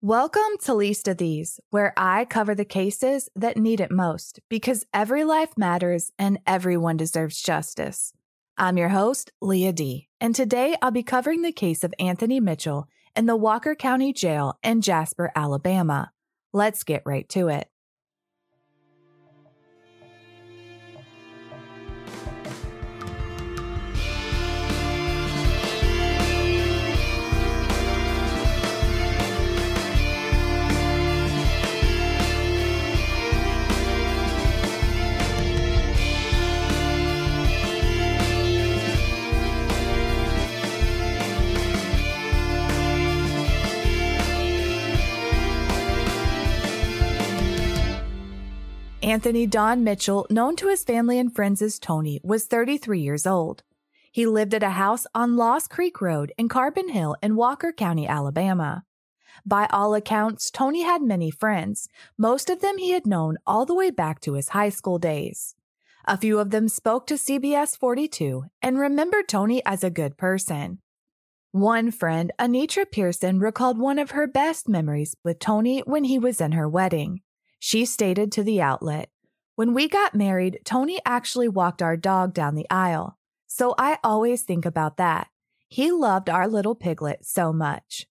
Welcome 0.00 0.58
to 0.60 0.74
Least 0.74 1.08
of 1.08 1.16
These, 1.16 1.58
where 1.70 1.92
I 1.96 2.24
cover 2.24 2.54
the 2.54 2.64
cases 2.64 3.28
that 3.34 3.56
need 3.56 3.80
it 3.80 3.90
most 3.90 4.38
because 4.48 4.86
every 4.94 5.24
life 5.24 5.58
matters 5.58 6.12
and 6.16 6.38
everyone 6.46 6.96
deserves 6.96 7.42
justice. 7.42 8.12
I'm 8.56 8.78
your 8.78 8.90
host, 8.90 9.32
Leah 9.40 9.72
D, 9.72 10.06
and 10.20 10.36
today 10.36 10.76
I'll 10.80 10.92
be 10.92 11.02
covering 11.02 11.42
the 11.42 11.50
case 11.50 11.82
of 11.82 11.92
Anthony 11.98 12.38
Mitchell 12.38 12.86
in 13.16 13.26
the 13.26 13.34
Walker 13.34 13.74
County 13.74 14.12
Jail 14.12 14.56
in 14.62 14.82
Jasper, 14.82 15.32
Alabama. 15.34 16.12
Let's 16.52 16.84
get 16.84 17.02
right 17.04 17.28
to 17.30 17.48
it. 17.48 17.68
Anthony 49.08 49.46
Don 49.46 49.82
Mitchell, 49.84 50.26
known 50.28 50.54
to 50.56 50.68
his 50.68 50.84
family 50.84 51.18
and 51.18 51.34
friends 51.34 51.62
as 51.62 51.78
Tony, 51.78 52.20
was 52.22 52.44
33 52.44 53.00
years 53.00 53.26
old. 53.26 53.62
He 54.12 54.26
lived 54.26 54.52
at 54.52 54.62
a 54.62 54.76
house 54.76 55.06
on 55.14 55.34
Lost 55.34 55.70
Creek 55.70 56.02
Road 56.02 56.30
in 56.36 56.50
Carbon 56.50 56.90
Hill 56.90 57.16
in 57.22 57.34
Walker 57.34 57.72
County, 57.72 58.06
Alabama. 58.06 58.84
By 59.46 59.66
all 59.70 59.94
accounts, 59.94 60.50
Tony 60.50 60.82
had 60.82 61.00
many 61.00 61.30
friends, 61.30 61.88
most 62.18 62.50
of 62.50 62.60
them 62.60 62.76
he 62.76 62.90
had 62.90 63.06
known 63.06 63.38
all 63.46 63.64
the 63.64 63.74
way 63.74 63.90
back 63.90 64.20
to 64.20 64.34
his 64.34 64.50
high 64.50 64.68
school 64.68 64.98
days. 64.98 65.54
A 66.04 66.18
few 66.18 66.38
of 66.38 66.50
them 66.50 66.68
spoke 66.68 67.06
to 67.06 67.14
CBS 67.14 67.78
42 67.78 68.44
and 68.60 68.78
remembered 68.78 69.26
Tony 69.26 69.64
as 69.64 69.82
a 69.82 69.88
good 69.88 70.18
person. 70.18 70.80
One 71.50 71.92
friend, 71.92 72.30
Anitra 72.38 72.84
Pearson, 72.84 73.38
recalled 73.38 73.78
one 73.78 73.98
of 73.98 74.10
her 74.10 74.26
best 74.26 74.68
memories 74.68 75.16
with 75.24 75.38
Tony 75.38 75.80
when 75.86 76.04
he 76.04 76.18
was 76.18 76.42
in 76.42 76.52
her 76.52 76.68
wedding. 76.68 77.22
She 77.58 77.84
stated 77.84 78.30
to 78.32 78.42
the 78.42 78.60
outlet, 78.60 79.10
When 79.56 79.74
we 79.74 79.88
got 79.88 80.14
married, 80.14 80.60
Tony 80.64 80.98
actually 81.04 81.48
walked 81.48 81.82
our 81.82 81.96
dog 81.96 82.32
down 82.32 82.54
the 82.54 82.70
aisle. 82.70 83.18
So 83.46 83.74
I 83.78 83.98
always 84.04 84.42
think 84.42 84.64
about 84.64 84.96
that. 84.98 85.28
He 85.68 85.90
loved 85.90 86.30
our 86.30 86.46
little 86.48 86.74
piglet 86.74 87.24
so 87.24 87.52
much. 87.52 88.06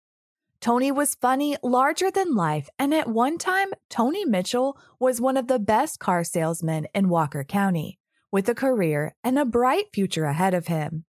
Tony 0.59 0.91
was 0.91 1.15
funny, 1.15 1.55
larger 1.61 2.09
than 2.09 2.35
life, 2.35 2.67
and 2.79 2.93
at 2.93 3.07
one 3.07 3.37
time, 3.37 3.69
Tony 3.89 4.25
Mitchell 4.25 4.77
was 4.99 5.21
one 5.21 5.37
of 5.37 5.47
the 5.47 5.59
best 5.59 5.99
car 5.99 6.23
salesmen 6.23 6.87
in 6.95 7.09
Walker 7.09 7.43
County, 7.43 7.99
with 8.31 8.49
a 8.49 8.55
career 8.55 9.15
and 9.23 9.37
a 9.37 9.45
bright 9.45 9.85
future 9.93 10.25
ahead 10.25 10.53
of 10.53 10.67
him. 10.67 11.05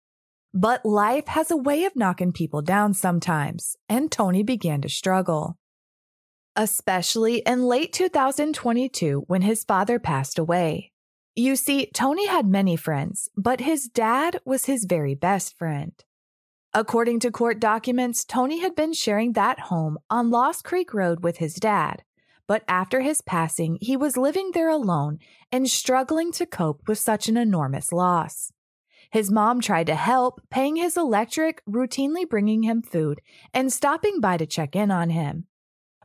But 0.53 0.85
life 0.85 1.27
has 1.27 1.51
a 1.51 1.57
way 1.57 1.83
of 1.83 1.95
knocking 1.95 2.31
people 2.31 2.61
down 2.61 2.93
sometimes, 2.93 3.75
and 3.87 4.11
Tony 4.11 4.41
began 4.41 4.81
to 4.81 4.89
struggle 4.89 5.57
especially 6.55 7.37
in 7.39 7.63
late 7.63 7.93
2022 7.93 9.23
when 9.27 9.41
his 9.41 9.63
father 9.63 9.99
passed 9.99 10.39
away. 10.39 10.91
You 11.35 11.55
see, 11.55 11.87
Tony 11.93 12.27
had 12.27 12.47
many 12.47 12.75
friends, 12.75 13.29
but 13.35 13.59
his 13.59 13.87
dad 13.87 14.39
was 14.45 14.65
his 14.65 14.85
very 14.85 15.15
best 15.15 15.57
friend. 15.57 15.91
According 16.73 17.19
to 17.21 17.31
court 17.31 17.59
documents, 17.59 18.23
Tony 18.23 18.59
had 18.59 18.75
been 18.75 18.93
sharing 18.93 19.33
that 19.33 19.59
home 19.59 19.97
on 20.09 20.29
Lost 20.29 20.63
Creek 20.63 20.93
Road 20.93 21.23
with 21.23 21.37
his 21.37 21.55
dad, 21.55 22.03
but 22.47 22.63
after 22.67 23.01
his 23.01 23.21
passing, 23.21 23.77
he 23.81 23.97
was 23.97 24.17
living 24.17 24.51
there 24.53 24.69
alone 24.69 25.19
and 25.51 25.69
struggling 25.69 26.31
to 26.33 26.45
cope 26.45 26.87
with 26.87 26.99
such 26.99 27.27
an 27.27 27.37
enormous 27.37 27.91
loss. 27.91 28.51
His 29.09 29.31
mom 29.31 29.61
tried 29.61 29.87
to 29.87 29.95
help, 29.95 30.41
paying 30.49 30.75
his 30.75 30.97
electric, 30.97 31.63
routinely 31.65 32.27
bringing 32.27 32.63
him 32.63 32.81
food, 32.81 33.21
and 33.53 33.71
stopping 33.71 34.19
by 34.19 34.37
to 34.37 34.45
check 34.45 34.75
in 34.75 34.91
on 34.91 35.09
him. 35.09 35.47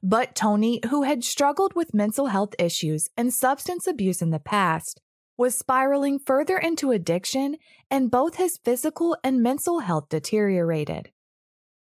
But 0.02 0.34
Tony, 0.34 0.80
who 0.88 1.02
had 1.02 1.24
struggled 1.24 1.74
with 1.74 1.92
mental 1.92 2.26
health 2.26 2.54
issues 2.58 3.08
and 3.16 3.32
substance 3.32 3.86
abuse 3.86 4.22
in 4.22 4.30
the 4.30 4.38
past, 4.38 5.00
was 5.36 5.58
spiraling 5.58 6.18
further 6.18 6.58
into 6.58 6.90
addiction, 6.90 7.56
and 7.90 8.10
both 8.10 8.36
his 8.36 8.58
physical 8.62 9.16
and 9.24 9.42
mental 9.42 9.80
health 9.80 10.08
deteriorated. 10.08 11.10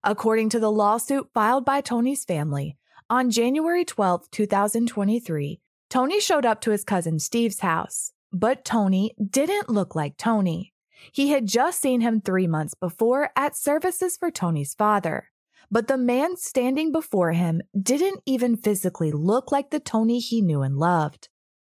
According 0.04 0.50
to 0.50 0.60
the 0.60 0.72
lawsuit 0.72 1.30
filed 1.34 1.66
by 1.66 1.82
Tony's 1.82 2.26
family, 2.26 2.78
on 3.10 3.30
January 3.30 3.86
12, 3.86 4.30
2023, 4.32 5.60
Tony 5.90 6.20
showed 6.20 6.46
up 6.46 6.62
to 6.62 6.72
his 6.72 6.84
cousin 6.84 7.20
Steve's 7.20 7.60
house, 7.60 8.12
but 8.32 8.66
Tony 8.66 9.14
didn't 9.24 9.70
look 9.70 9.96
like 9.96 10.18
Tony. 10.18 10.74
He 11.12 11.30
had 11.30 11.46
just 11.46 11.80
seen 11.80 12.02
him 12.02 12.22
three 12.22 12.48
months 12.48 12.74
before 12.74 13.30
at 13.36 13.56
services 13.56 14.18
for 14.18 14.32
Tony's 14.32 14.74
father. 14.74 15.30
But 15.72 15.88
the 15.88 15.98
man 15.98 16.38
standing 16.38 16.92
before 16.92 17.32
him 17.32 17.62
didn't 17.80 18.22
even 18.26 18.58
physically 18.58 19.12
look 19.12 19.52
like 19.52 19.70
the 19.70 19.80
Tony 19.80 20.20
he 20.20 20.42
knew 20.42 20.62
and 20.62 20.78
loved. 20.78 21.30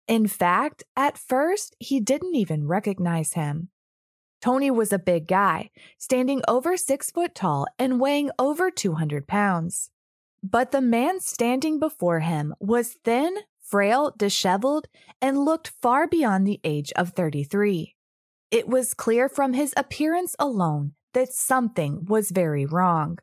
In 0.08 0.26
fact, 0.26 0.84
at 0.96 1.16
first, 1.16 1.76
he 1.78 2.00
didn't 2.00 2.34
even 2.34 2.66
recognize 2.66 3.34
him. 3.34 3.68
Tony 4.40 4.70
was 4.70 4.92
a 4.92 4.98
big 4.98 5.28
guy, 5.28 5.70
standing 5.98 6.42
over 6.48 6.76
six 6.76 7.10
foot 7.10 7.34
tall 7.34 7.66
and 7.78 8.00
weighing 8.00 8.30
over 8.38 8.70
200 8.70 9.28
pounds. 9.28 9.90
But 10.42 10.72
the 10.72 10.80
man 10.80 11.20
standing 11.20 11.78
before 11.78 12.20
him 12.20 12.52
was 12.58 12.96
thin, 13.04 13.36
frail, 13.60 14.12
disheveled, 14.18 14.88
and 15.20 15.44
looked 15.44 15.72
far 15.80 16.08
beyond 16.08 16.44
the 16.46 16.60
age 16.64 16.92
of 16.96 17.10
33. 17.10 17.94
It 18.50 18.68
was 18.68 18.94
clear 18.94 19.28
from 19.28 19.52
his 19.52 19.72
appearance 19.76 20.34
alone 20.38 20.94
that 21.14 21.32
something 21.32 22.04
was 22.06 22.30
very 22.30 22.66
wrong. 22.66 23.18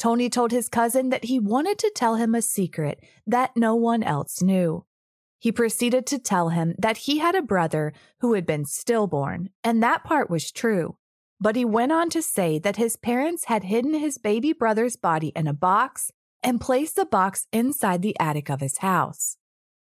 Tony 0.00 0.30
told 0.30 0.50
his 0.50 0.70
cousin 0.70 1.10
that 1.10 1.26
he 1.26 1.38
wanted 1.38 1.78
to 1.78 1.92
tell 1.94 2.14
him 2.14 2.34
a 2.34 2.40
secret 2.40 3.04
that 3.26 3.54
no 3.54 3.74
one 3.74 4.02
else 4.02 4.40
knew. 4.40 4.86
He 5.38 5.52
proceeded 5.52 6.06
to 6.06 6.18
tell 6.18 6.48
him 6.48 6.74
that 6.78 6.96
he 6.96 7.18
had 7.18 7.34
a 7.34 7.42
brother 7.42 7.92
who 8.20 8.32
had 8.32 8.46
been 8.46 8.64
stillborn, 8.64 9.50
and 9.62 9.82
that 9.82 10.02
part 10.02 10.30
was 10.30 10.50
true. 10.50 10.96
But 11.38 11.54
he 11.54 11.66
went 11.66 11.92
on 11.92 12.08
to 12.10 12.22
say 12.22 12.58
that 12.60 12.76
his 12.76 12.96
parents 12.96 13.44
had 13.44 13.64
hidden 13.64 13.92
his 13.92 14.16
baby 14.16 14.54
brother's 14.54 14.96
body 14.96 15.32
in 15.36 15.46
a 15.46 15.52
box 15.52 16.10
and 16.42 16.62
placed 16.62 16.96
the 16.96 17.04
box 17.04 17.46
inside 17.52 18.00
the 18.00 18.18
attic 18.18 18.48
of 18.48 18.60
his 18.60 18.78
house. 18.78 19.36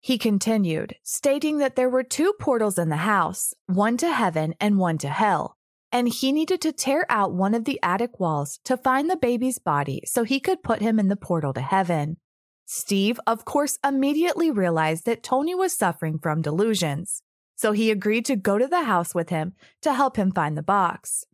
He 0.02 0.18
continued, 0.18 0.97
stating 1.03 1.59
that 1.59 1.78
there 1.78 1.90
were 1.90 2.03
two 2.03 2.34
portals 2.42 2.78
in 2.78 2.90
the 2.90 2.97
house, 2.97 3.53
one 3.68 3.96
to 3.97 4.12
heaven 4.12 4.53
and 4.59 4.78
one 4.78 4.97
to 4.97 5.08
hell, 5.08 5.56
and 5.94 6.09
he 6.09 6.31
needed 6.31 6.59
to 6.59 6.72
tear 6.72 7.06
out 7.08 7.31
one 7.31 7.54
of 7.54 7.66
the 7.66 7.80
attic 7.84 8.20
walls 8.20 8.59
to 8.66 8.76
find 8.76 9.08
the 9.08 9.16
baby's 9.16 9.59
body 9.59 10.02
so 10.06 10.24
he 10.24 10.40
could 10.40 10.64
put 10.64 10.81
him 10.81 11.00
in 11.00 11.08
the 11.08 11.16
portal 11.16 11.54
to 11.54 11.62
heaven. 11.62 12.18
Steve, 12.66 13.20
of 13.28 13.46
course, 13.46 13.78
immediately 13.86 14.50
realized 14.50 15.06
that 15.06 15.22
Tony 15.22 15.54
was 15.54 15.72
suffering 15.72 16.18
from 16.18 16.42
delusions, 16.42 17.22
so 17.56 17.74
he 17.74 17.92
agreed 17.92 18.26
to 18.26 18.36
go 18.36 18.58
to 18.58 18.68
the 18.68 18.86
house 18.86 19.14
with 19.14 19.30
him 19.30 19.54
to 19.84 19.94
help 19.94 20.18
him 20.18 20.31
find 20.31 20.58
the 20.58 20.64
box. 20.64 21.26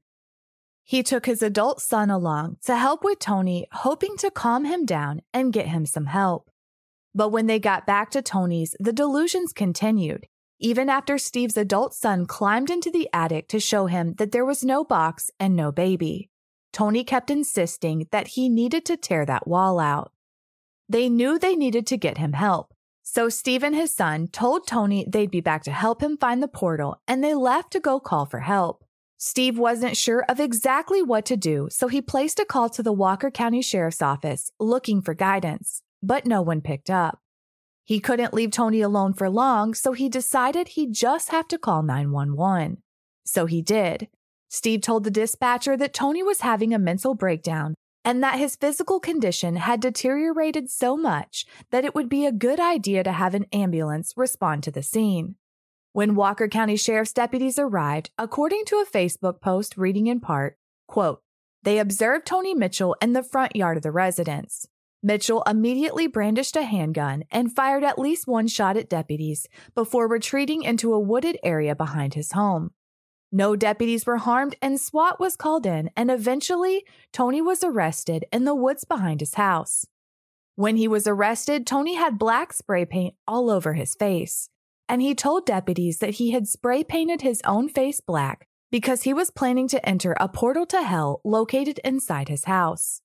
He 0.83 1.03
took 1.03 1.25
his 1.25 1.41
adult 1.41 1.81
son 1.81 2.09
along 2.09 2.57
to 2.65 2.75
help 2.75 3.03
with 3.03 3.19
Tony, 3.19 3.65
hoping 3.71 4.17
to 4.17 4.29
calm 4.29 4.65
him 4.65 4.85
down 4.85 5.21
and 5.33 5.53
get 5.53 5.67
him 5.67 5.85
some 5.85 6.07
help. 6.07 6.49
But 7.15 7.29
when 7.29 7.47
they 7.47 7.59
got 7.59 7.87
back 7.87 8.11
to 8.11 8.21
Tony's, 8.21 8.75
the 8.79 8.91
delusions 8.91 9.53
continued, 9.53 10.27
even 10.59 10.89
after 10.89 11.17
Steve's 11.17 11.57
adult 11.57 11.93
son 11.93 12.25
climbed 12.25 12.69
into 12.69 12.91
the 12.91 13.09
attic 13.13 13.47
to 13.47 13.59
show 13.59 13.85
him 13.85 14.13
that 14.15 14.31
there 14.31 14.45
was 14.45 14.63
no 14.63 14.83
box 14.83 15.31
and 15.39 15.55
no 15.55 15.71
baby. 15.71 16.29
Tony 16.73 17.03
kept 17.03 17.31
insisting 17.31 18.07
that 18.11 18.29
he 18.29 18.49
needed 18.49 18.85
to 18.85 18.97
tear 18.97 19.25
that 19.25 19.47
wall 19.47 19.79
out. 19.79 20.11
They 20.87 21.09
knew 21.09 21.39
they 21.39 21.55
needed 21.55 21.87
to 21.87 21.97
get 21.97 22.17
him 22.17 22.33
help. 22.33 22.73
So 23.03 23.29
Steve 23.29 23.63
and 23.63 23.75
his 23.75 23.95
son 23.95 24.27
told 24.27 24.67
Tony 24.67 25.05
they'd 25.07 25.31
be 25.31 25.41
back 25.41 25.63
to 25.63 25.71
help 25.71 26.03
him 26.03 26.17
find 26.17 26.43
the 26.43 26.47
portal 26.47 27.01
and 27.07 27.23
they 27.23 27.33
left 27.33 27.71
to 27.71 27.79
go 27.79 27.99
call 27.99 28.25
for 28.25 28.39
help. 28.41 28.83
Steve 29.17 29.57
wasn't 29.57 29.97
sure 29.97 30.23
of 30.29 30.39
exactly 30.39 31.01
what 31.01 31.25
to 31.25 31.35
do, 31.35 31.67
so 31.71 31.87
he 31.87 32.01
placed 32.01 32.39
a 32.39 32.45
call 32.45 32.69
to 32.69 32.83
the 32.83 32.93
Walker 32.93 33.29
County 33.29 33.61
Sheriff's 33.61 34.01
Office 34.01 34.51
looking 34.59 35.01
for 35.01 35.13
guidance, 35.13 35.81
but 36.01 36.25
no 36.25 36.41
one 36.41 36.61
picked 36.61 36.89
up. 36.89 37.19
He 37.89 37.99
couldn't 37.99 38.35
leave 38.35 38.51
Tony 38.51 38.81
alone 38.81 39.13
for 39.13 39.31
long, 39.31 39.73
so 39.73 39.93
he 39.93 40.09
decided 40.09 40.67
he'd 40.67 40.93
just 40.93 41.31
have 41.31 41.47
to 41.47 41.57
call 41.57 41.81
911. 41.81 42.83
So 43.25 43.47
he 43.47 43.63
did. 43.63 44.09
Steve 44.47 44.81
told 44.81 45.03
the 45.03 45.09
dispatcher 45.09 45.75
that 45.75 45.91
Tony 45.91 46.21
was 46.21 46.41
having 46.41 46.71
a 46.71 46.77
mental 46.77 47.15
breakdown 47.15 47.73
and 48.05 48.21
that 48.21 48.37
his 48.37 48.55
physical 48.55 48.99
condition 48.99 49.55
had 49.55 49.79
deteriorated 49.79 50.69
so 50.69 50.95
much 50.95 51.47
that 51.71 51.83
it 51.83 51.95
would 51.95 52.09
be 52.09 52.27
a 52.27 52.31
good 52.31 52.59
idea 52.59 53.03
to 53.03 53.11
have 53.11 53.33
an 53.33 53.47
ambulance 53.51 54.13
respond 54.15 54.61
to 54.61 54.71
the 54.71 54.83
scene. 54.83 55.33
When 55.91 56.13
Walker 56.13 56.47
County 56.47 56.75
Sheriff's 56.75 57.11
deputies 57.11 57.57
arrived, 57.57 58.11
according 58.19 58.65
to 58.65 58.75
a 58.75 58.85
Facebook 58.85 59.41
post 59.41 59.77
reading 59.77 60.05
in 60.05 60.19
part, 60.19 60.59
quote, 60.87 61.23
they 61.63 61.79
observed 61.79 62.27
Tony 62.27 62.53
Mitchell 62.53 62.95
in 63.01 63.13
the 63.13 63.23
front 63.23 63.55
yard 63.55 63.77
of 63.77 63.83
the 63.83 63.91
residence. 63.91 64.67
Mitchell 65.01 65.43
immediately 65.47 66.07
brandished 66.07 66.57
a 66.57 66.63
handgun 66.63 67.23
and 67.31 67.55
fired 67.55 67.83
at 67.83 67.97
least 67.97 68.27
one 68.27 68.47
shot 68.47 68.75
at 68.75 68.89
deputies 68.89 69.47
before 69.73 70.07
retreating 70.09 70.63
into 70.63 70.93
a 70.93 70.99
wooded 70.99 71.37
area 71.41 71.73
behind 71.73 72.15
his 72.15 72.33
home. 72.33 72.71
No 73.31 73.55
deputies 73.55 74.05
were 74.05 74.17
harmed 74.17 74.55
and 74.61 74.79
SWAT 74.79 75.19
was 75.19 75.35
called 75.35 75.65
in, 75.65 75.89
and 75.95 76.09
eventually, 76.09 76.83
Tony 77.13 77.41
was 77.41 77.63
arrested 77.63 78.25
in 78.33 78.43
the 78.43 78.55
woods 78.55 78.83
behind 78.83 79.19
his 79.21 79.35
house. 79.35 79.85
When 80.55 80.75
he 80.75 80.87
was 80.87 81.07
arrested, 81.07 81.65
Tony 81.65 81.93
had 81.93 82.19
black 82.19 82.51
spray 82.51 82.83
paint 82.83 83.15
all 83.27 83.49
over 83.49 83.75
his 83.75 83.95
face, 83.95 84.49
and 84.89 85.01
he 85.01 85.15
told 85.15 85.45
deputies 85.45 85.99
that 85.99 86.15
he 86.15 86.31
had 86.31 86.47
spray 86.47 86.83
painted 86.83 87.21
his 87.21 87.41
own 87.45 87.69
face 87.69 88.01
black 88.01 88.47
because 88.71 89.03
he 89.03 89.13
was 89.13 89.31
planning 89.31 89.67
to 89.69 89.87
enter 89.87 90.17
a 90.19 90.27
portal 90.27 90.65
to 90.65 90.81
hell 90.81 91.21
located 91.23 91.79
inside 91.85 92.27
his 92.27 92.45
house. 92.45 93.01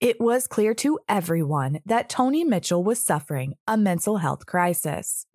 It 0.00 0.20
was 0.20 0.46
clear 0.46 0.74
to 0.74 0.98
everyone 1.08 1.80
that 1.86 2.08
Tony 2.08 2.44
Mitchell 2.44 2.82
was 2.82 3.00
suffering 3.00 3.54
a 3.66 3.76
mental 3.76 4.18
health 4.18 4.44
crisis. 4.46 5.26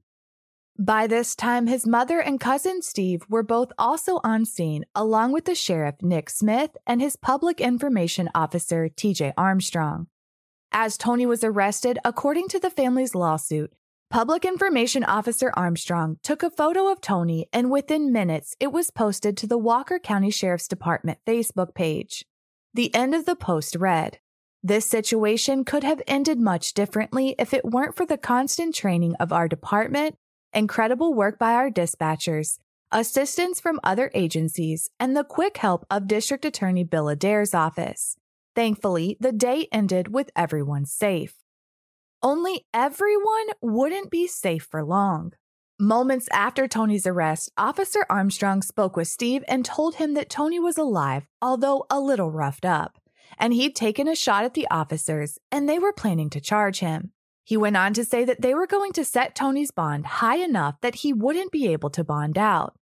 By 0.77 1.07
this 1.07 1.35
time, 1.35 1.67
his 1.67 1.85
mother 1.85 2.19
and 2.19 2.39
cousin 2.39 2.81
Steve 2.81 3.23
were 3.29 3.43
both 3.43 3.71
also 3.77 4.21
on 4.23 4.45
scene, 4.45 4.85
along 4.95 5.33
with 5.33 5.45
the 5.45 5.55
sheriff 5.55 5.95
Nick 6.01 6.29
Smith 6.29 6.77
and 6.87 7.01
his 7.01 7.15
public 7.15 7.59
information 7.59 8.29
officer 8.33 8.87
TJ 8.87 9.33
Armstrong. 9.37 10.07
As 10.71 10.97
Tony 10.97 11.25
was 11.25 11.43
arrested, 11.43 11.97
according 12.05 12.47
to 12.49 12.59
the 12.59 12.69
family's 12.69 13.15
lawsuit, 13.15 13.73
Public 14.09 14.43
Information 14.43 15.03
Officer 15.03 15.51
Armstrong 15.55 16.17
took 16.23 16.41
a 16.41 16.49
photo 16.49 16.91
of 16.91 17.01
Tony 17.01 17.47
and 17.53 17.69
within 17.69 18.11
minutes 18.11 18.55
it 18.59 18.71
was 18.71 18.89
posted 18.89 19.37
to 19.37 19.47
the 19.47 19.57
Walker 19.57 19.99
County 19.99 20.31
Sheriff's 20.31 20.67
Department 20.67 21.19
Facebook 21.27 21.75
page. 21.75 22.25
The 22.73 22.93
end 22.95 23.13
of 23.13 23.25
the 23.25 23.35
post 23.35 23.75
read, 23.75 24.19
This 24.61 24.85
situation 24.85 25.63
could 25.63 25.83
have 25.85 26.01
ended 26.05 26.39
much 26.39 26.73
differently 26.73 27.33
if 27.39 27.53
it 27.53 27.63
weren't 27.63 27.95
for 27.95 28.05
the 28.05 28.17
constant 28.17 28.75
training 28.75 29.15
of 29.15 29.31
our 29.31 29.47
department 29.47 30.15
incredible 30.53 31.13
work 31.13 31.37
by 31.39 31.53
our 31.53 31.69
dispatchers, 31.69 32.57
assistance 32.91 33.59
from 33.59 33.79
other 33.83 34.11
agencies, 34.13 34.89
and 34.99 35.15
the 35.15 35.23
quick 35.23 35.57
help 35.57 35.85
of 35.89 36.07
District 36.07 36.43
Attorney 36.43 36.83
Bill 36.83 37.07
Adair's 37.07 37.53
office. 37.53 38.17
Thankfully, 38.55 39.15
the 39.19 39.31
day 39.31 39.67
ended 39.71 40.13
with 40.13 40.31
everyone 40.35 40.85
safe. 40.85 41.35
Only 42.21 42.65
everyone 42.73 43.47
wouldn't 43.61 44.11
be 44.11 44.27
safe 44.27 44.67
for 44.69 44.83
long. 44.83 45.31
Moments 45.79 46.27
after 46.33 46.67
Tony's 46.67 47.07
arrest, 47.07 47.49
Officer 47.57 48.05
Armstrong 48.09 48.61
spoke 48.61 48.97
with 48.97 49.07
Steve 49.07 49.45
and 49.47 49.63
told 49.63 49.95
him 49.95 50.15
that 50.15 50.29
Tony 50.29 50.59
was 50.59 50.77
alive, 50.77 51.25
although 51.41 51.85
a 51.89 52.01
little 52.01 52.29
roughed 52.29 52.65
up, 52.65 52.98
and 53.39 53.53
he'd 53.53 53.75
taken 53.75 54.07
a 54.07 54.15
shot 54.15 54.43
at 54.43 54.53
the 54.53 54.67
officers 54.69 55.39
and 55.51 55.67
they 55.67 55.79
were 55.79 55.93
planning 55.93 56.29
to 56.31 56.41
charge 56.41 56.79
him. 56.79 57.11
He 57.43 57.57
went 57.57 57.77
on 57.77 57.93
to 57.93 58.05
say 58.05 58.25
that 58.25 58.41
they 58.41 58.53
were 58.53 58.67
going 58.67 58.91
to 58.93 59.05
set 59.05 59.33
Tony's 59.33 59.71
bond 59.71 60.05
high 60.05 60.37
enough 60.37 60.75
that 60.81 60.95
he 60.95 61.13
wouldn't 61.13 61.51
be 61.51 61.67
able 61.67 61.89
to 61.91 62.03
bond 62.03 62.37
out. 62.37 62.75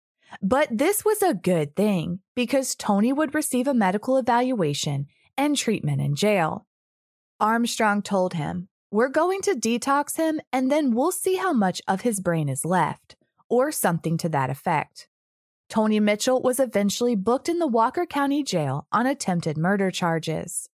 But 0.41 0.69
this 0.71 1.05
was 1.05 1.21
a 1.21 1.35
good 1.35 1.75
thing 1.75 2.19
because 2.35 2.75
Tony 2.75 3.13
would 3.13 3.35
receive 3.35 3.67
a 3.67 3.73
medical 3.73 4.17
evaluation 4.17 5.07
and 5.37 5.55
treatment 5.55 6.01
in 6.01 6.15
jail. 6.15 6.65
Armstrong 7.39 8.01
told 8.01 8.33
him, 8.33 8.69
We're 8.91 9.09
going 9.09 9.41
to 9.41 9.55
detox 9.55 10.17
him 10.17 10.41
and 10.51 10.71
then 10.71 10.91
we'll 10.91 11.11
see 11.11 11.35
how 11.35 11.53
much 11.53 11.81
of 11.87 12.01
his 12.01 12.19
brain 12.19 12.49
is 12.49 12.65
left, 12.65 13.15
or 13.49 13.71
something 13.71 14.17
to 14.17 14.29
that 14.29 14.49
effect. 14.49 15.07
Tony 15.69 15.99
Mitchell 15.99 16.41
was 16.41 16.59
eventually 16.59 17.15
booked 17.15 17.49
in 17.49 17.59
the 17.59 17.67
Walker 17.67 18.05
County 18.05 18.43
Jail 18.43 18.87
on 18.91 19.07
attempted 19.07 19.57
murder 19.57 19.91
charges. 19.91 20.69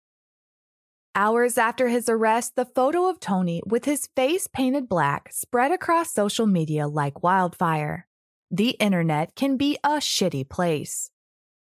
Hours 1.15 1.57
after 1.57 1.89
his 1.89 2.07
arrest, 2.07 2.55
the 2.55 2.65
photo 2.65 3.09
of 3.09 3.19
Tony 3.19 3.61
with 3.65 3.85
his 3.85 4.07
face 4.15 4.47
painted 4.47 4.87
black 4.87 5.31
spread 5.31 5.71
across 5.71 6.13
social 6.13 6.45
media 6.45 6.87
like 6.87 7.23
wildfire. 7.23 8.07
The 8.51 8.71
internet 8.71 9.35
can 9.35 9.57
be 9.57 9.77
a 9.83 9.97
shitty 9.97 10.49
place. 10.49 11.11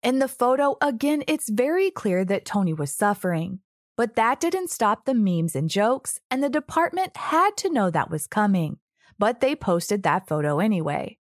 In 0.02 0.18
the 0.18 0.28
photo, 0.28 0.76
again, 0.82 1.22
it's 1.26 1.48
very 1.48 1.90
clear 1.90 2.24
that 2.24 2.44
Tony 2.44 2.74
was 2.74 2.92
suffering. 2.92 3.60
But 3.96 4.16
that 4.16 4.40
didn't 4.40 4.70
stop 4.70 5.04
the 5.04 5.14
memes 5.14 5.54
and 5.54 5.70
jokes, 5.70 6.18
and 6.30 6.42
the 6.42 6.48
department 6.48 7.16
had 7.16 7.56
to 7.58 7.72
know 7.72 7.90
that 7.90 8.10
was 8.10 8.26
coming. 8.26 8.78
But 9.18 9.40
they 9.40 9.54
posted 9.54 10.02
that 10.02 10.26
photo 10.26 10.58
anyway. 10.58 11.18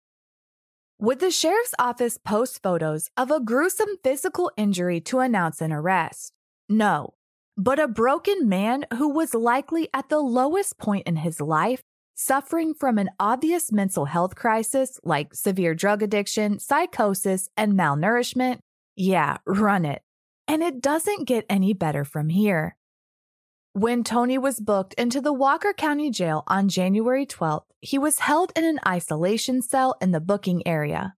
Would 1.03 1.21
the 1.21 1.31
sheriff's 1.31 1.73
office 1.79 2.19
post 2.19 2.63
photos 2.63 3.09
of 3.17 3.31
a 3.31 3.41
gruesome 3.41 3.97
physical 4.05 4.53
injury 4.59 5.01
to 5.09 5.21
announce 5.21 5.63
an 5.63 5.73
arrest? 5.73 6.35
No, 6.69 7.15
but 7.57 7.79
a 7.79 7.89
broken 7.89 8.51
man 8.51 8.85
who 8.93 9.09
was 9.09 9.33
likely 9.33 9.89
at 9.95 10.11
the 10.11 10.19
lowest 10.21 10.77
point 10.77 11.07
in 11.07 11.17
his 11.17 11.41
life, 11.41 11.81
suffering 12.15 12.75
from 12.75 12.99
an 12.99 13.09
obvious 13.19 13.73
mental 13.73 14.05
health 14.05 14.35
crisis 14.35 15.01
like 15.03 15.35
severe 15.35 15.75
drug 15.75 16.03
addiction, 16.03 16.59
psychosis, 16.59 17.49
and 17.57 17.73
malnourishment. 17.73 18.59
Yeah, 18.95 19.39
run 19.47 19.87
it. 19.87 20.03
And 20.47 20.63
it 20.63 20.83
doesn't 20.83 21.27
get 21.27 21.47
any 21.49 21.73
better 21.73 22.05
from 22.05 22.29
here. 22.29 22.77
When 23.73 24.03
Tony 24.03 24.37
was 24.37 24.59
booked 24.59 24.95
into 24.95 25.21
the 25.21 25.33
Walker 25.33 25.73
County 25.73 26.11
Jail 26.11 26.43
on 26.49 26.69
January 26.69 27.25
12th, 27.25 27.67
he 27.81 27.99
was 27.99 28.19
held 28.19 28.51
in 28.57 28.65
an 28.65 28.81
isolation 28.85 29.63
cell 29.63 29.95
in 30.01 30.11
the 30.11 30.19
booking 30.19 30.67
area. 30.67 31.15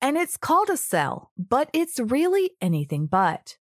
And 0.00 0.16
it's 0.16 0.36
called 0.36 0.68
a 0.68 0.76
cell, 0.76 1.30
but 1.38 1.70
it's 1.72 2.00
really 2.00 2.50
anything 2.60 3.06
but. 3.06 3.56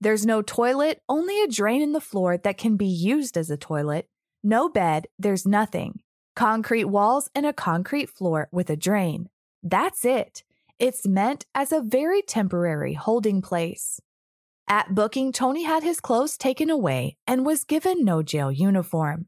There's 0.00 0.24
no 0.24 0.40
toilet, 0.40 1.02
only 1.06 1.42
a 1.42 1.48
drain 1.48 1.82
in 1.82 1.92
the 1.92 2.00
floor 2.00 2.38
that 2.38 2.56
can 2.56 2.78
be 2.78 2.86
used 2.86 3.36
as 3.36 3.50
a 3.50 3.58
toilet. 3.58 4.08
No 4.42 4.70
bed, 4.70 5.06
there's 5.18 5.46
nothing. 5.46 6.00
Concrete 6.34 6.86
walls 6.86 7.28
and 7.34 7.44
a 7.44 7.52
concrete 7.52 8.08
floor 8.08 8.48
with 8.50 8.70
a 8.70 8.76
drain. 8.76 9.28
That's 9.62 10.06
it. 10.06 10.44
It's 10.78 11.06
meant 11.06 11.44
as 11.54 11.72
a 11.72 11.82
very 11.82 12.22
temporary 12.22 12.94
holding 12.94 13.42
place. 13.42 14.00
At 14.72 14.94
booking, 14.94 15.32
Tony 15.32 15.64
had 15.64 15.82
his 15.82 16.00
clothes 16.00 16.38
taken 16.38 16.70
away 16.70 17.18
and 17.26 17.44
was 17.44 17.62
given 17.62 18.06
no 18.06 18.22
jail 18.22 18.50
uniform. 18.50 19.26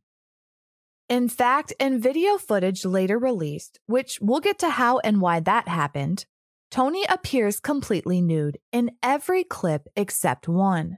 In 1.11 1.29
fact, 1.29 1.71
in 1.79 2.01
video 2.01 2.39
footage 2.39 2.87
later 2.87 3.19
released, 3.19 3.79
which 3.85 4.19
we'll 4.23 4.41
get 4.41 4.59
to 4.61 4.71
how 4.71 5.01
and 5.01 5.21
why 5.21 5.41
that 5.41 5.69
happened, 5.69 6.25
Tony 6.71 7.05
appears 7.11 7.61
completely 7.61 8.23
nude 8.23 8.57
in 8.73 8.93
every 9.03 9.45
clip 9.45 9.87
except 9.95 10.49
one. 10.49 10.97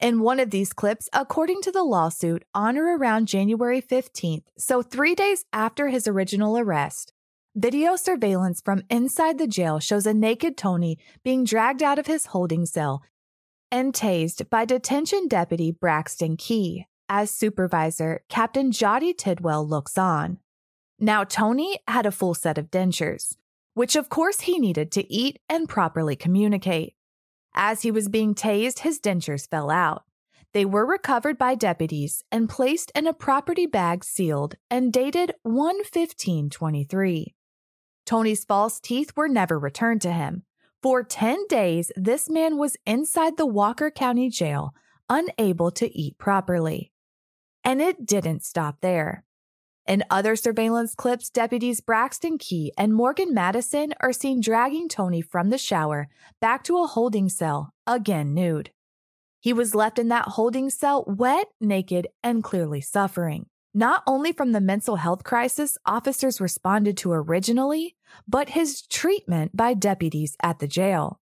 In 0.00 0.20
one 0.20 0.40
of 0.40 0.48
these 0.48 0.72
clips, 0.72 1.10
according 1.12 1.60
to 1.60 1.70
the 1.70 1.84
lawsuit, 1.84 2.44
on 2.54 2.78
or 2.78 2.96
around 2.96 3.28
January 3.28 3.82
15th, 3.82 4.44
so 4.56 4.80
three 4.80 5.14
days 5.14 5.44
after 5.52 5.88
his 5.88 6.08
original 6.08 6.56
arrest, 6.56 7.12
video 7.54 7.94
surveillance 7.94 8.62
from 8.62 8.84
inside 8.88 9.36
the 9.36 9.46
jail 9.46 9.80
shows 9.80 10.06
a 10.06 10.14
naked 10.14 10.56
Tony 10.56 10.96
being 11.22 11.44
dragged 11.44 11.82
out 11.82 11.98
of 11.98 12.06
his 12.06 12.24
holding 12.24 12.64
cell 12.64 13.02
and 13.70 13.92
tased 13.92 14.48
by 14.48 14.64
detention 14.64 15.28
deputy 15.28 15.70
Braxton 15.70 16.36
Key 16.36 16.86
as 17.08 17.30
supervisor 17.30 18.22
Captain 18.28 18.72
Jotty 18.72 19.12
Tidwell 19.12 19.66
looks 19.66 19.98
on. 19.98 20.38
Now, 20.98 21.24
Tony 21.24 21.78
had 21.86 22.06
a 22.06 22.10
full 22.10 22.34
set 22.34 22.58
of 22.58 22.70
dentures, 22.70 23.36
which 23.74 23.96
of 23.96 24.08
course 24.08 24.40
he 24.40 24.58
needed 24.58 24.90
to 24.92 25.12
eat 25.12 25.38
and 25.48 25.68
properly 25.68 26.16
communicate. 26.16 26.94
As 27.54 27.82
he 27.82 27.90
was 27.90 28.08
being 28.08 28.34
tased, 28.34 28.78
his 28.80 28.98
dentures 28.98 29.48
fell 29.48 29.70
out. 29.70 30.04
They 30.52 30.64
were 30.64 30.86
recovered 30.86 31.36
by 31.36 31.54
deputies 31.54 32.24
and 32.32 32.48
placed 32.48 32.90
in 32.94 33.06
a 33.06 33.12
property 33.12 33.66
bag 33.66 34.04
sealed 34.04 34.54
and 34.70 34.90
dated 34.90 35.34
11523. 35.44 37.34
Tony's 38.06 38.44
false 38.44 38.80
teeth 38.80 39.12
were 39.16 39.28
never 39.28 39.58
returned 39.58 40.00
to 40.00 40.12
him. 40.12 40.45
For 40.86 41.02
10 41.02 41.48
days, 41.48 41.90
this 41.96 42.30
man 42.30 42.58
was 42.58 42.76
inside 42.86 43.36
the 43.36 43.44
Walker 43.44 43.90
County 43.90 44.30
Jail, 44.30 44.72
unable 45.10 45.72
to 45.72 45.92
eat 45.92 46.16
properly. 46.16 46.92
And 47.64 47.82
it 47.82 48.06
didn't 48.06 48.44
stop 48.44 48.76
there. 48.82 49.24
In 49.88 50.04
other 50.10 50.36
surveillance 50.36 50.94
clips, 50.94 51.28
deputies 51.28 51.80
Braxton 51.80 52.38
Key 52.38 52.72
and 52.78 52.94
Morgan 52.94 53.34
Madison 53.34 53.94
are 53.98 54.12
seen 54.12 54.40
dragging 54.40 54.88
Tony 54.88 55.22
from 55.22 55.50
the 55.50 55.58
shower 55.58 56.06
back 56.40 56.62
to 56.62 56.78
a 56.78 56.86
holding 56.86 57.28
cell, 57.28 57.74
again 57.84 58.32
nude. 58.32 58.70
He 59.40 59.52
was 59.52 59.74
left 59.74 59.98
in 59.98 60.06
that 60.10 60.28
holding 60.28 60.70
cell 60.70 61.02
wet, 61.08 61.48
naked, 61.60 62.06
and 62.22 62.44
clearly 62.44 62.80
suffering, 62.80 63.46
not 63.74 64.04
only 64.06 64.30
from 64.30 64.52
the 64.52 64.60
mental 64.60 64.94
health 64.94 65.24
crisis 65.24 65.76
officers 65.84 66.40
responded 66.40 66.96
to 66.98 67.10
originally, 67.10 67.95
but 68.26 68.50
his 68.50 68.82
treatment 68.82 69.56
by 69.56 69.74
deputies 69.74 70.36
at 70.42 70.58
the 70.58 70.68
jail. 70.68 71.20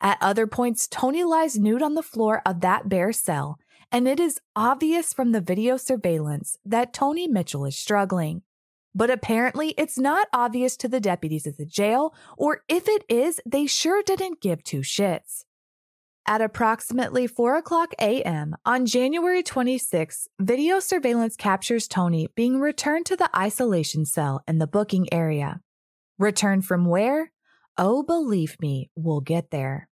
At 0.00 0.18
other 0.20 0.46
points, 0.46 0.86
Tony 0.86 1.24
lies 1.24 1.58
nude 1.58 1.82
on 1.82 1.94
the 1.94 2.02
floor 2.02 2.42
of 2.46 2.60
that 2.60 2.88
bare 2.88 3.12
cell 3.12 3.58
and 3.90 4.06
it 4.06 4.20
is 4.20 4.40
obvious 4.54 5.12
from 5.12 5.32
the 5.32 5.40
video 5.40 5.76
surveillance 5.76 6.58
that 6.64 6.92
Tony 6.92 7.26
Mitchell 7.26 7.64
is 7.64 7.76
struggling. 7.76 8.42
But 8.94 9.10
apparently, 9.10 9.74
it's 9.78 9.98
not 9.98 10.28
obvious 10.32 10.76
to 10.78 10.88
the 10.88 11.00
deputies 11.00 11.46
at 11.46 11.56
the 11.56 11.66
jail, 11.66 12.14
or 12.36 12.62
if 12.68 12.88
it 12.88 13.04
is, 13.08 13.40
they 13.46 13.66
sure 13.66 14.02
didn't 14.02 14.40
give 14.40 14.64
two 14.64 14.80
shits. 14.80 15.44
At 16.26 16.40
approximately 16.42 17.26
4 17.26 17.56
o'clock 17.56 17.94
a.m. 18.00 18.56
on 18.66 18.86
January 18.86 19.42
26, 19.42 20.28
video 20.38 20.78
surveillance 20.78 21.36
captures 21.36 21.88
Tony 21.88 22.28
being 22.34 22.60
returned 22.60 23.06
to 23.06 23.16
the 23.16 23.30
isolation 23.34 24.04
cell 24.04 24.42
in 24.46 24.58
the 24.58 24.66
booking 24.66 25.12
area. 25.12 25.60
Returned 26.18 26.64
from 26.64 26.84
where? 26.84 27.30
Oh, 27.76 28.02
believe 28.02 28.56
me, 28.60 28.90
we'll 28.96 29.20
get 29.20 29.52
there. 29.52 29.88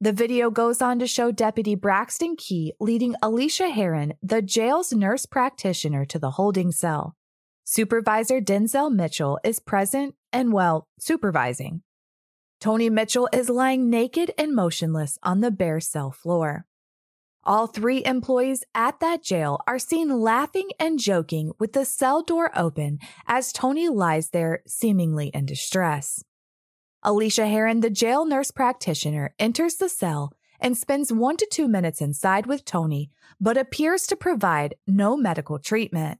The 0.00 0.12
video 0.12 0.50
goes 0.50 0.80
on 0.80 1.00
to 1.00 1.08
show 1.08 1.32
Deputy 1.32 1.74
Braxton 1.74 2.36
Key 2.36 2.72
leading 2.78 3.16
Alicia 3.20 3.70
Heron, 3.70 4.14
the 4.22 4.40
jail's 4.40 4.92
nurse 4.92 5.26
practitioner, 5.26 6.04
to 6.04 6.20
the 6.20 6.30
holding 6.32 6.70
cell. 6.70 7.16
Supervisor 7.64 8.40
Denzel 8.40 8.94
Mitchell 8.94 9.40
is 9.42 9.58
present 9.58 10.14
and, 10.32 10.52
well, 10.52 10.86
supervising. 11.00 11.82
Tony 12.60 12.88
Mitchell 12.88 13.28
is 13.32 13.48
lying 13.48 13.90
naked 13.90 14.30
and 14.38 14.54
motionless 14.54 15.18
on 15.24 15.40
the 15.40 15.50
bare 15.50 15.80
cell 15.80 16.12
floor. 16.12 16.66
All 17.48 17.66
three 17.66 18.04
employees 18.04 18.62
at 18.74 19.00
that 19.00 19.22
jail 19.22 19.58
are 19.66 19.78
seen 19.78 20.20
laughing 20.20 20.68
and 20.78 20.98
joking 20.98 21.52
with 21.58 21.72
the 21.72 21.86
cell 21.86 22.22
door 22.22 22.50
open 22.54 22.98
as 23.26 23.54
Tony 23.54 23.88
lies 23.88 24.28
there 24.28 24.60
seemingly 24.66 25.28
in 25.28 25.46
distress. 25.46 26.22
Alicia 27.02 27.46
Heron, 27.46 27.80
the 27.80 27.88
jail 27.88 28.26
nurse 28.26 28.50
practitioner, 28.50 29.34
enters 29.38 29.76
the 29.76 29.88
cell 29.88 30.34
and 30.60 30.76
spends 30.76 31.10
one 31.10 31.38
to 31.38 31.48
two 31.50 31.68
minutes 31.68 32.02
inside 32.02 32.44
with 32.44 32.66
Tony, 32.66 33.10
but 33.40 33.56
appears 33.56 34.06
to 34.08 34.14
provide 34.14 34.74
no 34.86 35.16
medical 35.16 35.58
treatment. 35.58 36.18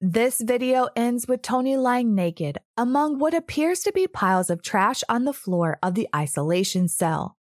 This 0.00 0.40
video 0.40 0.88
ends 0.96 1.28
with 1.28 1.42
Tony 1.42 1.76
lying 1.76 2.12
naked 2.12 2.58
among 2.76 3.20
what 3.20 3.34
appears 3.34 3.84
to 3.84 3.92
be 3.92 4.08
piles 4.08 4.50
of 4.50 4.62
trash 4.62 5.04
on 5.08 5.26
the 5.26 5.32
floor 5.32 5.78
of 5.80 5.94
the 5.94 6.08
isolation 6.12 6.88
cell. 6.88 7.36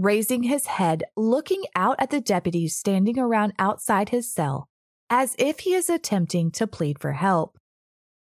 Raising 0.00 0.44
his 0.44 0.66
head, 0.66 1.04
looking 1.16 1.64
out 1.76 1.96
at 1.98 2.10
the 2.10 2.20
deputies 2.20 2.74
standing 2.74 3.18
around 3.18 3.52
outside 3.58 4.08
his 4.08 4.32
cell, 4.32 4.68
as 5.10 5.36
if 5.38 5.60
he 5.60 5.74
is 5.74 5.90
attempting 5.90 6.50
to 6.52 6.66
plead 6.66 6.98
for 6.98 7.12
help. 7.12 7.58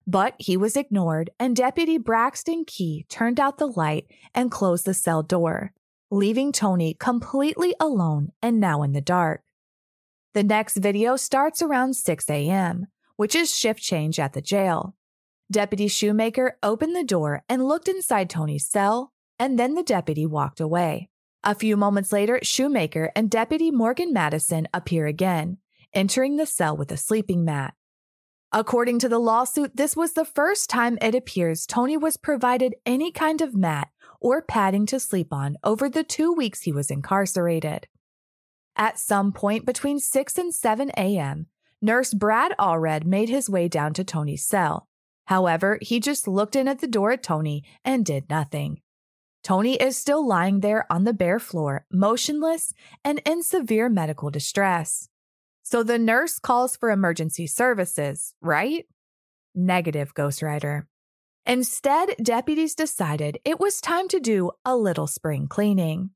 But 0.05 0.35
he 0.37 0.57
was 0.57 0.75
ignored, 0.75 1.29
and 1.39 1.55
Deputy 1.55 1.97
Braxton 1.97 2.65
Key 2.65 3.05
turned 3.07 3.39
out 3.39 3.59
the 3.59 3.67
light 3.67 4.07
and 4.35 4.51
closed 4.51 4.85
the 4.85 4.93
cell 4.93 5.23
door, 5.23 5.73
leaving 6.11 6.51
Tony 6.51 6.95
completely 6.95 7.73
alone 7.79 8.33
and 8.41 8.59
now 8.59 8.83
in 8.83 8.91
the 8.91 9.01
dark. 9.01 9.43
The 10.33 10.43
next 10.43 10.77
video 10.77 11.15
starts 11.15 11.61
around 11.61 11.95
6 11.95 12.29
a.m 12.29 12.87
which 13.19 13.35
is 13.35 13.53
shift 13.53 13.81
change 13.81 14.17
at 14.17 14.31
the 14.31 14.41
jail. 14.41 14.95
Deputy 15.51 15.89
Shoemaker 15.89 16.57
opened 16.63 16.95
the 16.95 17.03
door 17.03 17.43
and 17.49 17.67
looked 17.67 17.89
inside 17.89 18.29
Tony's 18.29 18.65
cell, 18.65 19.11
and 19.37 19.59
then 19.59 19.73
the 19.73 19.83
deputy 19.83 20.25
walked 20.25 20.61
away. 20.61 21.09
A 21.43 21.55
few 21.55 21.77
moments 21.77 22.11
later, 22.11 22.39
Shoemaker 22.43 23.11
and 23.15 23.29
Deputy 23.29 23.71
Morgan 23.71 24.11
Madison 24.11 24.67
appear 24.73 25.07
again, 25.07 25.57
entering 25.93 26.35
the 26.35 26.45
cell 26.45 26.75
with 26.75 26.91
a 26.91 26.97
sleeping 26.97 27.45
mat. 27.45 27.75
According 28.51 28.99
to 28.99 29.09
the 29.09 29.19
lawsuit, 29.19 29.77
this 29.77 29.95
was 29.95 30.13
the 30.13 30.25
first 30.25 30.69
time 30.69 30.97
it 31.01 31.15
appears 31.15 31.65
Tony 31.65 31.95
was 31.95 32.17
provided 32.17 32.75
any 32.85 33.11
kind 33.11 33.41
of 33.41 33.55
mat 33.55 33.89
or 34.19 34.41
padding 34.41 34.85
to 34.87 34.99
sleep 34.99 35.31
on 35.31 35.55
over 35.63 35.87
the 35.87 36.03
two 36.03 36.33
weeks 36.33 36.63
he 36.63 36.71
was 36.71 36.91
incarcerated. 36.91 37.87
At 38.75 38.99
some 38.99 39.31
point 39.31 39.65
between 39.65 39.99
6 39.99 40.37
and 40.37 40.53
7 40.53 40.91
a.m., 40.97 41.47
Nurse 41.81 42.13
Brad 42.13 42.53
Allred 42.59 43.05
made 43.05 43.29
his 43.29 43.49
way 43.49 43.69
down 43.69 43.93
to 43.93 44.03
Tony's 44.03 44.45
cell. 44.45 44.87
However, 45.27 45.77
he 45.81 45.99
just 45.99 46.27
looked 46.27 46.55
in 46.55 46.67
at 46.67 46.79
the 46.79 46.87
door 46.87 47.11
at 47.11 47.23
Tony 47.23 47.63
and 47.85 48.05
did 48.05 48.29
nothing. 48.29 48.81
Tony 49.43 49.75
is 49.75 49.97
still 49.97 50.25
lying 50.25 50.59
there 50.59 50.85
on 50.91 51.03
the 51.03 51.13
bare 51.13 51.39
floor, 51.39 51.85
motionless 51.91 52.73
and 53.03 53.21
in 53.25 53.41
severe 53.43 53.89
medical 53.89 54.29
distress. 54.29 55.09
So 55.63 55.83
the 55.83 55.99
nurse 55.99 56.39
calls 56.39 56.75
for 56.75 56.91
emergency 56.91 57.47
services, 57.47 58.33
right? 58.41 58.85
Negative, 59.55 60.13
Ghost 60.13 60.41
Rider. 60.41 60.87
Instead, 61.45 62.15
deputies 62.21 62.75
decided 62.75 63.39
it 63.45 63.59
was 63.59 63.81
time 63.81 64.07
to 64.09 64.19
do 64.19 64.51
a 64.65 64.75
little 64.75 65.07
spring 65.07 65.47
cleaning. 65.47 66.11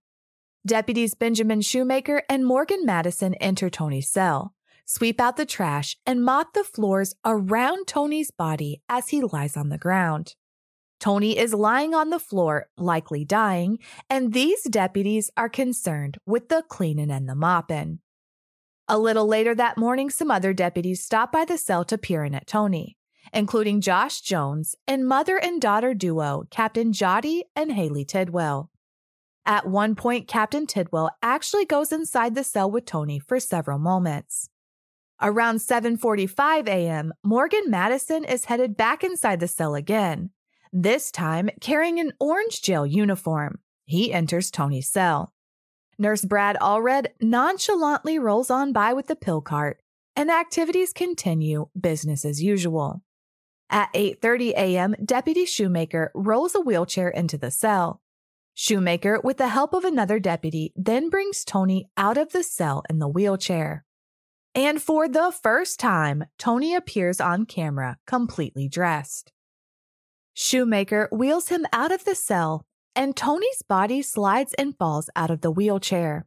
Deputies 0.65 1.15
Benjamin 1.15 1.62
Shoemaker 1.62 2.24
and 2.30 2.46
Morgan 2.46 2.86
Madison 2.86 3.34
enter 3.36 3.70
Tony's 3.70 4.10
cell 4.10 4.53
sweep 4.86 5.20
out 5.20 5.38
the 5.38 5.46
trash, 5.46 5.98
and 6.06 6.24
mop 6.24 6.53
the 6.53 6.63
floors 6.63 7.15
around 7.25 7.88
Tony's 7.88 8.32
body 8.32 8.82
as 8.89 9.10
he 9.10 9.22
lies 9.22 9.58
on 9.58 9.70
the 9.70 9.77
ground. 9.77 10.36
Tony 11.03 11.38
is 11.38 11.53
lying 11.53 11.93
on 11.93 12.12
the 12.12 12.17
floor, 12.17 12.69
likely 12.77 13.25
dying, 13.25 13.77
and 14.10 14.31
these 14.31 14.63
deputies 14.63 15.29
are 15.36 15.50
concerned 15.50 16.17
with 16.25 16.48
the 16.48 16.63
cleaning 16.69 17.12
and 17.12 17.27
the 17.27 17.36
mopping. 17.36 18.00
A 18.88 18.98
little 18.98 19.27
later 19.27 19.53
that 19.53 19.77
morning, 19.77 20.10
some 20.10 20.31
other 20.31 20.53
deputies 20.53 21.03
stop 21.03 21.29
by 21.29 21.43
the 21.43 21.57
cell 21.57 21.83
to 21.83 21.98
peer 21.98 22.24
in 22.24 22.33
at 22.33 22.48
Tony, 22.48 22.95
including 23.33 23.81
Josh 23.81 24.22
Jones 24.22 24.75
and 24.88 25.05
mother 25.05 25.38
and 25.38 25.62
daughter 25.62 25.93
duo 25.93 26.45
Captain 26.50 26.93
Jotty 26.93 27.41
and 27.53 27.74
Haley 27.74 28.05
Tidwell. 28.05 28.72
At 29.45 29.67
one 29.67 29.95
point, 29.95 30.29
Captain 30.29 30.65
Tidwell 30.65 31.10
actually 31.22 31.65
goes 31.65 31.91
inside 31.91 32.33
the 32.33 32.45
cell 32.45 32.72
with 32.72 32.86
Tony 32.86 33.19
for 33.19 33.41
several 33.41 33.77
moments. 33.77 34.48
Around 35.22 35.57
7:45 35.57 36.69
a.m., 36.69 37.12
Morgan 37.25 37.69
Madison 37.69 38.24
is 38.24 38.45
headed 38.45 38.77
back 38.77 39.03
inside 39.03 39.41
the 39.41 39.50
cell 39.50 39.75
again, 39.75 40.29
this 40.74 41.12
time 41.12 41.50
carrying 41.62 42.00
an 42.00 42.12
orange 42.20 42.62
jail 42.62 42.86
uniform. 42.86 43.60
He 43.86 44.12
enters 44.12 44.51
Tony's 44.51 44.89
cell. 44.89 45.32
Nurse 46.00 46.25
Brad 46.25 46.58
Allred 46.60 47.08
nonchalantly 47.22 48.18
rolls 48.18 48.50
on 48.50 48.74
by 48.74 48.94
with 48.94 49.08
the 49.08 49.15
pill 49.15 49.42
cart, 49.42 49.80
and 50.15 50.32
activities 50.32 50.92
continue 50.92 51.68
business 51.80 52.25
as 52.25 52.42
usual. 52.42 53.03
At 53.70 53.94
8:30 53.94 54.51
a.m., 54.51 54.96
Deputy 55.03 55.46
Shoemaker 55.46 56.12
rolls 56.13 56.56
a 56.56 56.62
wheelchair 56.62 57.10
into 57.10 57.38
the 57.38 57.51
cell. 57.51 58.01
Shoemaker, 58.56 59.20
with 59.24 59.38
the 59.38 59.48
help 59.48 59.74
of 59.74 59.84
another 59.84 60.20
deputy, 60.20 60.74
then 60.75 61.10
brings 61.10 61.44
Tony 61.44 61.89
out 61.98 62.18
of 62.18 62.32
the 62.32 62.44
cell 62.44 62.84
in 62.89 63.00
the 63.00 63.08
wheelchair. 63.08 63.84
And 64.53 64.80
for 64.80 65.08
the 65.08 65.32
first 65.32 65.80
time, 65.80 66.25
Tony 66.38 66.75
appears 66.75 67.20
on 67.20 67.48
camera 67.48 67.98
completely 68.06 68.68
dressed. 68.70 69.33
Shoemaker 70.34 71.10
wheels 71.12 71.50
him 71.50 71.66
out 71.72 71.92
of 71.92 72.06
the 72.06 72.16
cell, 72.16 72.66
and 72.96 73.16
Tony's 73.16 73.62
body 73.68 74.02
slides 74.02 74.54
and 74.56 74.78
falls 74.78 75.10
out 75.16 75.30
of 75.30 75.42
the 75.42 75.52
wheelchair. 75.52 76.25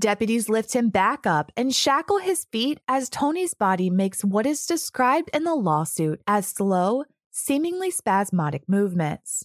Deputies 0.00 0.48
lift 0.48 0.74
him 0.74 0.88
back 0.88 1.26
up 1.26 1.52
and 1.56 1.74
shackle 1.74 2.18
his 2.18 2.46
feet 2.50 2.80
as 2.88 3.08
Tony's 3.08 3.54
body 3.54 3.90
makes 3.90 4.24
what 4.24 4.46
is 4.46 4.66
described 4.66 5.30
in 5.32 5.44
the 5.44 5.54
lawsuit 5.54 6.20
as 6.26 6.46
slow, 6.46 7.04
seemingly 7.30 7.90
spasmodic 7.90 8.62
movements. 8.68 9.44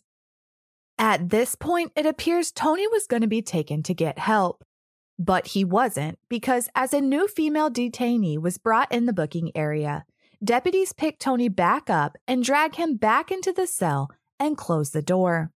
At 0.98 1.30
this 1.30 1.56
point, 1.56 1.92
it 1.96 2.06
appears 2.06 2.52
Tony 2.52 2.88
was 2.88 3.06
going 3.06 3.22
to 3.22 3.28
be 3.28 3.42
taken 3.42 3.84
to 3.84 3.94
get 3.94 4.18
help. 4.18 4.64
But 5.20 5.48
he 5.48 5.64
wasn't, 5.64 6.18
because 6.30 6.70
as 6.76 6.94
a 6.94 7.02
new 7.02 7.28
female 7.28 7.70
detainee 7.70 8.40
was 8.40 8.58
brought 8.58 8.92
in 8.92 9.06
the 9.06 9.14
booking 9.14 9.52
area, 9.56 10.06
deputies 10.44 10.94
pick 10.94 11.20
Tony 11.20 11.50
back 11.50 11.90
up 11.90 12.18
and 12.28 12.44
drag 12.44 12.76
him 12.76 12.96
back 12.96 13.32
into 13.32 13.52
the 13.52 13.68
cell 13.68 14.10
and 14.40 14.58
close 14.58 14.92
the 14.92 15.02
door. 15.02 15.52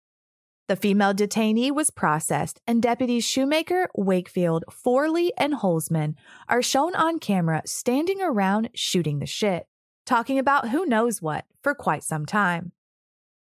The 0.69 0.77
female 0.77 1.15
detainee 1.15 1.71
was 1.71 1.91
processed, 1.91 2.61
and 2.67 2.83
deputies 2.83 3.25
Shoemaker, 3.25 3.89
Wakefield, 3.95 4.65
Forley, 4.71 5.33
and 5.39 5.55
Holzman 5.55 6.15
are 6.47 6.61
shown 6.61 6.95
on 6.95 7.19
camera 7.19 7.63
standing 7.65 8.21
around 8.21 8.69
shooting 8.75 9.19
the 9.19 9.27
shit, 9.27 9.67
talking 10.05 10.39
about 10.39 10.69
who 10.69 10.85
knows 10.85 11.23
what 11.23 11.47
for 11.63 11.75
quite 11.75 12.05
some 12.05 12.27
time. 12.27 12.73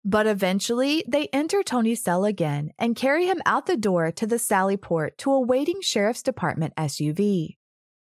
But 0.05 0.27
eventually, 0.27 1.05
they 1.09 1.29
enter 1.33 1.63
Tony's 1.63 2.03
cell 2.03 2.25
again 2.25 2.71
and 2.79 2.95
carry 2.95 3.27
him 3.27 3.41
out 3.47 3.67
the 3.67 3.77
door 3.77 4.13
to 4.13 4.27
the 4.27 4.39
Sally 4.39 4.77
Port 4.77 5.17
to 5.19 5.33
a 5.33 5.41
waiting 5.41 5.81
sheriff's 5.81 6.23
department 6.23 6.75
SUV. 6.77 7.57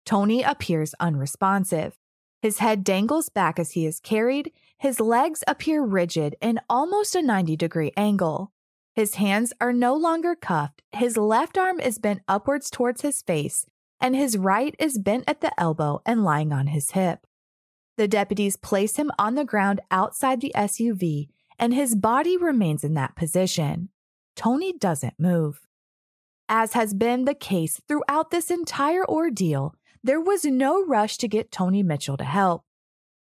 Tony 0.05 0.43
appears 0.43 0.95
unresponsive. 1.01 1.95
His 2.45 2.59
head 2.59 2.85
dangles 2.85 3.31
back 3.31 3.59
as 3.59 3.71
he 3.71 3.87
is 3.87 4.01
carried, 4.01 4.53
his 4.77 5.01
legs 5.01 5.43
appear 5.47 5.83
rigid 5.83 6.37
in 6.43 6.61
almost 6.69 7.15
a 7.15 7.23
90 7.23 7.57
degree 7.57 7.91
angle. 7.97 8.53
His 8.95 9.15
hands 9.15 9.55
are 9.63 9.73
no 9.73 9.95
longer 9.95 10.35
cuffed, 10.35 10.83
his 10.93 11.17
left 11.17 11.57
arm 11.57 11.81
is 11.81 11.97
bent 11.97 12.21
upwards 12.29 12.69
towards 12.69 13.01
his 13.01 13.23
face, 13.23 13.65
and 13.99 14.15
his 14.15 14.37
right 14.37 14.77
is 14.79 14.99
bent 14.99 15.25
at 15.27 15.41
the 15.41 15.59
elbow 15.59 16.03
and 16.05 16.23
lying 16.23 16.53
on 16.53 16.67
his 16.67 16.91
hip. 16.91 17.27
The 17.97 18.09
deputies 18.09 18.57
place 18.57 18.97
him 18.97 19.11
on 19.19 19.37
the 19.37 19.47
ground 19.47 19.81
outside 19.91 20.43
the 20.43 20.53
SUV 20.55 21.29
and 21.59 21.73
his 21.73 21.95
body 21.95 22.37
remains 22.37 22.85
in 22.85 22.93
that 22.93 23.17
position. 23.17 23.89
Tony 24.37 24.75
doesn't 24.75 25.19
move. 25.19 25.63
As 26.51 26.75
has 26.75 26.93
been 26.93 27.25
the 27.25 27.35
case 27.35 27.81
throughout 27.89 28.31
this 28.31 28.51
entire 28.51 29.09
ordeal, 29.09 29.77
there 30.05 30.21
was 30.21 30.45
no 30.45 30.85
rush 30.85 31.17
to 31.17 31.27
get 31.27 31.51
Tony 31.51 31.83
Mitchell 31.83 32.19
to 32.19 32.25
help. 32.25 32.63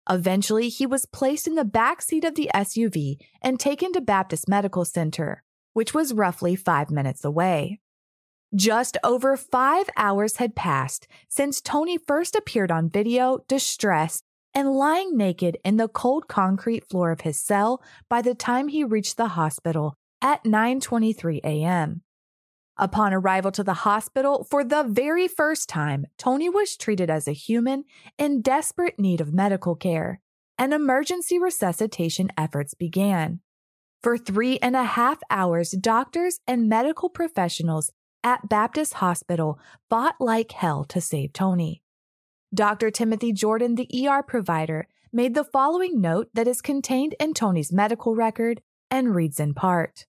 Eventually, 0.09 0.69
he 0.69 0.87
was 0.87 1.07
placed 1.07 1.49
in 1.49 1.55
the 1.55 1.65
back 1.65 2.03
seat 2.03 2.23
of 2.23 2.35
the 2.35 2.51
SUV 2.55 3.17
and 3.43 3.59
taken 3.59 3.93
to 3.95 4.01
Baptist 4.03 4.47
Medical 4.47 4.85
Center, 4.85 5.43
which 5.73 5.95
was 5.95 6.13
roughly 6.13 6.55
five 6.55 6.91
minutes 6.91 7.25
away. 7.25 7.81
Just 8.55 8.99
over 9.03 9.37
five 9.39 9.89
hours 9.97 10.37
had 10.37 10.55
passed 10.55 11.09
since 11.29 11.63
Tony 11.63 11.99
first 11.99 12.37
appeared 12.37 12.71
on 12.71 12.91
video, 12.91 13.39
distressed 13.49 14.23
and 14.55 14.73
lying 14.73 15.17
naked 15.17 15.57
in 15.65 15.79
the 15.79 15.89
cold 15.89 16.29
concrete 16.29 16.89
floor 16.89 17.11
of 17.11 17.23
his 17.23 17.39
cell 17.39 17.83
by 18.09 18.23
the 18.23 18.35
time 18.35 18.69
he 18.69 18.85
reached 18.85 19.17
the 19.17 19.29
hospital 19.29 19.95
at 20.23 20.45
9:23 20.45 21.41
a.m. 21.43 22.03
Upon 22.79 23.15
arrival 23.15 23.51
to 23.53 23.65
the 23.65 23.73
hospital 23.73 24.45
for 24.51 24.63
the 24.63 24.83
very 24.83 25.29
first 25.29 25.69
time, 25.69 26.07
Tony 26.19 26.51
was 26.51 26.77
treated 26.77 27.09
as 27.09 27.27
a 27.27 27.33
human 27.33 27.85
in 28.19 28.43
desperate 28.43 28.99
need 28.99 29.21
of 29.23 29.33
medical 29.33 29.75
care, 29.75 30.21
and 30.59 30.75
emergency 30.75 31.39
resuscitation 31.39 32.31
efforts 32.37 32.75
began. 32.75 33.41
For 34.03 34.19
three 34.19 34.59
and 34.59 34.77
a 34.77 34.85
half 34.85 35.21
hours, 35.31 35.71
doctors 35.71 36.41
and 36.47 36.69
medical 36.69 37.09
professionals 37.09 37.91
at 38.23 38.49
Baptist 38.49 38.95
Hospital 38.95 39.59
fought 39.89 40.17
like 40.21 40.53
hell 40.53 40.85
to 40.85 41.01
save 41.01 41.33
Tony. 41.33 41.83
Dr. 42.55 42.91
Timothy 42.91 43.33
Jordan, 43.33 43.77
the 43.77 43.89
ER 44.07 44.23
provider, 44.23 44.87
made 45.13 45.35
the 45.35 45.45
following 45.45 46.01
note 46.01 46.29
that 46.35 46.47
is 46.47 46.61
contained 46.61 47.15
in 47.19 47.33
Tony's 47.33 47.73
medical 47.73 48.15
record 48.15 48.61
and 48.91 49.15
reads 49.15 49.41
in 49.41 49.55
part. 49.55 50.07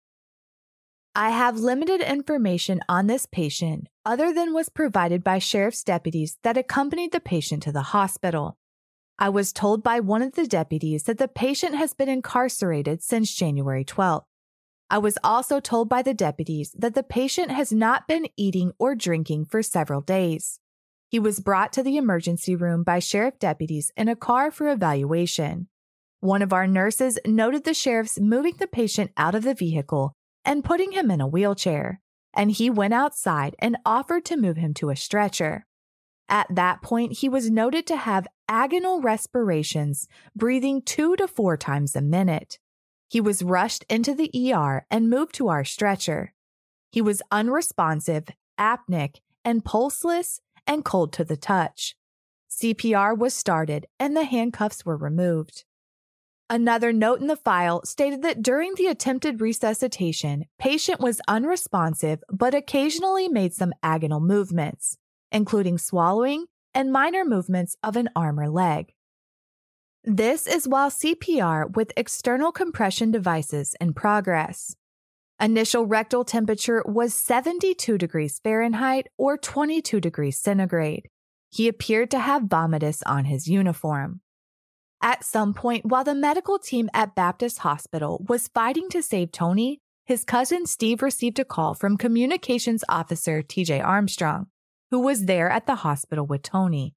I 1.19 1.31
have 1.31 1.57
limited 1.57 2.01
information 2.01 2.79
on 2.87 3.07
this 3.07 3.25
patient 3.25 3.87
other 4.05 4.31
than 4.31 4.53
was 4.53 4.69
provided 4.69 5.23
by 5.23 5.39
sheriff's 5.39 5.83
deputies 5.83 6.37
that 6.43 6.57
accompanied 6.57 7.11
the 7.11 7.19
patient 7.19 7.63
to 7.63 7.71
the 7.71 7.81
hospital. 7.81 8.55
I 9.17 9.29
was 9.29 9.51
told 9.51 9.81
by 9.81 9.99
one 9.99 10.21
of 10.21 10.33
the 10.33 10.45
deputies 10.45 11.05
that 11.05 11.17
the 11.17 11.27
patient 11.27 11.73
has 11.73 11.95
been 11.95 12.07
incarcerated 12.07 13.01
since 13.01 13.33
January 13.33 13.83
12th. 13.83 14.25
I 14.91 14.99
was 14.99 15.17
also 15.23 15.59
told 15.59 15.89
by 15.89 16.03
the 16.03 16.13
deputies 16.13 16.71
that 16.77 16.93
the 16.93 17.01
patient 17.01 17.49
has 17.49 17.71
not 17.71 18.07
been 18.07 18.27
eating 18.37 18.73
or 18.77 18.93
drinking 18.93 19.45
for 19.45 19.63
several 19.63 20.01
days. 20.01 20.59
He 21.09 21.17
was 21.17 21.39
brought 21.39 21.73
to 21.73 21.81
the 21.81 21.97
emergency 21.97 22.55
room 22.55 22.83
by 22.83 22.99
sheriff 22.99 23.39
deputies 23.39 23.91
in 23.97 24.07
a 24.07 24.15
car 24.15 24.51
for 24.51 24.69
evaluation. 24.69 25.67
One 26.19 26.43
of 26.43 26.53
our 26.53 26.67
nurses 26.67 27.17
noted 27.25 27.63
the 27.63 27.73
sheriffs 27.73 28.19
moving 28.19 28.57
the 28.59 28.67
patient 28.67 29.09
out 29.17 29.33
of 29.33 29.41
the 29.41 29.55
vehicle 29.55 30.13
and 30.47 30.63
putting 30.63 30.93
him 30.93 31.11
in 31.11 31.19
a 31.19 31.27
wheelchair, 31.27 32.01
and 32.33 32.51
he 32.51 32.69
went 32.69 32.93
outside 32.93 33.53
and 33.59 33.75
offered 33.85 34.23
to 34.25 34.37
move 34.37 34.55
him 34.55 34.73
to 34.73 34.89
a 34.89 34.95
stretcher. 34.95 35.65
At 36.29 36.47
that 36.49 36.81
point, 36.81 37.19
he 37.19 37.27
was 37.27 37.51
noted 37.51 37.85
to 37.87 37.97
have 37.97 38.27
agonal 38.49 39.03
respirations, 39.03 40.07
breathing 40.35 40.81
two 40.81 41.17
to 41.17 41.27
four 41.27 41.57
times 41.57 41.95
a 41.95 42.01
minute. 42.01 42.59
He 43.09 43.19
was 43.19 43.43
rushed 43.43 43.85
into 43.89 44.15
the 44.15 44.31
ER 44.53 44.85
and 44.89 45.09
moved 45.09 45.35
to 45.35 45.49
our 45.49 45.65
stretcher. 45.65 46.33
He 46.91 47.01
was 47.01 47.21
unresponsive, 47.29 48.29
apneic, 48.57 49.17
and 49.43 49.65
pulseless 49.65 50.39
and 50.65 50.83
cold 50.83 51.11
to 51.13 51.25
the 51.25 51.37
touch. 51.37 51.95
CPR 52.49 53.17
was 53.17 53.33
started 53.33 53.85
and 53.99 54.15
the 54.15 54.23
handcuffs 54.23 54.85
were 54.85 54.97
removed. 54.97 55.65
Another 56.49 56.93
note 56.93 57.19
in 57.19 57.27
the 57.27 57.35
file 57.35 57.83
stated 57.83 58.21
that 58.21 58.41
during 58.41 58.73
the 58.75 58.87
attempted 58.87 59.41
resuscitation, 59.41 60.45
patient 60.57 61.01
was 61.01 61.19
unresponsive 61.27 62.23
but 62.31 62.53
occasionally 62.53 63.27
made 63.27 63.53
some 63.53 63.73
agonal 63.83 64.21
movements, 64.21 64.97
including 65.29 65.77
swallowing 65.77 66.45
and 66.73 66.91
minor 66.91 67.25
movements 67.25 67.75
of 67.83 67.97
an 67.97 68.07
arm 68.15 68.39
or 68.39 68.49
leg. 68.49 68.93
This 70.05 70.47
is 70.47 70.69
while 70.69 70.89
CPR 70.89 71.75
with 71.75 71.91
external 71.97 72.53
compression 72.53 73.11
devices 73.11 73.75
in 73.81 73.93
progress. 73.93 74.73
Initial 75.41 75.85
rectal 75.85 76.23
temperature 76.23 76.81
was 76.85 77.13
72 77.13 77.97
degrees 77.97 78.39
Fahrenheit 78.41 79.07
or 79.17 79.37
22 79.37 79.99
degrees 79.99 80.39
centigrade. 80.39 81.09
He 81.49 81.67
appeared 81.67 82.09
to 82.11 82.19
have 82.19 82.43
vomitus 82.43 83.03
on 83.05 83.25
his 83.25 83.49
uniform. 83.49 84.21
At 85.01 85.23
some 85.23 85.53
point, 85.53 85.85
while 85.85 86.03
the 86.03 86.15
medical 86.15 86.57
team 86.57 86.89
at 86.93 87.15
Baptist 87.15 87.59
Hospital 87.59 88.23
was 88.27 88.47
fighting 88.47 88.89
to 88.89 89.03
save 89.03 89.31
Tony, 89.31 89.79
his 90.05 90.23
cousin 90.23 90.65
Steve 90.65 91.01
received 91.01 91.37
a 91.37 91.45
call 91.45 91.73
from 91.73 91.97
communications 91.97 92.83
officer 92.89 93.43
TJ 93.43 93.83
Armstrong, 93.83 94.47
who 94.89 94.99
was 94.99 95.25
there 95.25 95.49
at 95.49 95.67
the 95.67 95.75
hospital 95.75 96.25
with 96.25 96.41
Tony. 96.41 96.95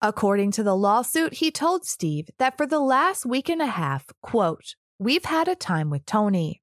According 0.00 0.50
to 0.52 0.64
the 0.64 0.74
lawsuit, 0.74 1.34
he 1.34 1.52
told 1.52 1.84
Steve 1.84 2.28
that 2.38 2.56
for 2.56 2.66
the 2.66 2.80
last 2.80 3.24
week 3.24 3.48
and 3.48 3.62
a 3.62 3.66
half, 3.66 4.06
quote, 4.20 4.74
we've 4.98 5.26
had 5.26 5.46
a 5.46 5.54
time 5.54 5.90
with 5.90 6.04
Tony. 6.06 6.60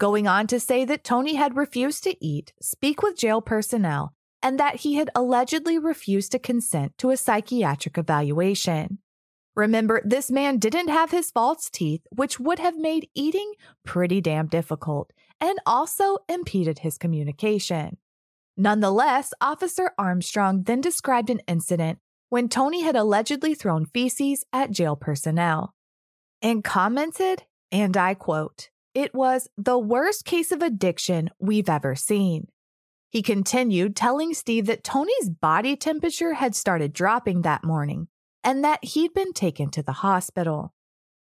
Going 0.00 0.26
on 0.26 0.48
to 0.48 0.58
say 0.58 0.84
that 0.86 1.04
Tony 1.04 1.34
had 1.34 1.56
refused 1.56 2.02
to 2.04 2.16
eat, 2.24 2.52
speak 2.60 3.02
with 3.02 3.16
jail 3.16 3.40
personnel, 3.40 4.14
and 4.42 4.58
that 4.58 4.76
he 4.76 4.94
had 4.94 5.10
allegedly 5.14 5.78
refused 5.78 6.32
to 6.32 6.40
consent 6.40 6.98
to 6.98 7.10
a 7.10 7.16
psychiatric 7.16 7.96
evaluation. 7.96 8.98
Remember, 9.54 10.00
this 10.04 10.30
man 10.30 10.58
didn't 10.58 10.88
have 10.88 11.10
his 11.10 11.30
false 11.30 11.68
teeth, 11.68 12.02
which 12.10 12.40
would 12.40 12.58
have 12.58 12.76
made 12.76 13.08
eating 13.14 13.52
pretty 13.84 14.20
damn 14.20 14.46
difficult 14.46 15.12
and 15.40 15.58
also 15.66 16.18
impeded 16.28 16.78
his 16.78 16.96
communication. 16.96 17.98
Nonetheless, 18.56 19.34
Officer 19.40 19.92
Armstrong 19.98 20.62
then 20.62 20.80
described 20.80 21.30
an 21.30 21.40
incident 21.46 21.98
when 22.28 22.48
Tony 22.48 22.82
had 22.82 22.96
allegedly 22.96 23.54
thrown 23.54 23.86
feces 23.86 24.44
at 24.52 24.70
jail 24.70 24.96
personnel 24.96 25.74
and 26.40 26.64
commented, 26.64 27.44
and 27.70 27.96
I 27.96 28.14
quote, 28.14 28.70
it 28.94 29.14
was 29.14 29.48
the 29.56 29.78
worst 29.78 30.24
case 30.24 30.52
of 30.52 30.62
addiction 30.62 31.30
we've 31.38 31.68
ever 31.68 31.94
seen. 31.94 32.48
He 33.10 33.22
continued, 33.22 33.96
telling 33.96 34.32
Steve 34.32 34.66
that 34.66 34.84
Tony's 34.84 35.28
body 35.28 35.76
temperature 35.76 36.34
had 36.34 36.54
started 36.54 36.92
dropping 36.94 37.42
that 37.42 37.64
morning 37.64 38.08
and 38.44 38.64
that 38.64 38.84
he'd 38.84 39.14
been 39.14 39.32
taken 39.32 39.70
to 39.70 39.82
the 39.82 39.92
hospital. 39.92 40.74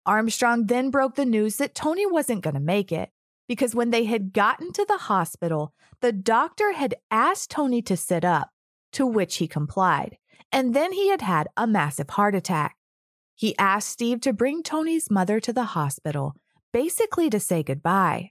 Armstrong 0.06 0.66
then 0.66 0.90
broke 0.90 1.14
the 1.14 1.24
news 1.24 1.56
that 1.56 1.74
Tony 1.74 2.06
wasn't 2.06 2.42
going 2.42 2.54
to 2.54 2.60
make 2.60 2.92
it 2.92 3.10
because 3.48 3.74
when 3.74 3.90
they 3.90 4.04
had 4.04 4.32
gotten 4.32 4.72
to 4.72 4.84
the 4.86 4.98
hospital, 4.98 5.74
the 6.00 6.12
doctor 6.12 6.72
had 6.72 6.94
asked 7.10 7.50
Tony 7.50 7.82
to 7.82 7.96
sit 7.96 8.24
up, 8.24 8.50
to 8.92 9.06
which 9.06 9.36
he 9.36 9.48
complied 9.48 10.18
and 10.54 10.72
then 10.72 10.92
he 10.92 11.08
had 11.08 11.20
had 11.20 11.48
a 11.56 11.66
massive 11.66 12.10
heart 12.10 12.36
attack. 12.36 12.76
He 13.34 13.58
asked 13.58 13.88
Steve 13.88 14.20
to 14.20 14.32
bring 14.32 14.62
Tony's 14.62 15.10
mother 15.10 15.40
to 15.40 15.52
the 15.52 15.64
hospital, 15.64 16.36
basically 16.72 17.28
to 17.30 17.40
say 17.40 17.64
goodbye. 17.64 18.30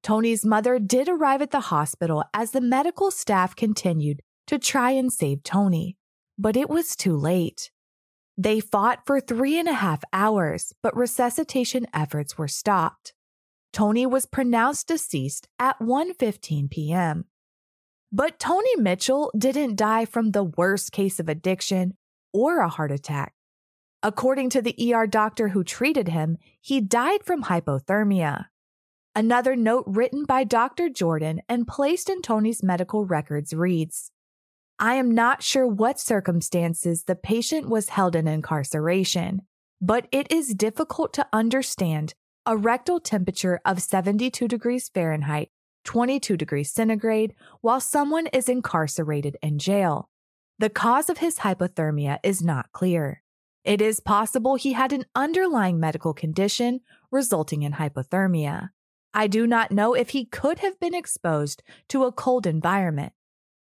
Tony's 0.00 0.46
mother 0.46 0.78
did 0.78 1.08
arrive 1.08 1.42
at 1.42 1.50
the 1.50 1.68
hospital 1.74 2.22
as 2.32 2.52
the 2.52 2.60
medical 2.60 3.10
staff 3.10 3.56
continued 3.56 4.20
to 4.46 4.60
try 4.60 4.92
and 4.92 5.12
save 5.12 5.42
Tony, 5.42 5.96
but 6.38 6.56
it 6.56 6.70
was 6.70 6.94
too 6.94 7.16
late. 7.16 7.72
They 8.42 8.60
fought 8.60 9.04
for 9.04 9.20
three 9.20 9.58
and 9.58 9.68
a 9.68 9.74
half 9.74 10.02
hours, 10.14 10.72
but 10.82 10.96
resuscitation 10.96 11.86
efforts 11.92 12.38
were 12.38 12.48
stopped. 12.48 13.12
Tony 13.70 14.06
was 14.06 14.24
pronounced 14.24 14.88
deceased 14.88 15.46
at 15.58 15.78
1:15 15.78 16.70
p.m. 16.70 17.26
But 18.10 18.38
Tony 18.38 18.74
Mitchell 18.76 19.30
didn't 19.36 19.76
die 19.76 20.06
from 20.06 20.30
the 20.30 20.44
worst 20.44 20.90
case 20.90 21.20
of 21.20 21.28
addiction 21.28 21.98
or 22.32 22.60
a 22.60 22.70
heart 22.70 22.90
attack. 22.90 23.34
According 24.02 24.48
to 24.50 24.62
the 24.62 24.74
ER 24.90 25.06
doctor 25.06 25.48
who 25.48 25.62
treated 25.62 26.08
him, 26.08 26.38
he 26.62 26.80
died 26.80 27.22
from 27.22 27.42
hypothermia. 27.42 28.46
Another 29.14 29.54
note 29.54 29.84
written 29.86 30.24
by 30.24 30.44
Dr. 30.44 30.88
Jordan 30.88 31.42
and 31.46 31.68
placed 31.68 32.08
in 32.08 32.22
Tony's 32.22 32.62
medical 32.62 33.04
records 33.04 33.52
reads 33.52 34.10
I 34.82 34.94
am 34.94 35.10
not 35.10 35.42
sure 35.42 35.66
what 35.66 36.00
circumstances 36.00 37.04
the 37.04 37.14
patient 37.14 37.68
was 37.68 37.90
held 37.90 38.16
in 38.16 38.26
incarceration, 38.26 39.42
but 39.78 40.08
it 40.10 40.32
is 40.32 40.54
difficult 40.54 41.12
to 41.12 41.28
understand 41.34 42.14
a 42.46 42.56
rectal 42.56 42.98
temperature 42.98 43.60
of 43.66 43.82
72 43.82 44.48
degrees 44.48 44.88
Fahrenheit 44.88 45.50
22 45.84 46.34
degrees 46.38 46.72
centigrade 46.72 47.34
while 47.60 47.78
someone 47.78 48.26
is 48.28 48.48
incarcerated 48.48 49.36
in 49.42 49.58
jail. 49.58 50.08
The 50.58 50.70
cause 50.70 51.10
of 51.10 51.18
his 51.18 51.40
hypothermia 51.40 52.18
is 52.22 52.42
not 52.42 52.72
clear. 52.72 53.22
It 53.64 53.82
is 53.82 54.00
possible 54.00 54.54
he 54.54 54.72
had 54.72 54.94
an 54.94 55.04
underlying 55.14 55.78
medical 55.78 56.14
condition 56.14 56.80
resulting 57.10 57.64
in 57.64 57.72
hypothermia. 57.74 58.70
I 59.12 59.26
do 59.26 59.46
not 59.46 59.72
know 59.72 59.92
if 59.92 60.10
he 60.10 60.24
could 60.24 60.60
have 60.60 60.80
been 60.80 60.94
exposed 60.94 61.62
to 61.88 62.04
a 62.04 62.12
cold 62.12 62.46
environment. 62.46 63.12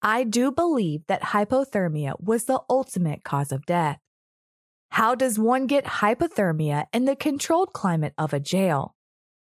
I 0.09 0.23
do 0.23 0.53
believe 0.53 1.05
that 1.09 1.35
hypothermia 1.35 2.12
was 2.23 2.45
the 2.45 2.61
ultimate 2.71 3.25
cause 3.25 3.51
of 3.51 3.66
death. 3.66 3.99
How 4.90 5.16
does 5.16 5.37
one 5.37 5.66
get 5.66 5.85
hypothermia 5.85 6.85
in 6.92 7.07
the 7.07 7.16
controlled 7.16 7.73
climate 7.73 8.14
of 8.16 8.33
a 8.33 8.38
jail? 8.38 8.95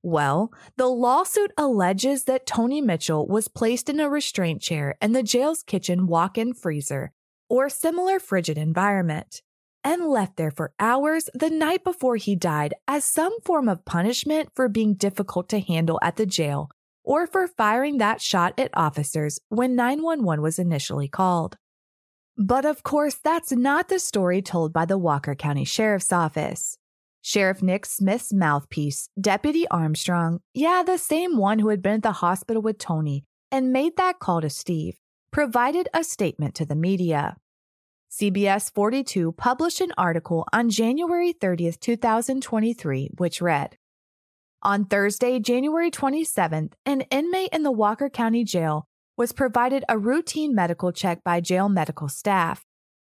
Well, 0.02 0.52
the 0.76 0.88
lawsuit 0.88 1.52
alleges 1.56 2.24
that 2.24 2.44
Tony 2.44 2.82
Mitchell 2.82 3.26
was 3.26 3.48
placed 3.48 3.88
in 3.88 3.98
a 3.98 4.10
restraint 4.10 4.60
chair 4.60 4.96
in 5.00 5.12
the 5.12 5.22
jail's 5.22 5.62
kitchen 5.62 6.06
walk 6.06 6.36
in 6.36 6.52
freezer 6.52 7.12
or 7.48 7.70
similar 7.70 8.20
frigid 8.20 8.58
environment 8.58 9.40
and 9.82 10.04
left 10.04 10.36
there 10.36 10.50
for 10.50 10.74
hours 10.78 11.30
the 11.32 11.48
night 11.48 11.82
before 11.82 12.16
he 12.16 12.36
died 12.36 12.74
as 12.86 13.06
some 13.06 13.40
form 13.40 13.70
of 13.70 13.86
punishment 13.86 14.50
for 14.54 14.68
being 14.68 14.92
difficult 14.92 15.48
to 15.48 15.60
handle 15.60 15.98
at 16.02 16.16
the 16.16 16.26
jail 16.26 16.68
or 17.04 17.26
for 17.26 17.46
firing 17.46 17.98
that 17.98 18.20
shot 18.20 18.58
at 18.58 18.70
officers 18.74 19.40
when 19.48 19.76
911 19.76 20.42
was 20.42 20.58
initially 20.58 21.08
called. 21.08 21.56
But 22.36 22.64
of 22.64 22.82
course, 22.82 23.16
that's 23.22 23.52
not 23.52 23.88
the 23.88 23.98
story 23.98 24.40
told 24.42 24.72
by 24.72 24.84
the 24.84 24.98
Walker 24.98 25.34
County 25.34 25.64
Sheriff's 25.64 26.12
Office. 26.12 26.78
Sheriff 27.20 27.62
Nick 27.62 27.86
Smith's 27.86 28.32
mouthpiece, 28.32 29.08
Deputy 29.20 29.68
Armstrong, 29.68 30.40
yeah, 30.54 30.82
the 30.84 30.98
same 30.98 31.36
one 31.36 31.60
who 31.60 31.68
had 31.68 31.80
been 31.80 31.94
at 31.94 32.02
the 32.02 32.12
hospital 32.12 32.60
with 32.60 32.78
Tony 32.78 33.24
and 33.52 33.72
made 33.72 33.96
that 33.96 34.18
call 34.18 34.40
to 34.40 34.50
Steve, 34.50 34.96
provided 35.30 35.88
a 35.94 36.02
statement 36.02 36.54
to 36.56 36.64
the 36.64 36.74
media. 36.74 37.36
CBS 38.10 38.72
42 38.74 39.32
published 39.32 39.80
an 39.80 39.92
article 39.96 40.46
on 40.52 40.68
January 40.68 41.32
30th, 41.32 41.78
2023, 41.80 43.10
which 43.16 43.40
read 43.40 43.76
On 44.64 44.84
Thursday, 44.84 45.40
January 45.40 45.90
27th, 45.90 46.74
an 46.86 47.00
inmate 47.10 47.48
in 47.52 47.64
the 47.64 47.72
Walker 47.72 48.08
County 48.08 48.44
Jail 48.44 48.86
was 49.16 49.32
provided 49.32 49.84
a 49.88 49.98
routine 49.98 50.54
medical 50.54 50.92
check 50.92 51.24
by 51.24 51.40
jail 51.40 51.68
medical 51.68 52.08
staff. 52.08 52.64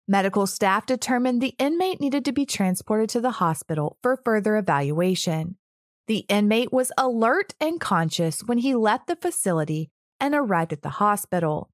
Medical 0.06 0.46
staff 0.46 0.84
determined 0.84 1.40
the 1.40 1.54
inmate 1.58 2.02
needed 2.02 2.26
to 2.26 2.32
be 2.32 2.44
transported 2.44 3.08
to 3.08 3.22
the 3.22 3.30
hospital 3.30 3.96
for 4.02 4.20
further 4.26 4.58
evaluation. 4.58 5.56
The 6.06 6.26
inmate 6.28 6.70
was 6.70 6.92
alert 6.98 7.54
and 7.58 7.80
conscious 7.80 8.44
when 8.44 8.58
he 8.58 8.74
left 8.74 9.06
the 9.06 9.16
facility 9.16 9.88
and 10.20 10.34
arrived 10.34 10.74
at 10.74 10.82
the 10.82 11.00
hospital. 11.00 11.70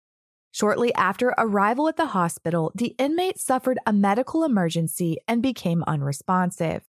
Shortly 0.53 0.95
after 0.95 1.35
arrival 1.37 1.89
at 1.89 1.97
the 1.97 2.07
hospital, 2.07 2.71
the 2.77 2.95
inmate 2.97 3.41
suffered 3.41 3.81
a 3.85 3.93
medical 3.93 4.45
emergency 4.45 5.19
and 5.27 5.43
became 5.43 5.83
unresponsive. 5.89 6.83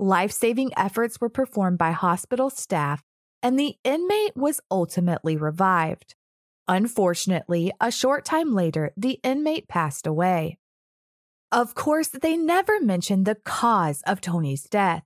Life 0.00 0.30
saving 0.30 0.70
efforts 0.76 1.20
were 1.20 1.28
performed 1.28 1.76
by 1.78 1.90
hospital 1.90 2.50
staff, 2.50 3.02
and 3.42 3.58
the 3.58 3.74
inmate 3.82 4.36
was 4.36 4.60
ultimately 4.70 5.36
revived. 5.36 6.14
Unfortunately, 6.68 7.72
a 7.80 7.90
short 7.90 8.24
time 8.24 8.54
later, 8.54 8.92
the 8.96 9.18
inmate 9.24 9.66
passed 9.66 10.06
away. 10.06 10.58
Of 11.50 11.74
course, 11.74 12.08
they 12.08 12.36
never 12.36 12.80
mentioned 12.80 13.26
the 13.26 13.34
cause 13.34 14.02
of 14.06 14.20
Tony's 14.20 14.64
death. 14.64 15.02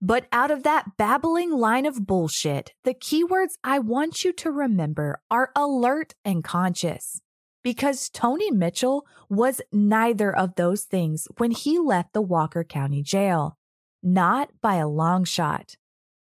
But 0.00 0.26
out 0.30 0.52
of 0.52 0.62
that 0.62 0.96
babbling 0.96 1.50
line 1.50 1.84
of 1.84 2.06
bullshit, 2.06 2.74
the 2.84 2.94
keywords 2.94 3.54
I 3.64 3.80
want 3.80 4.22
you 4.22 4.32
to 4.34 4.52
remember 4.52 5.20
are 5.32 5.50
alert 5.56 6.14
and 6.24 6.44
conscious. 6.44 7.20
Because 7.64 8.08
Tony 8.08 8.52
Mitchell 8.52 9.04
was 9.28 9.60
neither 9.72 10.34
of 10.34 10.54
those 10.54 10.84
things 10.84 11.26
when 11.38 11.50
he 11.50 11.76
left 11.80 12.12
the 12.12 12.22
Walker 12.22 12.62
County 12.62 13.02
Jail. 13.02 13.57
Not 14.02 14.50
by 14.60 14.76
a 14.76 14.88
long 14.88 15.24
shot. 15.24 15.76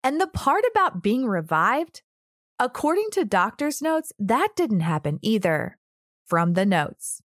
And 0.02 0.20
the 0.20 0.26
part 0.26 0.64
about 0.70 1.02
being 1.02 1.26
revived? 1.26 2.02
According 2.58 3.08
to 3.12 3.24
doctor's 3.24 3.80
notes, 3.80 4.12
that 4.18 4.50
didn't 4.56 4.80
happen 4.80 5.18
either. 5.22 5.78
From 6.26 6.54
the 6.54 6.66
notes. 6.66 7.22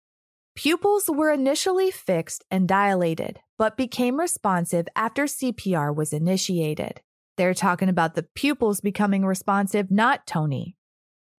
Pupils 0.55 1.09
were 1.09 1.31
initially 1.31 1.91
fixed 1.91 2.45
and 2.51 2.67
dilated, 2.67 3.41
but 3.59 3.77
became 3.77 4.19
responsive 4.19 4.89
after 4.97 5.25
CPR 5.25 5.95
was 5.95 6.13
initiated. 6.13 7.03
They're 7.37 7.55
talking 7.55 7.91
about 7.91 8.15
the 8.15 8.23
pupils 8.23 8.81
becoming 8.81 9.25
responsive, 9.25 9.91
not 9.91 10.27
Tony. 10.27 10.77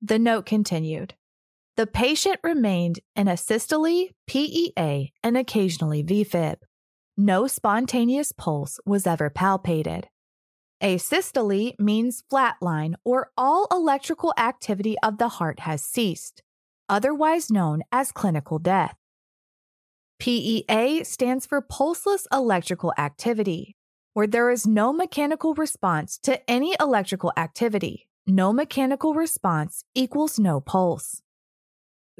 The 0.02 0.20
note 0.20 0.46
continued. 0.46 1.16
The 1.76 1.88
patient 1.88 2.40
remained 2.44 3.00
in 3.16 3.28
asystole, 3.28 4.12
PEA, 4.28 5.14
and 5.24 5.38
occasionally 5.38 6.04
VFib. 6.04 6.58
No 7.20 7.48
spontaneous 7.48 8.32
pulse 8.32 8.80
was 8.86 9.08
ever 9.08 9.32
palpated. 9.32 10.04
Asystole 10.84 11.74
means 11.80 12.24
flatline 12.32 12.94
or 13.04 13.32
all 13.36 13.66
electrical 13.72 14.36
activity 14.38 14.96
of 15.02 15.18
the 15.18 15.28
heart 15.28 15.62
has 15.62 15.84
ceased, 15.84 16.44
otherwise 16.88 17.50
known 17.50 17.82
as 17.92 18.12
clinical 18.12 18.60
death. 18.60 18.96
PEA 20.20 21.04
stands 21.06 21.48
for 21.48 21.60
pulseless 21.60 22.28
electrical 22.32 22.94
activity, 23.00 23.76
where 24.14 24.28
there 24.28 24.52
is 24.52 24.68
no 24.68 24.94
mechanical 24.94 25.56
response 25.56 26.20
to 26.20 26.48
any 26.48 26.76
electrical 26.80 27.34
activity. 27.36 28.08
No 28.28 28.54
mechanical 28.54 29.16
response 29.16 29.84
equals 29.96 30.38
no 30.38 30.60
pulse. 30.60 31.24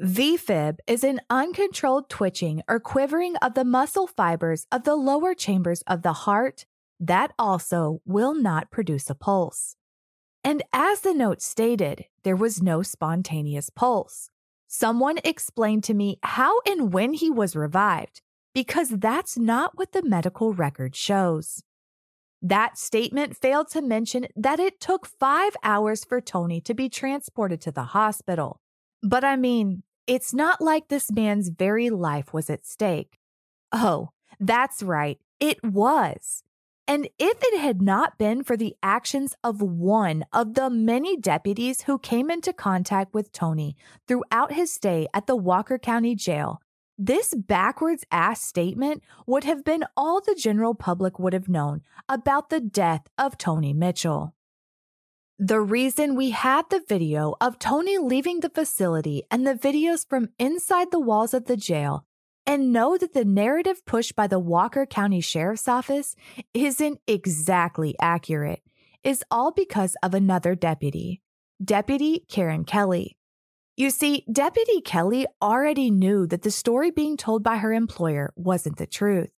VFib 0.00 0.76
is 0.86 1.02
an 1.02 1.20
uncontrolled 1.28 2.08
twitching 2.08 2.62
or 2.68 2.78
quivering 2.78 3.34
of 3.42 3.54
the 3.54 3.64
muscle 3.64 4.06
fibers 4.06 4.64
of 4.70 4.84
the 4.84 4.94
lower 4.94 5.34
chambers 5.34 5.82
of 5.88 6.02
the 6.02 6.12
heart 6.12 6.66
that 7.00 7.32
also 7.36 8.00
will 8.06 8.32
not 8.32 8.70
produce 8.70 9.10
a 9.10 9.16
pulse. 9.16 9.74
And 10.44 10.62
as 10.72 11.00
the 11.00 11.12
note 11.12 11.42
stated, 11.42 12.04
there 12.22 12.36
was 12.36 12.62
no 12.62 12.80
spontaneous 12.80 13.70
pulse. 13.70 14.30
Someone 14.68 15.18
explained 15.24 15.82
to 15.84 15.94
me 15.94 16.20
how 16.22 16.60
and 16.64 16.92
when 16.92 17.14
he 17.14 17.28
was 17.28 17.56
revived, 17.56 18.22
because 18.54 18.90
that's 18.90 19.36
not 19.36 19.76
what 19.76 19.90
the 19.90 20.02
medical 20.02 20.52
record 20.52 20.94
shows. 20.94 21.64
That 22.40 22.78
statement 22.78 23.36
failed 23.36 23.68
to 23.70 23.82
mention 23.82 24.28
that 24.36 24.60
it 24.60 24.78
took 24.78 25.06
five 25.06 25.56
hours 25.64 26.04
for 26.04 26.20
Tony 26.20 26.60
to 26.60 26.72
be 26.72 26.88
transported 26.88 27.60
to 27.62 27.72
the 27.72 27.82
hospital. 27.82 28.60
But 29.02 29.24
I 29.24 29.34
mean, 29.34 29.82
it's 30.08 30.32
not 30.32 30.60
like 30.62 30.88
this 30.88 31.12
man's 31.12 31.50
very 31.50 31.90
life 31.90 32.32
was 32.32 32.48
at 32.48 32.66
stake. 32.66 33.18
Oh, 33.70 34.08
that's 34.40 34.82
right, 34.82 35.20
it 35.38 35.62
was. 35.62 36.42
And 36.88 37.06
if 37.18 37.36
it 37.42 37.60
had 37.60 37.82
not 37.82 38.16
been 38.16 38.42
for 38.42 38.56
the 38.56 38.74
actions 38.82 39.36
of 39.44 39.60
one 39.60 40.24
of 40.32 40.54
the 40.54 40.70
many 40.70 41.18
deputies 41.18 41.82
who 41.82 41.98
came 41.98 42.30
into 42.30 42.54
contact 42.54 43.12
with 43.12 43.30
Tony 43.30 43.76
throughout 44.08 44.52
his 44.52 44.72
stay 44.72 45.06
at 45.12 45.26
the 45.26 45.36
Walker 45.36 45.78
County 45.78 46.14
Jail, 46.14 46.62
this 46.96 47.34
backwards 47.34 48.06
ass 48.10 48.40
statement 48.42 49.02
would 49.26 49.44
have 49.44 49.62
been 49.62 49.84
all 49.98 50.22
the 50.22 50.34
general 50.34 50.74
public 50.74 51.18
would 51.18 51.34
have 51.34 51.48
known 51.48 51.82
about 52.08 52.48
the 52.48 52.60
death 52.60 53.06
of 53.18 53.36
Tony 53.36 53.74
Mitchell. 53.74 54.34
The 55.40 55.60
reason 55.60 56.16
we 56.16 56.30
had 56.30 56.68
the 56.68 56.82
video 56.88 57.36
of 57.40 57.60
Tony 57.60 57.96
leaving 57.96 58.40
the 58.40 58.50
facility 58.50 59.22
and 59.30 59.46
the 59.46 59.54
videos 59.54 60.04
from 60.04 60.30
inside 60.36 60.90
the 60.90 60.98
walls 60.98 61.32
of 61.32 61.44
the 61.44 61.56
jail 61.56 62.04
and 62.44 62.72
know 62.72 62.98
that 62.98 63.12
the 63.12 63.24
narrative 63.24 63.86
pushed 63.86 64.16
by 64.16 64.26
the 64.26 64.40
Walker 64.40 64.84
County 64.84 65.20
Sheriff's 65.20 65.68
Office 65.68 66.16
isn't 66.54 66.98
exactly 67.06 67.94
accurate 68.00 68.62
is 69.04 69.22
all 69.30 69.52
because 69.52 69.96
of 70.02 70.12
another 70.12 70.56
deputy, 70.56 71.22
Deputy 71.64 72.24
Karen 72.28 72.64
Kelly. 72.64 73.16
You 73.76 73.90
see, 73.90 74.24
Deputy 74.32 74.80
Kelly 74.80 75.24
already 75.40 75.88
knew 75.88 76.26
that 76.26 76.42
the 76.42 76.50
story 76.50 76.90
being 76.90 77.16
told 77.16 77.44
by 77.44 77.58
her 77.58 77.72
employer 77.72 78.32
wasn't 78.34 78.76
the 78.76 78.88
truth. 78.88 79.30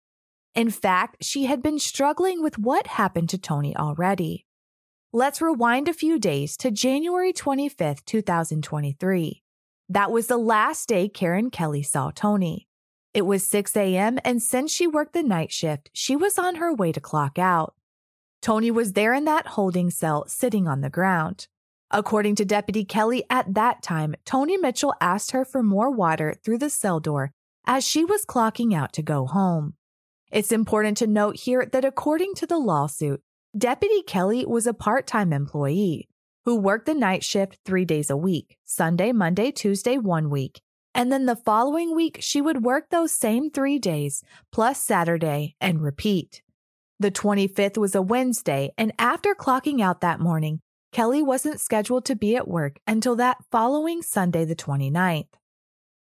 In 0.55 0.71
fact, 0.71 1.19
she 1.21 1.45
had 1.45 1.63
been 1.63 1.79
struggling 1.79 2.43
with 2.43 2.57
what 2.57 2.87
happened 2.87 3.29
to 3.29 3.39
Tony 3.39 3.77
already. 3.77 4.47
Let's 5.13 5.43
rewind 5.43 5.89
a 5.89 5.93
few 5.93 6.21
days 6.21 6.57
to 6.59 6.71
January 6.71 7.33
25th, 7.33 8.05
2023. 8.05 9.43
That 9.89 10.13
was 10.13 10.29
the 10.29 10.37
last 10.37 10.89
day 10.89 11.09
Karen 11.09 11.51
Kelly 11.51 11.83
saw 11.83 12.13
Tony. 12.15 12.69
It 13.13 13.23
was 13.23 13.45
6 13.45 13.77
a.m., 13.77 14.21
and 14.25 14.41
since 14.41 14.73
she 14.73 14.87
worked 14.87 15.13
the 15.13 15.25
night 15.25 15.51
shift, 15.51 15.91
she 15.93 16.15
was 16.15 16.39
on 16.39 16.55
her 16.55 16.73
way 16.73 16.93
to 16.93 17.01
clock 17.01 17.41
out. 17.41 17.75
Tony 18.41 18.71
was 18.71 18.93
there 18.93 19.13
in 19.13 19.25
that 19.25 19.49
holding 19.49 19.91
cell, 19.91 20.29
sitting 20.29 20.69
on 20.69 20.81
the 20.81 20.89
ground. 20.89 21.49
According 21.91 22.37
to 22.37 22.45
Deputy 22.45 22.85
Kelly, 22.85 23.25
at 23.29 23.53
that 23.55 23.83
time, 23.83 24.15
Tony 24.25 24.57
Mitchell 24.59 24.95
asked 25.01 25.33
her 25.33 25.45
for 25.45 25.61
more 25.61 25.91
water 25.91 26.37
through 26.45 26.59
the 26.59 26.71
cell 26.71 27.01
door 27.01 27.33
as 27.67 27.85
she 27.85 28.05
was 28.05 28.25
clocking 28.25 28.73
out 28.73 28.93
to 28.93 29.03
go 29.03 29.27
home. 29.27 29.75
It's 30.31 30.53
important 30.53 30.99
to 30.99 31.09
note 31.09 31.35
here 31.35 31.69
that 31.73 31.85
according 31.85 32.35
to 32.37 32.47
the 32.47 32.59
lawsuit, 32.59 33.21
Deputy 33.59 34.03
Kelly 34.03 34.47
was 34.47 34.69
a 34.69 34.73
part 34.73 35.09
time 35.09 35.33
employee 35.33 36.09
who 36.45 36.55
worked 36.55 36.87
the 36.87 36.95
night 36.95 37.25
shift 37.25 37.59
three 37.65 37.85
days 37.85 38.09
a 38.09 38.17
week 38.17 38.57
Sunday, 38.65 39.11
Monday, 39.11 39.51
Tuesday, 39.51 39.99
one 39.99 40.31
week, 40.31 40.61
and 40.95 41.11
then 41.11 41.27
the 41.27 41.35
following 41.35 41.93
week, 41.93 42.19
she 42.21 42.41
would 42.41 42.63
work 42.63 42.91
those 42.91 43.11
same 43.11 43.51
three 43.51 43.81
days, 43.81 44.23
plus 44.53 44.81
Saturday, 44.81 45.57
and 45.61 45.83
repeat. 45.83 46.43
The 47.01 47.11
25th 47.11 47.77
was 47.77 47.97
a 47.97 48.03
Wednesday, 48.03 48.71
and 48.79 48.93
after 49.01 49.35
clocking 49.35 49.81
out 49.81 50.01
that 50.01 50.21
morning, 50.21 50.61
Kelly 50.93 51.21
wasn't 51.21 51.61
scheduled 51.61 52.05
to 52.05 52.15
be 52.15 52.37
at 52.37 52.47
work 52.47 52.79
until 52.87 53.17
that 53.17 53.39
following 53.51 54.01
Sunday, 54.01 54.45
the 54.45 54.55
29th. 54.55 55.27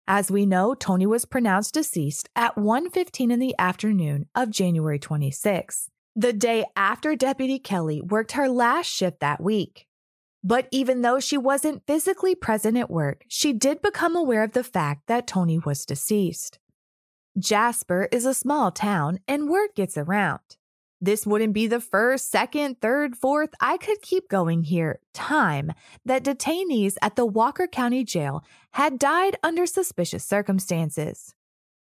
As 0.07 0.31
we 0.31 0.47
know, 0.47 0.75
Tony 0.75 1.07
was 1.07 1.25
pronounced 1.25 1.75
deceased 1.75 2.29
at 2.37 2.57
1:15 2.57 3.33
in 3.33 3.41
the 3.41 3.57
afternoon 3.59 4.29
of 4.37 4.51
January 4.51 5.01
26, 5.01 5.91
the 6.21 6.33
day 6.35 6.67
after 6.77 7.17
Deputy 7.17 7.59
Kelly 7.59 8.03
worked 8.03 8.33
her 8.33 8.47
last 8.47 8.89
shift 8.89 9.21
that 9.21 9.43
week. 9.43 9.87
But 10.45 10.69
even 10.71 11.01
though 11.01 11.19
she 11.19 11.39
wasn't 11.39 11.87
physically 11.87 12.35
present 12.35 12.77
at 12.77 12.91
work, 12.91 13.25
she 13.27 13.55
did 13.55 13.81
become 13.81 14.15
aware 14.15 14.43
of 14.43 14.53
the 14.53 14.63
fact 14.63 15.07
that 15.07 15.27
Tony 15.27 15.59
was 15.59 15.87
deceased. 15.87 16.59
Jasper 17.39 18.07
is 18.13 18.27
a 18.27 18.35
small 18.35 18.71
town 18.71 19.21
and 19.27 19.49
word 19.49 19.71
gets 19.75 19.97
around. 19.97 20.41
This 21.01 21.27
wouldn't 21.27 21.55
be 21.55 21.67
the 21.67 21.81
first, 21.81 22.31
second, 22.31 22.83
third, 22.83 23.17
fourth, 23.17 23.55
I 23.59 23.79
could 23.79 24.03
keep 24.03 24.29
going 24.29 24.65
here, 24.65 25.01
time 25.15 25.73
that 26.05 26.23
detainees 26.23 26.97
at 27.01 27.17
the 27.17 27.25
Walker 27.25 27.67
County 27.67 28.05
Jail 28.05 28.45
had 28.73 28.99
died 28.99 29.39
under 29.43 29.65
suspicious 29.65 30.25
circumstances. 30.25 31.35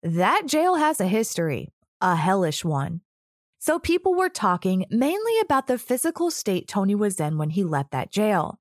That 0.02 0.46
jail 0.46 0.74
has 0.74 1.00
a 1.00 1.06
history, 1.06 1.68
a 2.00 2.16
hellish 2.16 2.64
one. 2.64 3.02
So 3.66 3.78
people 3.78 4.14
were 4.14 4.28
talking 4.28 4.84
mainly 4.90 5.40
about 5.40 5.68
the 5.68 5.78
physical 5.78 6.30
state 6.30 6.68
Tony 6.68 6.94
was 6.94 7.18
in 7.18 7.38
when 7.38 7.48
he 7.48 7.64
left 7.64 7.92
that 7.92 8.12
jail. 8.12 8.60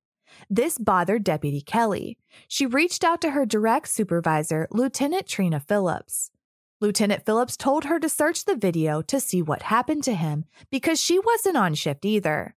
This 0.50 0.78
bothered 0.78 1.26
Deputy 1.26 1.60
Kelly. 1.60 2.18
She 2.48 2.66
reached 2.66 3.04
out 3.04 3.20
to 3.20 3.32
her 3.32 3.46
direct 3.46 3.90
supervisor, 3.90 4.66
Lieutenant 4.72 5.28
Trina 5.28 5.60
Phillips. 5.60 6.32
Lieutenant 6.80 7.26
Phillips 7.26 7.58
told 7.58 7.84
her 7.84 8.00
to 8.00 8.08
search 8.08 8.46
the 8.46 8.56
video 8.56 9.02
to 9.02 9.20
see 9.20 9.42
what 9.42 9.64
happened 9.64 10.06
to 10.06 10.14
him 10.14 10.46
because 10.72 11.02
she 11.02 11.20
wasn't 11.20 11.58
on 11.58 11.74
shift 11.74 12.06
either. 12.06 12.56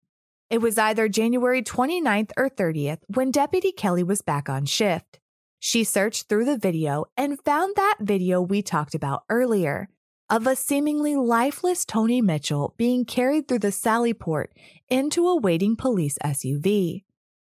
It 0.49 0.59
was 0.59 0.79
either 0.79 1.09
January 1.09 1.65
29th 1.65 2.31
or 2.37 2.49
30th 2.49 3.01
when 3.09 3.33
Deputy 3.33 3.73
Kelly 3.73 4.05
was 4.05 4.23
back 4.23 4.49
on 4.49 4.67
shift. 4.67 5.19
She 5.59 5.83
searched 5.83 6.29
through 6.29 6.45
the 6.45 6.59
video 6.59 7.07
and 7.17 7.43
found 7.43 7.75
that 7.75 7.97
video 8.01 8.41
we 8.41 8.63
talked 8.63 8.95
about 8.95 9.25
earlier 9.29 9.89
of 10.29 10.47
a 10.47 10.57
seemingly 10.57 11.15
lifeless 11.15 11.85
Tony 11.85 12.21
Mitchell 12.21 12.75
being 12.77 13.05
carried 13.05 13.47
through 13.47 13.61
the 13.61 13.73
Sally 13.73 14.13
Port 14.13 14.53
into 14.89 15.29
a 15.29 15.37
waiting 15.37 15.77
police 15.77 16.19
SUV. 16.25 17.05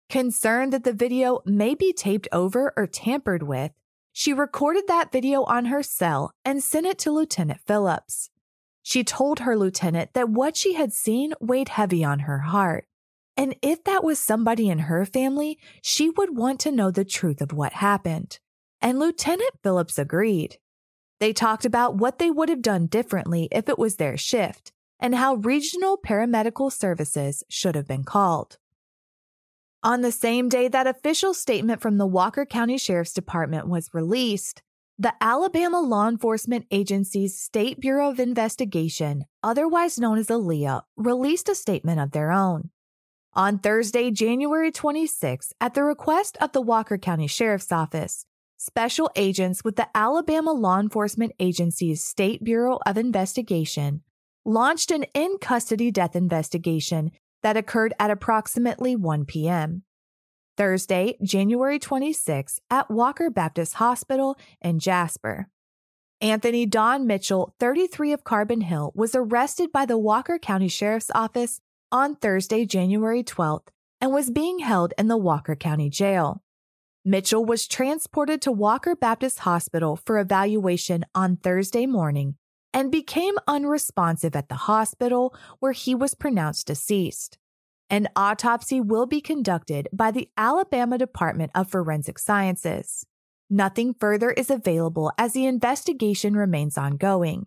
Concerned 0.09 0.73
that 0.73 0.85
the 0.85 0.93
video 0.93 1.41
may 1.45 1.75
be 1.75 1.93
taped 1.93 2.27
over 2.33 2.73
or 2.77 2.87
tampered 2.87 3.43
with, 3.43 3.73
she 4.13 4.33
recorded 4.33 4.85
that 4.89 5.13
video 5.13 5.45
on 5.45 5.67
her 5.67 5.83
cell 5.83 6.33
and 6.45 6.65
sent 6.65 6.87
it 6.87 6.99
to 6.99 7.13
Lieutenant 7.13 7.61
Phillips. 7.67 8.31
She 8.83 9.05
told 9.05 9.41
her 9.41 9.57
lieutenant 9.57 10.15
that 10.15 10.31
what 10.31 10.57
she 10.57 10.73
had 10.73 10.93
seen 10.93 11.35
weighed 11.41 11.69
heavy 11.69 12.03
on 12.03 12.21
her 12.21 12.41
heart. 12.41 12.87
And 13.37 13.55
if 13.63 13.85
that 13.85 14.03
was 14.03 14.19
somebody 14.19 14.69
in 14.69 14.81
her 14.81 15.05
family, 15.05 15.59
she 15.83 16.11
would 16.11 16.37
want 16.37 16.61
to 16.61 16.73
know 16.73 16.91
the 16.91 17.05
truth 17.05 17.41
of 17.41 17.53
what 17.53 17.75
happened. 17.75 18.39
And 18.81 18.99
Lieutenant 18.99 19.53
Phillips 19.63 19.99
agreed. 19.99 20.59
They 21.21 21.35
talked 21.35 21.67
about 21.67 21.97
what 21.97 22.19
they 22.19 22.31
would 22.31 22.49
have 22.49 22.63
done 22.63 22.87
differently 22.87 23.49
if 23.53 23.69
it 23.69 23.79
was 23.79 23.97
their 23.97 24.17
shift 24.17 24.73
and 24.99 25.15
how 25.15 25.35
regional 25.35 25.99
paramedical 25.99 26.73
services 26.73 27.45
should 27.49 27.75
have 27.75 27.87
been 27.87 28.05
called. 28.05 28.57
On 29.83 30.01
the 30.01 30.13
same 30.13 30.49
day 30.49 30.69
that 30.69 30.87
official 30.87 31.33
statement 31.33 31.81
from 31.81 31.99
the 31.99 32.07
Walker 32.07 32.45
County 32.45 32.77
Sheriff's 32.77 33.13
Department 33.13 33.69
was 33.69 33.95
released, 33.95 34.63
the 34.99 35.15
Alabama 35.23 35.81
Law 35.81 36.09
Enforcement 36.09 36.67
Agency's 36.71 37.39
State 37.39 37.81
Bureau 37.81 38.11
of 38.11 38.21
Investigation, 38.21 39.25
otherwise 39.43 39.99
known 39.99 40.19
as 40.19 40.29
ALEA, 40.29 40.83
released 40.97 41.49
a 41.49 41.55
statement 41.55 42.01
of 42.01 42.11
their 42.11 42.31
own. 42.31 42.69
On 43.33 43.59
Thursday, 43.59 44.11
January 44.11 44.71
26, 44.71 45.55
at 45.59 45.73
the 45.73 45.85
request 45.85 46.37
of 46.41 46.53
the 46.53 46.61
Walker 46.61 46.99
County 46.99 47.27
Sheriff's 47.27 47.73
Office, 47.73 48.27
special 48.61 49.11
agents 49.17 49.65
with 49.65 49.77
the 49.77 49.89
Alabama 49.95 50.53
Law 50.53 50.79
Enforcement 50.79 51.33
Agency's 51.41 52.05
State 52.05 52.45
Bureau 52.45 52.79
of 52.85 52.99
Investigation 52.99 54.03
launched 54.45 54.91
an 54.91 55.05
in 55.15 55.39
custody 55.41 55.91
death 55.91 56.15
investigation 56.15 57.11
that 57.43 57.57
occurred 57.57 57.95
at 57.99 58.11
approximately 58.11 58.95
1 58.95 59.25
p.m. 59.25 59.83
Thursday, 60.59 61.17
January 61.23 61.79
26, 61.79 62.61
at 62.71 62.91
Walker 62.91 63.31
Baptist 63.31 63.75
Hospital 63.75 64.37
in 64.61 64.79
Jasper. 64.79 65.49
Anthony 66.21 66.67
Don 66.67 67.07
Mitchell, 67.07 67.55
33 67.61 68.13
of 68.13 68.25
Carbon 68.25 68.61
Hill, 68.61 68.93
was 68.95 69.15
arrested 69.15 69.73
by 69.73 69.87
the 69.87 69.97
Walker 69.97 70.39
County 70.39 70.69
Sheriff's 70.69 71.11
Office 71.15 71.63
on 71.91 72.15
Thursday, 72.15 72.67
January 72.67 73.25
12th, 73.25 73.69
and 74.03 74.13
was 74.13 74.31
being 74.31 74.59
held 74.59 74.93
in 74.99 75.09
the 75.09 75.17
Walker 75.17 75.57
County 75.57 75.89
Jail. 75.89 76.43
Mitchell 77.05 77.47
was 77.47 77.67
transported 77.67 78.43
to 78.43 78.53
Walker 78.53 78.95
Baptist 78.95 79.39
Hospital 79.41 79.97
for 79.97 80.19
evaluation 80.19 81.07
on 81.15 81.39
Thursday 81.39 81.87
morning 81.87 82.35
and 82.75 82.93
became 82.93 83.37
unresponsive 83.49 84.37
at 84.37 84.51
the 84.51 84.55
hospital 84.55 85.35
where 85.61 85.73
he 85.73 85.95
was 85.95 86.13
pronounced 86.15 86.67
deceased. 86.67 87.39
An 87.89 88.07
autopsy 88.15 88.83
will 88.83 89.07
be 89.07 89.23
conducted 89.23 89.89
by 89.95 90.11
the 90.11 90.29
Alabama 90.37 90.99
Department 90.99 91.51
of 91.55 91.71
Forensic 91.71 92.19
Sciences. 92.19 93.07
Nothing 93.49 93.95
further 93.95 94.31
is 94.33 94.51
available 94.51 95.11
as 95.17 95.33
the 95.33 95.47
investigation 95.47 96.35
remains 96.35 96.77
ongoing. 96.77 97.47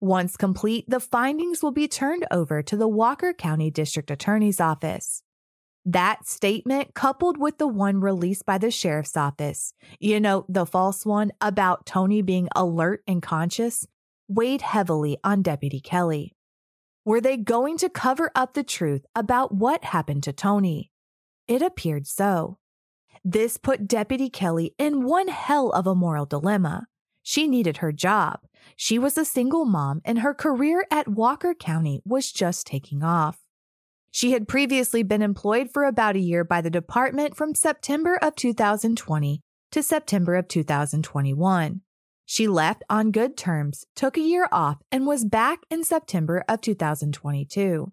Once 0.00 0.34
complete, 0.36 0.88
the 0.88 0.98
findings 0.98 1.62
will 1.62 1.72
be 1.72 1.86
turned 1.86 2.26
over 2.30 2.62
to 2.62 2.74
the 2.74 2.88
Walker 2.88 3.34
County 3.34 3.70
District 3.70 4.10
Attorney's 4.10 4.60
Office. 4.60 5.22
That 5.86 6.26
statement, 6.26 6.94
coupled 6.94 7.36
with 7.36 7.58
the 7.58 7.68
one 7.68 8.00
released 8.00 8.46
by 8.46 8.56
the 8.56 8.70
sheriff's 8.70 9.18
office, 9.18 9.74
you 10.00 10.18
know, 10.18 10.46
the 10.48 10.64
false 10.64 11.04
one 11.04 11.30
about 11.42 11.84
Tony 11.84 12.22
being 12.22 12.48
alert 12.56 13.02
and 13.06 13.20
conscious, 13.20 13.86
weighed 14.26 14.62
heavily 14.62 15.18
on 15.22 15.42
Deputy 15.42 15.80
Kelly. 15.80 16.34
Were 17.04 17.20
they 17.20 17.36
going 17.36 17.76
to 17.78 17.90
cover 17.90 18.30
up 18.34 18.54
the 18.54 18.64
truth 18.64 19.04
about 19.14 19.54
what 19.54 19.84
happened 19.84 20.22
to 20.22 20.32
Tony? 20.32 20.90
It 21.46 21.60
appeared 21.60 22.06
so. 22.06 22.58
This 23.22 23.58
put 23.58 23.86
Deputy 23.86 24.30
Kelly 24.30 24.74
in 24.78 25.04
one 25.04 25.28
hell 25.28 25.70
of 25.70 25.86
a 25.86 25.94
moral 25.94 26.24
dilemma. 26.24 26.86
She 27.22 27.46
needed 27.46 27.78
her 27.78 27.92
job. 27.92 28.40
She 28.74 28.98
was 28.98 29.18
a 29.18 29.24
single 29.26 29.66
mom, 29.66 30.00
and 30.06 30.20
her 30.20 30.32
career 30.32 30.86
at 30.90 31.08
Walker 31.08 31.52
County 31.52 32.00
was 32.06 32.32
just 32.32 32.66
taking 32.66 33.02
off. 33.02 33.43
She 34.14 34.30
had 34.30 34.46
previously 34.46 35.02
been 35.02 35.22
employed 35.22 35.72
for 35.72 35.82
about 35.82 36.14
a 36.14 36.20
year 36.20 36.44
by 36.44 36.60
the 36.60 36.70
department 36.70 37.36
from 37.36 37.52
September 37.52 38.16
of 38.22 38.36
2020 38.36 39.40
to 39.72 39.82
September 39.82 40.36
of 40.36 40.46
2021. 40.46 41.80
She 42.24 42.46
left 42.46 42.84
on 42.88 43.10
good 43.10 43.36
terms, 43.36 43.86
took 43.96 44.16
a 44.16 44.20
year 44.20 44.46
off, 44.52 44.76
and 44.92 45.04
was 45.04 45.24
back 45.24 45.62
in 45.68 45.82
September 45.82 46.44
of 46.48 46.60
2022. 46.60 47.92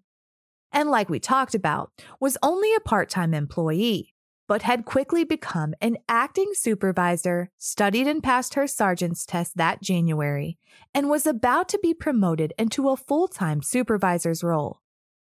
And 0.70 0.88
like 0.88 1.10
we 1.10 1.18
talked 1.18 1.56
about, 1.56 1.90
was 2.20 2.38
only 2.40 2.72
a 2.72 2.80
part 2.80 3.10
time 3.10 3.34
employee, 3.34 4.14
but 4.46 4.62
had 4.62 4.84
quickly 4.84 5.24
become 5.24 5.74
an 5.80 5.96
acting 6.08 6.52
supervisor, 6.52 7.50
studied 7.58 8.06
and 8.06 8.22
passed 8.22 8.54
her 8.54 8.68
sergeant's 8.68 9.26
test 9.26 9.56
that 9.56 9.82
January, 9.82 10.56
and 10.94 11.10
was 11.10 11.26
about 11.26 11.68
to 11.70 11.80
be 11.82 11.92
promoted 11.92 12.52
into 12.56 12.90
a 12.90 12.96
full 12.96 13.26
time 13.26 13.60
supervisor's 13.60 14.44
role. 14.44 14.81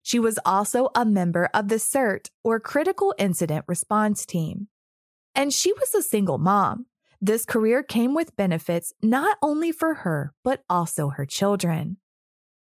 She 0.04 0.20
was 0.20 0.38
also 0.44 0.90
a 0.94 1.04
member 1.04 1.50
of 1.52 1.66
the 1.66 1.80
CERT 1.80 2.30
or 2.44 2.60
Critical 2.60 3.12
Incident 3.18 3.64
Response 3.66 4.24
Team. 4.24 4.68
And 5.34 5.52
she 5.52 5.72
was 5.72 5.92
a 5.92 6.02
single 6.02 6.38
mom, 6.38 6.86
this 7.24 7.46
career 7.46 7.82
came 7.82 8.12
with 8.12 8.36
benefits 8.36 8.92
not 9.00 9.38
only 9.40 9.72
for 9.72 9.94
her, 9.94 10.34
but 10.42 10.62
also 10.68 11.08
her 11.08 11.24
children. 11.24 11.96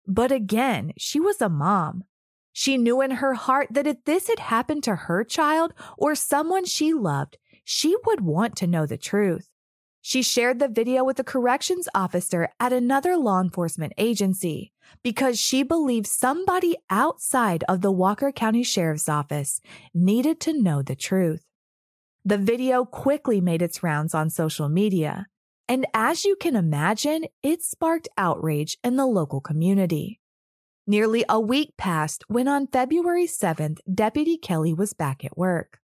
But 0.07 0.31
again, 0.31 0.93
she 0.97 1.19
was 1.19 1.41
a 1.41 1.49
mom. 1.49 2.05
She 2.53 2.77
knew 2.77 3.01
in 3.01 3.11
her 3.11 3.33
heart 3.33 3.67
that 3.71 3.87
if 3.87 4.05
this 4.05 4.29
had 4.29 4.39
happened 4.39 4.81
to 4.83 4.95
her 4.95 5.25
child 5.25 5.73
or 5.97 6.15
someone 6.15 6.63
she 6.63 6.93
loved, 6.93 7.37
she 7.65 7.93
would 8.05 8.21
want 8.21 8.55
to 8.55 8.67
know 8.67 8.85
the 8.85 8.97
truth. 8.97 9.49
She 10.05 10.21
shared 10.21 10.59
the 10.59 10.67
video 10.67 11.05
with 11.05 11.17
a 11.19 11.23
corrections 11.23 11.87
officer 11.95 12.49
at 12.59 12.73
another 12.73 13.15
law 13.15 13.39
enforcement 13.39 13.93
agency 13.97 14.73
because 15.01 15.39
she 15.39 15.63
believed 15.63 16.07
somebody 16.07 16.75
outside 16.89 17.63
of 17.69 17.79
the 17.79 17.91
Walker 17.91 18.29
County 18.33 18.63
Sheriff's 18.63 19.07
Office 19.07 19.61
needed 19.93 20.41
to 20.41 20.61
know 20.61 20.81
the 20.81 20.97
truth. 20.97 21.45
The 22.25 22.37
video 22.37 22.83
quickly 22.83 23.39
made 23.39 23.61
its 23.61 23.81
rounds 23.81 24.13
on 24.13 24.29
social 24.29 24.67
media, 24.67 25.27
and 25.69 25.85
as 25.93 26.25
you 26.25 26.35
can 26.35 26.57
imagine, 26.57 27.23
it 27.41 27.63
sparked 27.63 28.09
outrage 28.17 28.77
in 28.83 28.97
the 28.97 29.05
local 29.05 29.39
community. 29.39 30.19
Nearly 30.85 31.23
a 31.29 31.39
week 31.39 31.77
passed 31.77 32.25
when 32.27 32.49
on 32.49 32.67
February 32.67 33.25
7th, 33.25 33.79
Deputy 33.93 34.35
Kelly 34.35 34.73
was 34.73 34.91
back 34.91 35.23
at 35.23 35.37
work. 35.37 35.79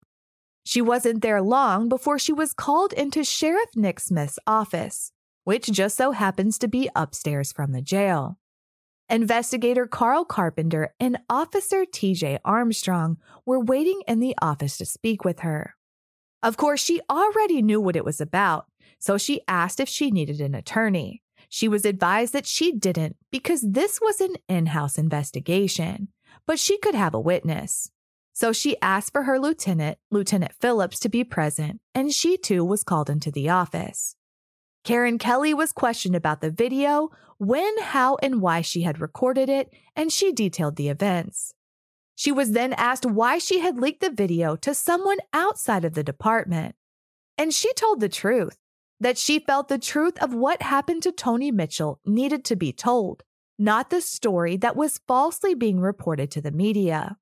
She 0.68 0.82
wasn't 0.82 1.22
there 1.22 1.42
long 1.42 1.88
before 1.88 2.20
she 2.20 2.34
was 2.34 2.52
called 2.52 2.92
into 2.92 3.24
Sheriff 3.24 3.70
Nick 3.74 4.02
Smith's 4.02 4.38
office, 4.46 5.14
which 5.46 5.68
just 5.68 5.96
so 5.96 6.12
happens 6.12 6.58
to 6.58 6.68
be 6.68 6.90
upstairs 6.94 7.54
from 7.54 7.72
the 7.72 7.82
jail. 7.82 8.38
Investigator 9.08 9.88
Carl 9.88 10.26
Carpenter 10.26 10.94
and 11.00 11.20
Officer 11.30 11.86
TJ 11.86 12.40
Armstrong 12.44 13.16
were 13.46 13.62
waiting 13.62 14.02
in 14.10 14.20
the 14.20 14.36
office 14.42 14.76
to 14.80 14.86
speak 14.86 15.24
with 15.24 15.40
her. 15.40 15.76
Of 16.44 16.58
course, 16.58 16.84
she 16.84 17.00
already 17.10 17.62
knew 17.62 17.80
what 17.80 17.96
it 17.96 18.04
was 18.04 18.20
about, 18.20 18.66
so 19.00 19.18
she 19.18 19.40
asked 19.48 19.80
if 19.80 19.88
she 19.88 20.12
needed 20.12 20.42
an 20.42 20.54
attorney. 20.54 21.24
She 21.48 21.70
was 21.70 21.86
advised 21.86 22.34
that 22.34 22.46
she 22.46 22.74
didn't 22.74 23.16
because 23.32 23.62
this 23.62 24.02
was 24.02 24.20
an 24.20 24.36
in 24.50 24.66
house 24.66 24.98
investigation, 24.98 26.10
but 26.46 26.60
she 26.60 26.78
could 26.78 26.94
have 26.94 27.14
a 27.14 27.22
witness. 27.22 27.90
So 28.40 28.54
she 28.54 28.80
asked 28.84 29.14
for 29.14 29.24
her 29.24 29.40
lieutenant, 29.40 29.98
Lieutenant 30.12 30.54
Phillips, 30.62 31.00
to 31.00 31.10
be 31.10 31.24
present, 31.24 31.82
and 31.96 32.14
she 32.14 32.38
too 32.38 32.64
was 32.64 32.84
called 32.84 33.10
into 33.10 33.32
the 33.32 33.50
office. 33.50 34.16
Karen 34.84 35.18
Kelly 35.18 35.56
was 35.56 35.72
questioned 35.72 36.16
about 36.16 36.42
the 36.42 36.52
video, 36.52 37.10
when, 37.40 37.82
how, 37.82 38.16
and 38.22 38.40
why 38.40 38.62
she 38.62 38.84
had 38.84 39.02
recorded 39.02 39.50
it, 39.50 39.74
and 39.96 40.12
she 40.14 40.32
detailed 40.32 40.76
the 40.76 40.88
events. 40.88 41.56
She 42.14 42.32
was 42.32 42.52
then 42.52 42.74
asked 42.74 43.08
why 43.08 43.40
she 43.40 43.58
had 43.58 43.80
leaked 43.80 44.02
the 44.02 44.12
video 44.12 44.56
to 44.58 44.76
someone 44.76 45.18
outside 45.34 45.84
of 45.84 45.96
the 45.96 46.04
department. 46.04 46.76
And 47.40 47.52
she 47.52 47.74
told 47.74 48.02
the 48.02 48.08
truth 48.08 48.60
that 49.00 49.18
she 49.18 49.40
felt 49.40 49.68
the 49.68 49.80
truth 49.80 50.22
of 50.22 50.36
what 50.36 50.62
happened 50.62 51.02
to 51.02 51.12
Tony 51.12 51.50
Mitchell 51.50 52.00
needed 52.06 52.46
to 52.46 52.56
be 52.56 52.72
told, 52.72 53.24
not 53.58 53.90
the 53.90 54.00
story 54.00 54.58
that 54.58 54.76
was 54.76 55.02
falsely 55.08 55.56
being 55.56 55.80
reported 55.80 56.30
to 56.30 56.42
the 56.42 56.52
media. 56.52 57.18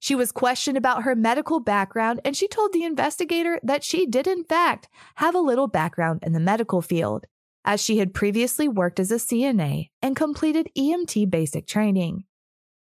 She 0.00 0.14
was 0.14 0.32
questioned 0.32 0.78
about 0.78 1.02
her 1.02 1.14
medical 1.14 1.60
background, 1.60 2.20
and 2.24 2.34
she 2.34 2.48
told 2.48 2.72
the 2.72 2.84
investigator 2.84 3.60
that 3.62 3.84
she 3.84 4.06
did, 4.06 4.26
in 4.26 4.44
fact, 4.44 4.88
have 5.16 5.34
a 5.34 5.40
little 5.40 5.68
background 5.68 6.20
in 6.22 6.32
the 6.32 6.40
medical 6.40 6.80
field, 6.80 7.26
as 7.66 7.82
she 7.82 7.98
had 7.98 8.14
previously 8.14 8.66
worked 8.66 8.98
as 8.98 9.12
a 9.12 9.16
CNA 9.16 9.90
and 10.00 10.16
completed 10.16 10.70
EMT 10.76 11.30
basic 11.30 11.66
training. 11.66 12.24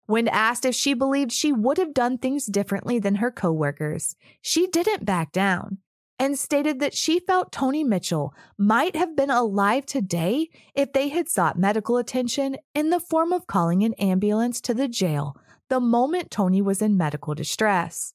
When 0.04 0.28
asked 0.28 0.66
if 0.66 0.74
she 0.74 0.92
believed 0.92 1.32
she 1.32 1.52
would 1.52 1.78
have 1.78 1.94
done 1.94 2.18
things 2.18 2.44
differently 2.44 2.98
than 2.98 3.16
her 3.16 3.30
coworkers, 3.30 4.14
she 4.42 4.66
didn't 4.66 5.06
back 5.06 5.32
down 5.32 5.78
and 6.18 6.38
stated 6.38 6.80
that 6.80 6.94
she 6.94 7.18
felt 7.18 7.50
Tony 7.50 7.82
Mitchell 7.82 8.34
might 8.56 8.94
have 8.94 9.16
been 9.16 9.30
alive 9.30 9.84
today 9.86 10.48
if 10.74 10.92
they 10.92 11.08
had 11.08 11.28
sought 11.28 11.58
medical 11.58 11.96
attention 11.96 12.56
in 12.74 12.90
the 12.90 13.00
form 13.00 13.32
of 13.32 13.46
calling 13.46 13.82
an 13.82 13.94
ambulance 13.94 14.60
to 14.60 14.74
the 14.74 14.88
jail 14.88 15.36
the 15.68 15.80
moment 15.80 16.30
Tony 16.30 16.62
was 16.62 16.82
in 16.82 16.96
medical 16.96 17.34
distress. 17.34 18.12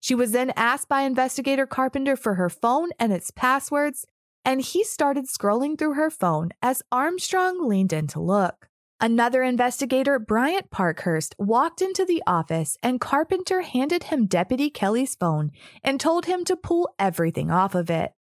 She 0.00 0.14
was 0.14 0.32
then 0.32 0.52
asked 0.56 0.88
by 0.88 1.02
investigator 1.02 1.66
Carpenter 1.66 2.16
for 2.16 2.34
her 2.34 2.48
phone 2.48 2.90
and 2.98 3.12
its 3.12 3.30
passwords, 3.30 4.06
and 4.44 4.60
he 4.60 4.84
started 4.84 5.26
scrolling 5.26 5.76
through 5.76 5.94
her 5.94 6.10
phone 6.10 6.50
as 6.62 6.82
Armstrong 6.92 7.68
leaned 7.68 7.92
in 7.92 8.06
to 8.08 8.20
look. 8.20 8.68
Another 9.00 9.42
investigator, 9.42 10.18
Bryant 10.18 10.70
Parkhurst, 10.70 11.34
walked 11.38 11.82
into 11.82 12.04
the 12.04 12.22
office 12.26 12.78
and 12.82 13.00
Carpenter 13.00 13.60
handed 13.60 14.04
him 14.04 14.26
Deputy 14.26 14.70
Kelly's 14.70 15.14
phone 15.14 15.50
and 15.84 16.00
told 16.00 16.24
him 16.24 16.44
to 16.44 16.56
pull 16.56 16.94
everything 16.98 17.50
off 17.50 17.74
of 17.74 17.90
it. 17.90 18.12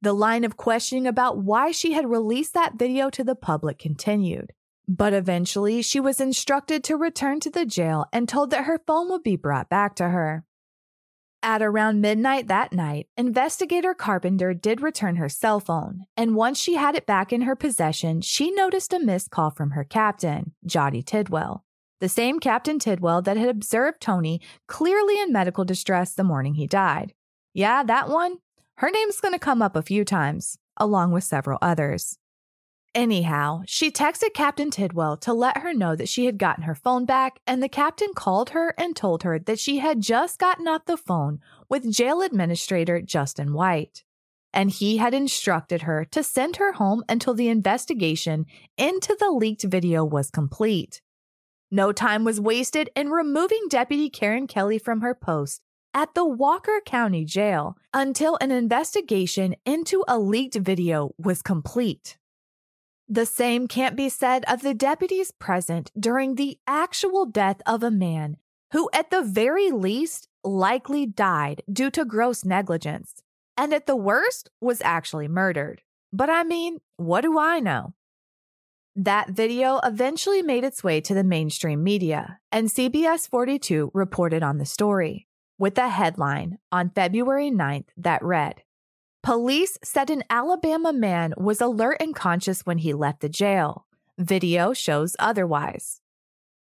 The 0.00 0.12
line 0.12 0.42
of 0.42 0.56
questioning 0.56 1.06
about 1.06 1.38
why 1.38 1.70
she 1.70 1.92
had 1.92 2.10
released 2.10 2.54
that 2.54 2.74
video 2.74 3.10
to 3.10 3.22
the 3.22 3.36
public 3.36 3.78
continued. 3.78 4.52
But 4.94 5.14
eventually, 5.14 5.80
she 5.80 6.00
was 6.00 6.20
instructed 6.20 6.84
to 6.84 6.98
return 6.98 7.40
to 7.40 7.50
the 7.50 7.64
jail 7.64 8.04
and 8.12 8.28
told 8.28 8.50
that 8.50 8.66
her 8.66 8.78
phone 8.86 9.08
would 9.08 9.22
be 9.22 9.36
brought 9.36 9.70
back 9.70 9.94
to 9.94 10.10
her. 10.10 10.44
At 11.42 11.62
around 11.62 12.02
midnight 12.02 12.46
that 12.48 12.74
night, 12.74 13.08
investigator 13.16 13.94
Carpenter 13.94 14.52
did 14.52 14.82
return 14.82 15.16
her 15.16 15.30
cell 15.30 15.60
phone, 15.60 16.04
and 16.14 16.36
once 16.36 16.58
she 16.58 16.74
had 16.74 16.94
it 16.94 17.06
back 17.06 17.32
in 17.32 17.40
her 17.42 17.56
possession, 17.56 18.20
she 18.20 18.50
noticed 18.50 18.92
a 18.92 18.98
missed 18.98 19.30
call 19.30 19.50
from 19.50 19.70
her 19.70 19.82
captain, 19.82 20.52
Jottie 20.66 21.02
Tidwell, 21.02 21.64
the 22.00 22.10
same 22.10 22.38
Captain 22.38 22.78
Tidwell 22.78 23.22
that 23.22 23.38
had 23.38 23.48
observed 23.48 23.98
Tony 23.98 24.42
clearly 24.68 25.18
in 25.18 25.32
medical 25.32 25.64
distress 25.64 26.12
the 26.12 26.22
morning 26.22 26.52
he 26.56 26.66
died. 26.66 27.14
Yeah, 27.54 27.82
that 27.82 28.10
one. 28.10 28.36
Her 28.76 28.90
name's 28.90 29.20
going 29.22 29.32
to 29.32 29.38
come 29.38 29.62
up 29.62 29.74
a 29.74 29.80
few 29.80 30.04
times, 30.04 30.58
along 30.76 31.12
with 31.12 31.24
several 31.24 31.58
others. 31.62 32.18
Anyhow, 32.94 33.62
she 33.66 33.90
texted 33.90 34.34
Captain 34.34 34.70
Tidwell 34.70 35.16
to 35.18 35.32
let 35.32 35.58
her 35.58 35.72
know 35.72 35.96
that 35.96 36.10
she 36.10 36.26
had 36.26 36.36
gotten 36.36 36.64
her 36.64 36.74
phone 36.74 37.06
back, 37.06 37.40
and 37.46 37.62
the 37.62 37.68
captain 37.68 38.12
called 38.14 38.50
her 38.50 38.74
and 38.76 38.94
told 38.94 39.22
her 39.22 39.38
that 39.38 39.58
she 39.58 39.78
had 39.78 40.02
just 40.02 40.38
gotten 40.38 40.68
off 40.68 40.84
the 40.84 40.98
phone 40.98 41.40
with 41.70 41.90
jail 41.90 42.20
administrator 42.20 43.00
Justin 43.00 43.54
White. 43.54 44.04
And 44.52 44.70
he 44.70 44.98
had 44.98 45.14
instructed 45.14 45.82
her 45.82 46.04
to 46.10 46.22
send 46.22 46.56
her 46.56 46.72
home 46.72 47.02
until 47.08 47.32
the 47.32 47.48
investigation 47.48 48.44
into 48.76 49.16
the 49.18 49.30
leaked 49.30 49.62
video 49.62 50.04
was 50.04 50.30
complete. 50.30 51.00
No 51.70 51.92
time 51.92 52.24
was 52.24 52.38
wasted 52.38 52.90
in 52.94 53.08
removing 53.08 53.68
Deputy 53.70 54.10
Karen 54.10 54.46
Kelly 54.46 54.76
from 54.78 55.00
her 55.00 55.14
post 55.14 55.62
at 55.94 56.12
the 56.14 56.26
Walker 56.26 56.82
County 56.84 57.24
Jail 57.24 57.78
until 57.94 58.36
an 58.42 58.50
investigation 58.50 59.56
into 59.64 60.04
a 60.06 60.18
leaked 60.18 60.56
video 60.56 61.14
was 61.16 61.40
complete. 61.40 62.18
The 63.12 63.26
same 63.26 63.68
can't 63.68 63.94
be 63.94 64.08
said 64.08 64.42
of 64.48 64.62
the 64.62 64.72
deputies 64.72 65.32
present 65.32 65.92
during 66.00 66.36
the 66.36 66.58
actual 66.66 67.26
death 67.26 67.60
of 67.66 67.82
a 67.82 67.90
man 67.90 68.38
who, 68.72 68.88
at 68.94 69.10
the 69.10 69.20
very 69.20 69.70
least, 69.70 70.28
likely 70.42 71.04
died 71.04 71.62
due 71.70 71.90
to 71.90 72.06
gross 72.06 72.42
negligence, 72.42 73.22
and 73.54 73.74
at 73.74 73.84
the 73.84 73.96
worst, 73.96 74.48
was 74.62 74.80
actually 74.80 75.28
murdered. 75.28 75.82
But 76.10 76.30
I 76.30 76.42
mean, 76.42 76.78
what 76.96 77.20
do 77.20 77.38
I 77.38 77.60
know? 77.60 77.92
That 78.96 79.28
video 79.28 79.78
eventually 79.84 80.40
made 80.40 80.64
its 80.64 80.82
way 80.82 81.02
to 81.02 81.12
the 81.12 81.22
mainstream 81.22 81.84
media, 81.84 82.38
and 82.50 82.68
CBS 82.68 83.28
42 83.28 83.90
reported 83.92 84.42
on 84.42 84.56
the 84.56 84.64
story 84.64 85.28
with 85.58 85.76
a 85.76 85.90
headline 85.90 86.56
on 86.72 86.88
February 86.88 87.50
9th 87.50 87.88
that 87.98 88.24
read 88.24 88.62
Police 89.22 89.78
said 89.84 90.10
an 90.10 90.24
Alabama 90.30 90.92
man 90.92 91.32
was 91.36 91.60
alert 91.60 91.98
and 92.00 92.12
conscious 92.12 92.62
when 92.62 92.78
he 92.78 92.92
left 92.92 93.20
the 93.20 93.28
jail. 93.28 93.86
Video 94.18 94.72
shows 94.72 95.14
otherwise. 95.20 96.00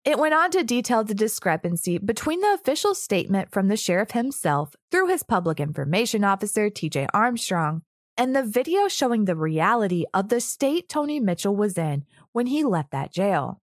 It 0.04 0.20
went 0.20 0.34
on 0.34 0.52
to 0.52 0.66
detail 0.66 1.06
the 1.06 1.14
discrepancy 1.14 1.98
between 2.00 2.42
the 2.42 2.54
official 2.54 2.94
statement 2.96 3.50
from 3.50 3.70
the 3.70 3.78
sheriff 3.78 4.12
himself 4.12 4.76
through 4.92 5.08
his 5.08 5.24
public 5.24 5.62
information 5.62 6.26
officer, 6.26 6.70
TJ 6.70 7.08
Armstrong, 7.14 7.84
and 8.18 8.36
the 8.36 8.44
video 8.44 8.90
showing 8.90 9.24
the 9.24 9.38
reality 9.38 10.04
of 10.14 10.28
the 10.28 10.42
state 10.42 10.90
Tony 10.90 11.22
Mitchell 11.22 11.56
was 11.56 11.78
in 11.78 12.04
when 12.34 12.48
he 12.48 12.66
left 12.66 12.92
that 12.92 13.14
jail. 13.14 13.62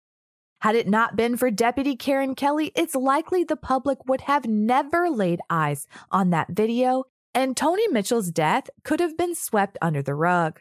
Had 0.61 0.75
it 0.75 0.87
not 0.87 1.15
been 1.15 1.35
for 1.35 1.49
Deputy 1.49 1.95
Karen 1.95 2.35
Kelly, 2.35 2.71
it's 2.75 2.93
likely 2.93 3.43
the 3.43 3.55
public 3.55 3.97
would 4.05 4.21
have 4.21 4.45
never 4.45 5.09
laid 5.09 5.41
eyes 5.49 5.87
on 6.11 6.29
that 6.29 6.49
video 6.51 7.05
and 7.33 7.55
Tony 7.57 7.87
Mitchell's 7.87 8.31
death 8.31 8.69
could 8.83 8.99
have 8.99 9.17
been 9.17 9.35
swept 9.35 9.77
under 9.81 10.01
the 10.01 10.15
rug. 10.15 10.59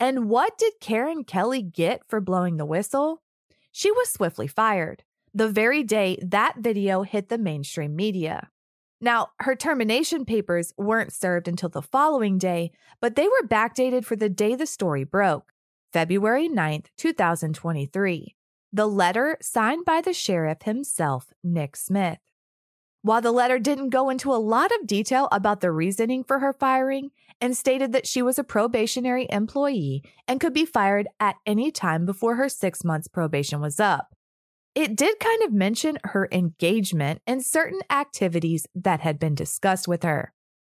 And 0.00 0.28
what 0.28 0.58
did 0.58 0.74
Karen 0.80 1.24
Kelly 1.24 1.62
get 1.62 2.02
for 2.08 2.20
blowing 2.20 2.56
the 2.56 2.64
whistle? 2.66 3.22
She 3.70 3.90
was 3.90 4.10
swiftly 4.10 4.46
fired 4.46 5.04
the 5.34 5.48
very 5.48 5.82
day 5.82 6.18
that 6.22 6.56
video 6.58 7.02
hit 7.02 7.28
the 7.28 7.38
mainstream 7.38 7.96
media. 7.96 8.50
Now, 9.00 9.28
her 9.40 9.56
termination 9.56 10.24
papers 10.24 10.72
weren't 10.76 11.12
served 11.12 11.48
until 11.48 11.68
the 11.68 11.82
following 11.82 12.38
day, 12.38 12.70
but 13.00 13.16
they 13.16 13.26
were 13.26 13.48
backdated 13.48 14.04
for 14.04 14.14
the 14.14 14.28
day 14.28 14.54
the 14.54 14.66
story 14.66 15.04
broke, 15.04 15.52
February 15.92 16.48
9th, 16.48 16.86
2023. 16.98 18.36
The 18.72 18.86
letter 18.86 19.38
signed 19.40 19.84
by 19.84 20.00
the 20.02 20.12
sheriff 20.12 20.62
himself, 20.62 21.32
Nick 21.42 21.76
Smith. 21.76 22.18
While 23.04 23.20
the 23.20 23.32
letter 23.32 23.58
didn't 23.58 23.90
go 23.90 24.10
into 24.10 24.32
a 24.32 24.38
lot 24.38 24.70
of 24.70 24.86
detail 24.86 25.26
about 25.32 25.60
the 25.60 25.72
reasoning 25.72 26.22
for 26.22 26.38
her 26.38 26.52
firing 26.52 27.10
and 27.40 27.56
stated 27.56 27.92
that 27.92 28.06
she 28.06 28.22
was 28.22 28.38
a 28.38 28.44
probationary 28.44 29.26
employee 29.28 30.04
and 30.28 30.40
could 30.40 30.54
be 30.54 30.64
fired 30.64 31.08
at 31.18 31.34
any 31.44 31.72
time 31.72 32.06
before 32.06 32.36
her 32.36 32.48
six 32.48 32.84
months 32.84 33.08
probation 33.08 33.60
was 33.60 33.80
up, 33.80 34.14
it 34.76 34.94
did 34.94 35.18
kind 35.18 35.42
of 35.42 35.52
mention 35.52 35.98
her 36.04 36.28
engagement 36.30 37.20
in 37.26 37.40
certain 37.40 37.80
activities 37.90 38.68
that 38.76 39.00
had 39.00 39.18
been 39.18 39.34
discussed 39.34 39.88
with 39.88 40.04
her. 40.04 40.32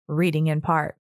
Reading 0.10 0.48
in 0.48 0.60
part. 0.60 0.98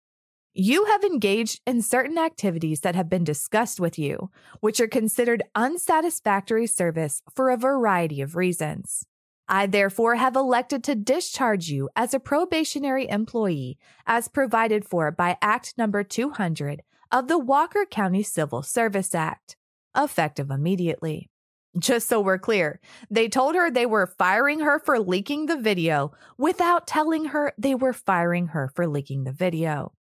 You 0.54 0.84
have 0.86 1.02
engaged 1.02 1.60
in 1.66 1.82
certain 1.82 2.18
activities 2.18 2.80
that 2.80 2.94
have 2.94 3.10
been 3.10 3.24
discussed 3.24 3.80
with 3.80 3.98
you, 3.98 4.30
which 4.60 4.80
are 4.80 4.86
considered 4.86 5.42
unsatisfactory 5.56 6.68
service 6.68 7.20
for 7.34 7.50
a 7.50 7.56
variety 7.56 8.20
of 8.20 8.36
reasons. 8.36 9.04
I 9.48 9.66
therefore 9.66 10.16
have 10.16 10.34
elected 10.34 10.82
to 10.84 10.94
discharge 10.96 11.68
you 11.68 11.88
as 11.94 12.12
a 12.12 12.20
probationary 12.20 13.08
employee 13.08 13.78
as 14.06 14.28
provided 14.28 14.84
for 14.84 15.12
by 15.12 15.38
Act 15.40 15.74
Number 15.78 16.02
200 16.02 16.82
of 17.12 17.28
the 17.28 17.38
Walker 17.38 17.86
County 17.88 18.24
Civil 18.24 18.62
Service 18.62 19.14
Act, 19.14 19.56
effective 19.96 20.50
immediately. 20.50 21.30
Just 21.78 22.08
so 22.08 22.20
we're 22.20 22.38
clear, 22.38 22.80
they 23.10 23.28
told 23.28 23.54
her 23.54 23.70
they 23.70 23.86
were 23.86 24.06
firing 24.18 24.60
her 24.60 24.80
for 24.80 24.98
leaking 24.98 25.46
the 25.46 25.58
video 25.58 26.12
without 26.38 26.86
telling 26.86 27.26
her 27.26 27.52
they 27.56 27.74
were 27.74 27.92
firing 27.92 28.48
her 28.48 28.72
for 28.74 28.88
leaking 28.88 29.24
the 29.24 29.32
video. 29.32 29.92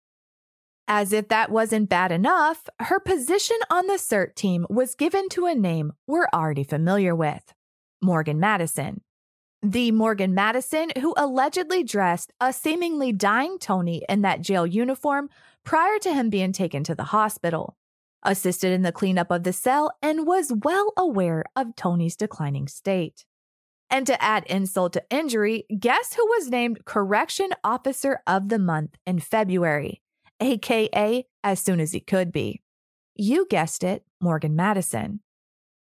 As 0.86 1.12
if 1.12 1.28
that 1.28 1.50
wasn't 1.50 1.88
bad 1.88 2.12
enough, 2.12 2.68
her 2.78 3.00
position 3.00 3.56
on 3.70 3.86
the 3.88 3.94
CERT 3.94 4.34
team 4.34 4.66
was 4.70 4.94
given 4.94 5.28
to 5.30 5.46
a 5.46 5.54
name 5.54 5.92
we're 6.06 6.28
already 6.32 6.64
familiar 6.64 7.14
with 7.14 7.52
Morgan 8.02 8.38
Madison, 8.38 9.00
the 9.64 9.90
Morgan 9.92 10.34
Madison, 10.34 10.90
who 11.00 11.14
allegedly 11.16 11.82
dressed 11.82 12.32
a 12.38 12.52
seemingly 12.52 13.12
dying 13.12 13.58
Tony 13.58 14.04
in 14.10 14.20
that 14.20 14.42
jail 14.42 14.66
uniform 14.66 15.30
prior 15.64 15.98
to 16.00 16.12
him 16.12 16.28
being 16.28 16.52
taken 16.52 16.84
to 16.84 16.94
the 16.94 17.04
hospital, 17.04 17.74
assisted 18.22 18.72
in 18.72 18.82
the 18.82 18.92
cleanup 18.92 19.30
of 19.30 19.42
the 19.42 19.54
cell, 19.54 19.90
and 20.02 20.26
was 20.26 20.52
well 20.64 20.92
aware 20.98 21.44
of 21.56 21.74
Tony's 21.76 22.14
declining 22.14 22.68
state. 22.68 23.24
And 23.88 24.06
to 24.06 24.22
add 24.22 24.44
insult 24.48 24.92
to 24.94 25.04
injury, 25.08 25.64
guess 25.78 26.12
who 26.12 26.26
was 26.26 26.50
named 26.50 26.84
Correction 26.84 27.50
Officer 27.64 28.20
of 28.26 28.50
the 28.50 28.58
Month 28.58 28.98
in 29.06 29.18
February, 29.18 30.02
aka 30.40 31.24
as 31.42 31.60
soon 31.60 31.80
as 31.80 31.92
he 31.92 32.00
could 32.00 32.32
be? 32.32 32.60
You 33.14 33.46
guessed 33.48 33.82
it, 33.82 34.04
Morgan 34.20 34.54
Madison. 34.54 35.20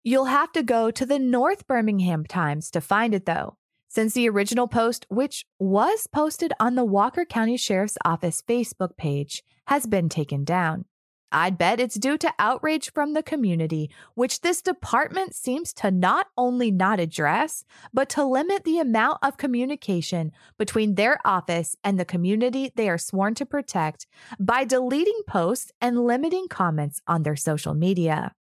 You'll 0.05 0.27
have 0.27 0.53
to 0.53 0.63
go 0.63 0.91
to 0.91 1.05
the 1.05 1.19
North 1.19 1.67
Birmingham 1.67 2.25
Times 2.25 2.71
to 2.71 2.81
find 2.81 3.15
it, 3.15 3.27
though, 3.27 3.58
since 3.89 4.15
the 4.15 4.29
original 4.29 4.69
post, 4.69 5.07
which 5.09 5.45
was 5.59 6.07
posted 6.07 6.53
on 6.61 6.75
the 6.75 6.85
Walker 6.85 7.25
County 7.25 7.57
Sheriff's 7.57 7.99
Office 8.05 8.43
Facebook 8.47 8.97
page, 8.97 9.43
has 9.67 9.87
been 9.87 10.09
taken 10.09 10.45
down. 10.45 10.85
I'd 11.31 11.59
bet 11.59 11.79
it's 11.81 11.97
due 11.97 12.17
to 12.19 12.33
outrage 12.39 12.91
from 12.93 13.13
the 13.13 13.23
community, 13.23 13.91
which 14.15 14.41
this 14.41 14.63
department 14.63 15.35
seems 15.35 15.75
to 15.75 15.91
not 15.91 16.29
only 16.39 16.71
not 16.71 17.01
address, 17.01 17.65
but 17.93 18.09
to 18.11 18.25
limit 18.25 18.65
the 18.65 18.79
amount 18.79 19.19
of 19.23 19.37
communication 19.37 20.33
between 20.57 20.95
their 20.95 21.19
office 21.27 21.77
and 21.85 22.01
the 22.01 22.07
community 22.07 22.73
they 22.77 22.89
are 22.89 22.99
sworn 22.99 23.35
to 23.35 23.45
protect 23.45 24.07
by 24.41 24.65
deleting 24.65 25.21
posts 25.27 25.71
and 25.81 26.05
limiting 26.05 26.49
comments 26.49 27.03
on 27.07 27.25
their 27.25 27.37
social 27.37 27.75
media. 27.75 28.33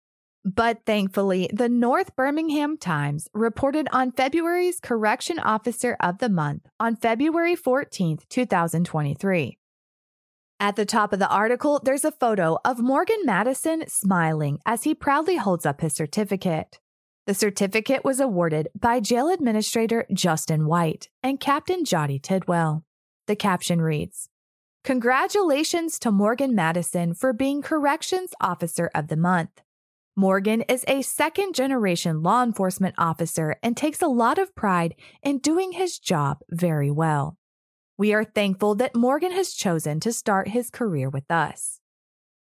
But 0.47 0.85
thankfully, 0.85 1.49
the 1.51 1.67
North 1.67 2.15
Birmingham 2.15 2.77
Times 2.77 3.27
reported 3.33 3.89
on 3.91 4.13
February's 4.13 4.79
Correction 4.79 5.39
Officer 5.39 5.97
of 5.99 6.19
the 6.19 6.29
Month 6.29 6.67
on 6.79 6.95
February 6.95 7.57
14, 7.57 8.19
2023. 8.29 9.57
At 10.61 10.77
the 10.77 10.85
top 10.85 11.11
of 11.11 11.19
the 11.19 11.27
article, 11.27 11.81
there's 11.83 12.05
a 12.05 12.13
photo 12.13 12.57
of 12.63 12.79
Morgan 12.79 13.25
Madison 13.25 13.83
smiling 13.89 14.59
as 14.65 14.83
he 14.83 14.95
proudly 14.95 15.35
holds 15.35 15.65
up 15.65 15.81
his 15.81 15.93
certificate. 15.93 16.79
The 17.25 17.33
certificate 17.33 18.05
was 18.05 18.21
awarded 18.21 18.69
by 18.73 19.01
Jail 19.01 19.29
Administrator 19.29 20.05
Justin 20.13 20.65
White 20.65 21.09
and 21.21 21.41
Captain 21.41 21.83
Jotty 21.83 22.19
Tidwell. 22.19 22.85
The 23.25 23.35
caption 23.35 23.81
reads 23.81 24.29
Congratulations 24.85 25.99
to 25.99 26.09
Morgan 26.09 26.55
Madison 26.55 27.13
for 27.13 27.33
being 27.33 27.61
Corrections 27.61 28.31
Officer 28.39 28.89
of 28.95 29.09
the 29.09 29.17
Month. 29.17 29.61
Morgan 30.19 30.63
is 30.63 30.83
a 30.87 31.03
second 31.03 31.53
generation 31.53 32.23
law 32.23 32.41
enforcement 32.41 32.95
officer 32.97 33.55
and 33.61 33.77
takes 33.77 34.01
a 34.01 34.07
lot 34.07 34.39
of 34.39 34.55
pride 34.55 34.95
in 35.21 35.37
doing 35.37 35.73
his 35.73 35.99
job 35.99 36.39
very 36.49 36.89
well. 36.89 37.37
We 37.99 38.15
are 38.15 38.23
thankful 38.23 38.73
that 38.75 38.95
Morgan 38.95 39.31
has 39.31 39.53
chosen 39.53 39.99
to 39.99 40.11
start 40.11 40.47
his 40.47 40.71
career 40.71 41.07
with 41.07 41.29
us. 41.29 41.81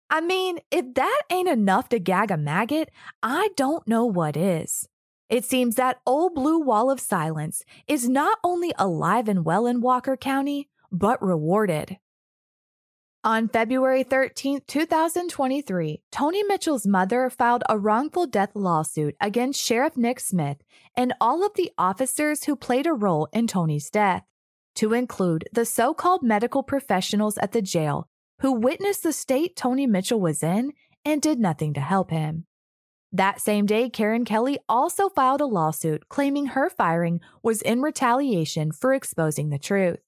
I 0.09 0.21
mean, 0.21 0.59
if 0.71 0.93
that 0.93 1.21
ain't 1.29 1.49
enough 1.49 1.89
to 1.89 1.99
gag 1.99 2.31
a 2.31 2.37
maggot, 2.37 2.89
I 3.21 3.49
don't 3.57 3.85
know 3.85 4.05
what 4.05 4.37
is. 4.37 4.87
It 5.29 5.43
seems 5.43 5.75
that 5.75 5.99
old 6.05 6.35
blue 6.35 6.59
wall 6.59 6.89
of 6.89 7.01
silence 7.01 7.65
is 7.85 8.07
not 8.07 8.37
only 8.45 8.71
alive 8.79 9.27
and 9.27 9.43
well 9.43 9.67
in 9.67 9.81
Walker 9.81 10.15
County, 10.15 10.69
but 10.89 11.21
rewarded. 11.21 11.97
On 13.27 13.49
February 13.49 14.03
13, 14.03 14.61
2023, 14.67 16.01
Tony 16.13 16.43
Mitchell's 16.43 16.87
mother 16.87 17.29
filed 17.29 17.61
a 17.67 17.77
wrongful 17.77 18.25
death 18.25 18.51
lawsuit 18.55 19.17
against 19.19 19.61
Sheriff 19.61 19.97
Nick 19.97 20.21
Smith 20.21 20.59
and 20.95 21.13
all 21.19 21.45
of 21.45 21.51
the 21.55 21.69
officers 21.77 22.45
who 22.45 22.55
played 22.55 22.87
a 22.87 22.93
role 22.93 23.27
in 23.33 23.45
Tony's 23.45 23.89
death 23.89 24.23
to 24.75 24.93
include 24.93 25.49
the 25.51 25.65
so 25.65 25.93
called 25.93 26.23
medical 26.23 26.63
professionals 26.63 27.37
at 27.39 27.51
the 27.51 27.61
jail 27.61 28.07
who 28.39 28.53
witnessed 28.53 29.03
the 29.03 29.11
state 29.11 29.57
Tony 29.57 29.85
Mitchell 29.85 30.21
was 30.21 30.41
in 30.41 30.71
and 31.03 31.21
did 31.21 31.37
nothing 31.37 31.73
to 31.73 31.81
help 31.81 32.11
him. 32.11 32.45
That 33.11 33.41
same 33.41 33.65
day, 33.65 33.89
Karen 33.89 34.23
Kelly 34.23 34.57
also 34.69 35.09
filed 35.09 35.41
a 35.41 35.45
lawsuit 35.45 36.07
claiming 36.07 36.45
her 36.45 36.69
firing 36.69 37.19
was 37.43 37.61
in 37.61 37.81
retaliation 37.81 38.71
for 38.71 38.93
exposing 38.93 39.49
the 39.49 39.59
truth. 39.59 39.99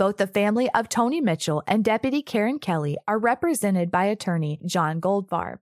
Both 0.00 0.16
the 0.16 0.26
family 0.26 0.70
of 0.70 0.88
Tony 0.88 1.20
Mitchell 1.20 1.62
and 1.66 1.84
Deputy 1.84 2.22
Karen 2.22 2.58
Kelly 2.58 2.96
are 3.06 3.18
represented 3.18 3.90
by 3.90 4.06
attorney 4.06 4.58
John 4.64 4.98
Goldfarb. 4.98 5.58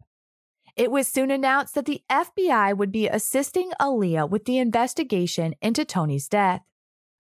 It 0.77 0.93
was 0.93 1.09
soon 1.09 1.33
announced 1.33 1.75
that 1.75 1.87
the 1.87 2.05
FBI 2.09 2.77
would 2.77 2.93
be 2.93 3.09
assisting 3.09 3.73
ALEA 3.81 4.31
with 4.31 4.45
the 4.45 4.59
investigation 4.59 5.57
into 5.61 5.85
Tony's 5.85 6.29
death. 6.29 6.63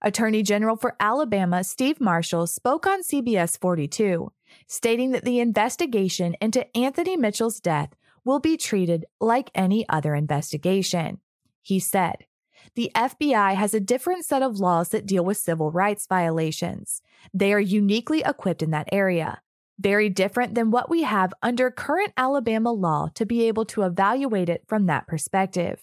Attorney 0.00 0.44
General 0.44 0.76
for 0.76 0.94
Alabama 1.00 1.64
Steve 1.64 2.00
Marshall 2.00 2.46
spoke 2.46 2.86
on 2.86 3.02
CBS 3.02 3.58
42, 3.58 4.30
stating 4.68 5.10
that 5.10 5.24
the 5.24 5.40
investigation 5.40 6.36
into 6.40 6.64
Anthony 6.76 7.16
Mitchell's 7.16 7.58
death 7.58 7.96
will 8.24 8.38
be 8.38 8.56
treated 8.56 9.06
like 9.20 9.50
any 9.56 9.84
other 9.88 10.14
investigation. 10.14 11.18
He 11.62 11.80
said, 11.80 12.26
the 12.74 12.90
FBI 12.94 13.54
has 13.54 13.74
a 13.74 13.80
different 13.80 14.24
set 14.24 14.42
of 14.42 14.60
laws 14.60 14.90
that 14.90 15.06
deal 15.06 15.24
with 15.24 15.36
civil 15.36 15.70
rights 15.70 16.06
violations. 16.06 17.02
They 17.32 17.52
are 17.52 17.60
uniquely 17.60 18.22
equipped 18.24 18.62
in 18.62 18.70
that 18.70 18.88
area, 18.92 19.40
very 19.78 20.08
different 20.08 20.54
than 20.54 20.70
what 20.70 20.90
we 20.90 21.02
have 21.02 21.34
under 21.42 21.70
current 21.70 22.12
Alabama 22.16 22.72
law 22.72 23.08
to 23.14 23.26
be 23.26 23.48
able 23.48 23.64
to 23.66 23.82
evaluate 23.82 24.48
it 24.48 24.64
from 24.66 24.86
that 24.86 25.06
perspective. 25.06 25.82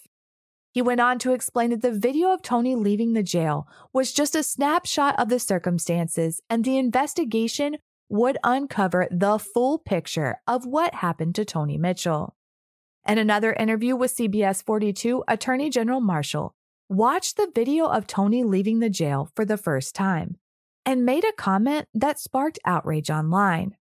He 0.72 0.82
went 0.82 1.00
on 1.00 1.18
to 1.20 1.32
explain 1.32 1.70
that 1.70 1.80
the 1.80 1.90
video 1.90 2.34
of 2.34 2.42
Tony 2.42 2.74
leaving 2.74 3.14
the 3.14 3.22
jail 3.22 3.66
was 3.92 4.12
just 4.12 4.34
a 4.34 4.42
snapshot 4.42 5.18
of 5.18 5.30
the 5.30 5.38
circumstances 5.38 6.42
and 6.50 6.64
the 6.64 6.76
investigation 6.76 7.78
would 8.08 8.38
uncover 8.44 9.08
the 9.10 9.38
full 9.38 9.78
picture 9.78 10.40
of 10.46 10.66
what 10.66 10.96
happened 10.96 11.34
to 11.36 11.44
Tony 11.44 11.78
Mitchell. 11.78 12.36
In 13.08 13.18
another 13.18 13.52
interview 13.52 13.94
with 13.94 14.16
CBS 14.16 14.64
42, 14.64 15.22
Attorney 15.28 15.70
General 15.70 16.00
Marshall 16.00 16.55
watched 16.88 17.36
the 17.36 17.50
video 17.54 17.86
of 17.86 18.06
Tony 18.06 18.44
leaving 18.44 18.78
the 18.78 18.90
jail 18.90 19.30
for 19.34 19.44
the 19.44 19.56
first 19.56 19.94
time 19.94 20.36
and 20.84 21.04
made 21.04 21.24
a 21.24 21.32
comment 21.32 21.88
that 21.94 22.18
sparked 22.18 22.58
outrage 22.64 23.10
online. 23.10 23.76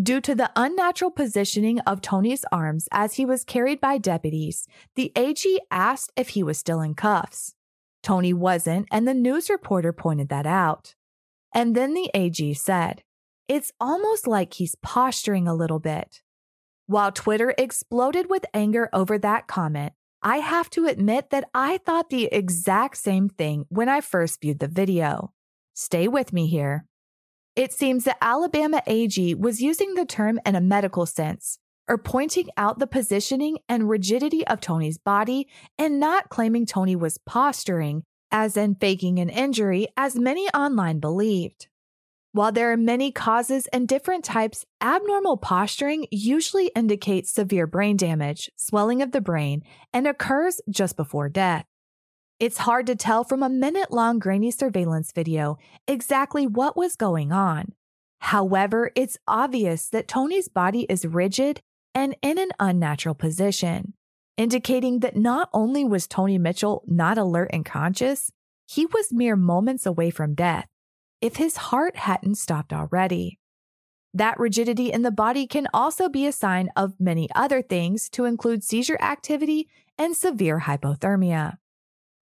Due 0.00 0.20
to 0.20 0.34
the 0.34 0.50
unnatural 0.56 1.10
positioning 1.10 1.78
of 1.80 2.00
Tony's 2.00 2.44
arms 2.50 2.88
as 2.90 3.14
he 3.14 3.24
was 3.24 3.44
carried 3.44 3.80
by 3.80 3.98
deputies, 3.98 4.66
the 4.96 5.12
AG 5.14 5.60
asked 5.70 6.12
if 6.16 6.30
he 6.30 6.42
was 6.42 6.58
still 6.58 6.80
in 6.80 6.94
cuffs. 6.94 7.54
Tony 8.02 8.32
wasn't, 8.32 8.88
and 8.90 9.06
the 9.06 9.14
news 9.14 9.48
reporter 9.48 9.92
pointed 9.92 10.28
that 10.30 10.46
out. 10.46 10.94
And 11.54 11.76
then 11.76 11.94
the 11.94 12.10
AG 12.12 12.54
said, 12.54 13.02
It's 13.46 13.72
almost 13.80 14.26
like 14.26 14.54
he's 14.54 14.74
posturing 14.82 15.46
a 15.46 15.54
little 15.54 15.78
bit. 15.78 16.22
While 16.86 17.12
Twitter 17.12 17.54
exploded 17.56 18.28
with 18.28 18.44
anger 18.52 18.90
over 18.92 19.16
that 19.18 19.46
comment, 19.46 19.92
I 20.26 20.38
have 20.38 20.70
to 20.70 20.86
admit 20.86 21.28
that 21.30 21.50
I 21.52 21.76
thought 21.76 22.08
the 22.08 22.30
exact 22.32 22.96
same 22.96 23.28
thing 23.28 23.66
when 23.68 23.90
I 23.90 24.00
first 24.00 24.40
viewed 24.40 24.58
the 24.58 24.68
video. 24.68 25.34
Stay 25.74 26.08
with 26.08 26.32
me 26.32 26.46
here. 26.46 26.86
It 27.54 27.74
seems 27.74 28.04
that 28.04 28.16
Alabama 28.22 28.82
AG 28.86 29.34
was 29.34 29.60
using 29.60 29.92
the 29.92 30.06
term 30.06 30.40
in 30.46 30.56
a 30.56 30.62
medical 30.62 31.04
sense, 31.04 31.58
or 31.86 31.98
pointing 31.98 32.48
out 32.56 32.78
the 32.78 32.86
positioning 32.86 33.58
and 33.68 33.90
rigidity 33.90 34.46
of 34.46 34.62
Tony's 34.62 34.96
body 34.96 35.46
and 35.78 36.00
not 36.00 36.30
claiming 36.30 36.64
Tony 36.64 36.96
was 36.96 37.18
posturing, 37.18 38.02
as 38.32 38.56
in 38.56 38.76
faking 38.76 39.18
an 39.18 39.28
injury, 39.28 39.88
as 39.94 40.16
many 40.16 40.48
online 40.48 41.00
believed. 41.00 41.68
While 42.34 42.50
there 42.50 42.72
are 42.72 42.76
many 42.76 43.12
causes 43.12 43.68
and 43.68 43.86
different 43.86 44.24
types, 44.24 44.66
abnormal 44.82 45.36
posturing 45.36 46.08
usually 46.10 46.66
indicates 46.74 47.30
severe 47.30 47.68
brain 47.68 47.96
damage, 47.96 48.50
swelling 48.56 49.02
of 49.02 49.12
the 49.12 49.20
brain, 49.20 49.62
and 49.92 50.04
occurs 50.08 50.60
just 50.68 50.96
before 50.96 51.28
death. 51.28 51.64
It's 52.40 52.58
hard 52.58 52.88
to 52.88 52.96
tell 52.96 53.22
from 53.22 53.44
a 53.44 53.48
minute 53.48 53.92
long 53.92 54.18
grainy 54.18 54.50
surveillance 54.50 55.12
video 55.12 55.58
exactly 55.86 56.44
what 56.44 56.76
was 56.76 56.96
going 56.96 57.30
on. 57.30 57.72
However, 58.18 58.90
it's 58.96 59.16
obvious 59.28 59.88
that 59.90 60.08
Tony's 60.08 60.48
body 60.48 60.86
is 60.88 61.06
rigid 61.06 61.60
and 61.94 62.16
in 62.20 62.38
an 62.38 62.50
unnatural 62.58 63.14
position, 63.14 63.94
indicating 64.36 64.98
that 65.00 65.16
not 65.16 65.50
only 65.52 65.84
was 65.84 66.08
Tony 66.08 66.38
Mitchell 66.38 66.82
not 66.88 67.16
alert 67.16 67.50
and 67.52 67.64
conscious, 67.64 68.32
he 68.66 68.86
was 68.86 69.12
mere 69.12 69.36
moments 69.36 69.86
away 69.86 70.10
from 70.10 70.34
death 70.34 70.66
if 71.24 71.36
his 71.36 71.56
heart 71.56 71.96
hadn't 71.96 72.34
stopped 72.34 72.70
already. 72.70 73.38
That 74.12 74.38
rigidity 74.38 74.92
in 74.92 75.00
the 75.00 75.10
body 75.10 75.46
can 75.46 75.66
also 75.72 76.10
be 76.10 76.26
a 76.26 76.32
sign 76.32 76.68
of 76.76 77.00
many 77.00 77.30
other 77.34 77.62
things, 77.62 78.10
to 78.10 78.26
include 78.26 78.62
seizure 78.62 79.00
activity 79.00 79.66
and 79.96 80.14
severe 80.14 80.60
hypothermia. 80.60 81.56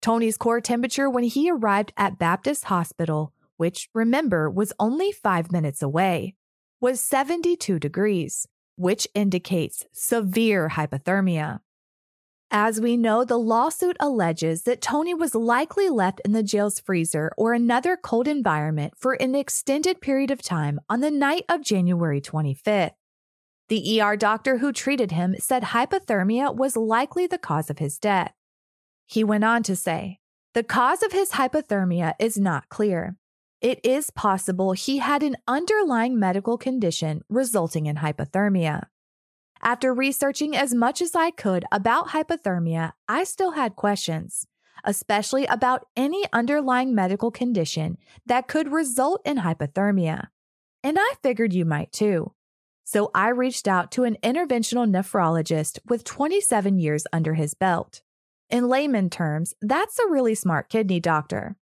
Tony's 0.01 0.37
core 0.37 0.61
temperature 0.61 1.09
when 1.09 1.25
he 1.25 1.51
arrived 1.51 1.91
at 1.97 2.17
Baptist 2.17 2.63
Hospital, 2.65 3.33
which 3.57 3.89
remember 3.93 4.49
was 4.49 4.71
only 4.79 5.11
five 5.11 5.51
minutes 5.51 5.81
away, 5.81 6.35
was 6.79 7.01
72 7.01 7.79
degrees, 7.79 8.47
which 8.77 9.05
indicates 9.13 9.85
severe 9.91 10.69
hypothermia. 10.69 11.59
As 12.55 12.79
we 12.79 12.97
know, 12.97 13.25
the 13.25 13.39
lawsuit 13.39 13.97
alleges 13.99 14.61
that 14.61 14.79
Tony 14.79 15.15
was 15.15 15.33
likely 15.33 15.89
left 15.89 16.21
in 16.23 16.33
the 16.33 16.43
jail's 16.43 16.79
freezer 16.79 17.31
or 17.35 17.53
another 17.53 17.97
cold 17.97 18.27
environment 18.27 18.93
for 18.95 19.13
an 19.13 19.33
extended 19.33 20.01
period 20.01 20.29
of 20.29 20.43
time 20.43 20.79
on 20.87 20.99
the 20.99 21.09
night 21.09 21.45
of 21.49 21.63
January 21.63 22.21
25th. 22.21 22.91
The 23.69 23.99
ER 23.99 24.15
doctor 24.15 24.59
who 24.59 24.71
treated 24.71 25.11
him 25.11 25.33
said 25.39 25.63
hypothermia 25.63 26.55
was 26.55 26.77
likely 26.77 27.25
the 27.25 27.39
cause 27.39 27.71
of 27.71 27.79
his 27.79 27.97
death. 27.97 28.33
He 29.07 29.23
went 29.23 29.43
on 29.43 29.63
to 29.63 29.75
say, 29.75 30.19
the 30.53 30.61
cause 30.61 31.01
of 31.01 31.11
his 31.11 31.31
hypothermia 31.31 32.13
is 32.19 32.37
not 32.37 32.69
clear. 32.69 33.17
It 33.61 33.79
is 33.83 34.11
possible 34.11 34.73
he 34.73 34.99
had 34.99 35.23
an 35.23 35.37
underlying 35.47 36.19
medical 36.19 36.59
condition 36.59 37.23
resulting 37.29 37.87
in 37.87 37.95
hypothermia. 37.95 38.83
After 39.65 39.93
researching 39.93 40.57
as 40.57 40.73
much 40.73 41.01
as 41.01 41.15
I 41.15 41.31
could 41.31 41.63
about 41.71 42.09
hypothermia, 42.09 42.91
I 43.07 43.23
still 43.23 43.51
had 43.51 43.77
questions, 43.77 44.45
especially 44.83 45.45
about 45.45 45.87
any 45.95 46.25
underlying 46.33 46.93
medical 46.93 47.31
condition 47.31 47.97
that 48.25 48.49
could 48.49 48.73
result 48.73 49.21
in 49.23 49.37
hypothermia. 49.37 50.27
And 50.83 50.97
I 50.99 51.13
figured 51.23 51.53
you 51.53 51.63
might 51.63 51.93
too. 51.93 52.33
So 52.83 53.09
I 53.15 53.29
reached 53.29 53.65
out 53.69 53.89
to 53.93 54.03
an 54.03 54.17
interventional 54.21 54.85
nephrologist 54.85 55.79
with 55.85 56.03
27 56.03 56.77
years 56.77 57.07
under 57.13 57.35
his 57.35 57.53
belt. 57.53 58.01
In 58.49 58.67
layman 58.67 59.09
terms, 59.09 59.53
that's 59.61 59.97
a 59.97 60.09
really 60.09 60.35
smart 60.35 60.67
kidney 60.67 60.99
doctor. 60.99 61.55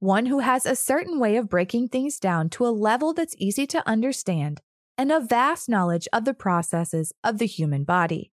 One 0.00 0.26
who 0.26 0.40
has 0.40 0.66
a 0.66 0.74
certain 0.74 1.20
way 1.20 1.36
of 1.36 1.48
breaking 1.48 1.86
things 1.86 2.18
down 2.18 2.50
to 2.50 2.66
a 2.66 2.74
level 2.74 3.14
that's 3.14 3.36
easy 3.38 3.64
to 3.68 3.88
understand 3.88 4.60
and 4.96 5.10
a 5.10 5.20
vast 5.20 5.68
knowledge 5.68 6.08
of 6.12 6.24
the 6.24 6.34
processes 6.34 7.12
of 7.22 7.38
the 7.38 7.46
human 7.46 7.84
body. 7.84 8.30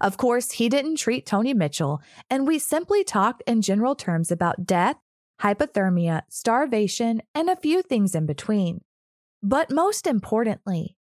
Of 0.00 0.16
course, 0.16 0.52
he 0.52 0.68
didn't 0.68 0.96
treat 0.96 1.26
Tony 1.26 1.54
Mitchell, 1.54 2.00
and 2.28 2.46
we 2.46 2.58
simply 2.58 3.04
talked 3.04 3.42
in 3.46 3.62
general 3.62 3.94
terms 3.94 4.30
about 4.30 4.66
death, 4.66 4.96
hypothermia, 5.40 6.22
starvation, 6.28 7.22
and 7.34 7.50
a 7.50 7.56
few 7.56 7.82
things 7.82 8.14
in 8.14 8.26
between. 8.26 8.82
But 9.42 9.70
most 9.70 10.06
importantly, 10.06 10.96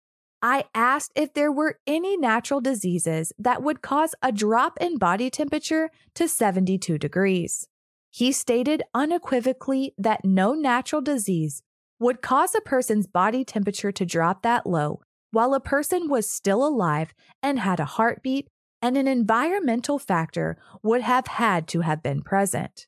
I 0.42 0.66
asked 0.76 1.12
if 1.16 1.34
there 1.34 1.52
were 1.52 1.80
any 1.88 2.18
natural 2.18 2.62
diseases 2.62 3.34
that 3.40 3.64
would 3.64 3.82
cause 3.82 4.14
a 4.22 4.32
drop 4.32 4.78
in 4.80 4.98
body 4.98 5.30
temperature 5.30 5.90
to 6.14 6.28
72 6.28 6.98
degrees. 7.00 7.68
He 8.12 8.32
stated 8.32 8.84
unequivocally 8.94 9.94
that 9.98 10.24
no 10.24 10.54
natural 10.54 11.02
disease 11.02 11.64
would 12.00 12.22
cause 12.22 12.54
a 12.56 12.62
person's 12.62 13.08
body 13.08 13.44
temperature 13.44 13.92
to 13.92 14.06
drop 14.06 14.42
that 14.42 14.66
low 14.66 15.02
while 15.32 15.54
a 15.54 15.60
person 15.60 16.08
was 16.08 16.30
still 16.30 16.66
alive 16.66 17.14
and 17.44 17.60
had 17.60 17.80
a 17.80 17.86
heartbeat, 17.86 18.48
and 18.82 18.96
an 18.96 19.06
environmental 19.08 20.00
factor 20.00 20.58
would 20.82 21.02
have 21.02 21.28
had 21.28 21.68
to 21.68 21.82
have 21.82 22.02
been 22.02 22.22
present. 22.22 22.88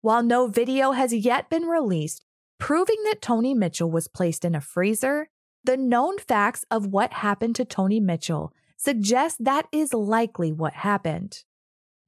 While 0.00 0.24
no 0.24 0.48
video 0.48 0.92
has 0.92 1.12
yet 1.12 1.48
been 1.48 1.66
released 1.66 2.24
proving 2.58 2.96
that 3.04 3.22
Tony 3.22 3.54
Mitchell 3.54 3.90
was 3.90 4.08
placed 4.08 4.44
in 4.44 4.54
a 4.54 4.60
freezer, 4.60 5.28
the 5.62 5.76
known 5.76 6.18
facts 6.18 6.64
of 6.70 6.86
what 6.86 7.12
happened 7.12 7.54
to 7.56 7.64
Tony 7.64 8.00
Mitchell 8.00 8.52
suggest 8.76 9.44
that 9.44 9.66
is 9.70 9.94
likely 9.94 10.52
what 10.52 10.72
happened. 10.72 11.44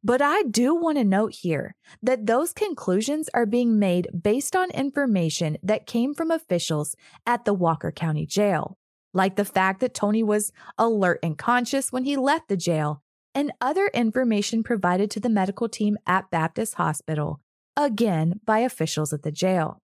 But 0.03 0.23
I 0.23 0.43
do 0.45 0.75
want 0.75 0.97
to 0.97 1.05
note 1.05 1.35
here 1.35 1.75
that 2.03 2.27
those 2.27 2.53
conclusions 2.53 3.29
are 3.35 3.45
being 3.45 3.79
made 3.79 4.09
based 4.19 4.57
on 4.57 4.71
information 4.71 5.59
that 5.63 5.87
came 5.87 6.15
from 6.15 6.31
officials 6.31 6.97
at 7.27 7.45
the 7.45 7.53
Walker 7.53 7.93
County 7.93 8.25
Jail, 8.25 8.79
like 9.13 9.37
the 9.37 9.45
fact 9.45 9.81
that 9.81 9.93
Tony 9.93 10.23
was 10.23 10.53
alert 10.79 11.19
and 11.23 11.37
conscious 11.37 11.93
when 11.93 12.05
he 12.05 12.17
left 12.17 12.49
the 12.49 12.57
jail, 12.57 13.03
and 13.35 13.53
other 13.61 13.89
information 13.93 14.63
provided 14.63 15.11
to 15.11 15.21
the 15.21 15.29
medical 15.29 15.69
team 15.69 15.99
at 16.07 16.31
Baptist 16.31 16.75
Hospital, 16.75 17.41
again 17.77 18.41
by 18.45 18.61
officials 18.61 19.13
at 19.13 19.23
the 19.23 19.33
jail. 19.33 19.83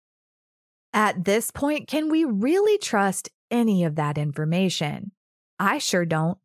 At 0.92 1.24
this 1.24 1.52
point, 1.52 1.88
can 1.88 2.10
we 2.10 2.26
really 2.26 2.80
trust 2.80 3.30
any 3.52 3.84
of 3.84 3.96
that 3.96 4.18
information? 4.18 5.12
I 5.60 5.78
sure 5.78 6.06
don't. 6.06 6.40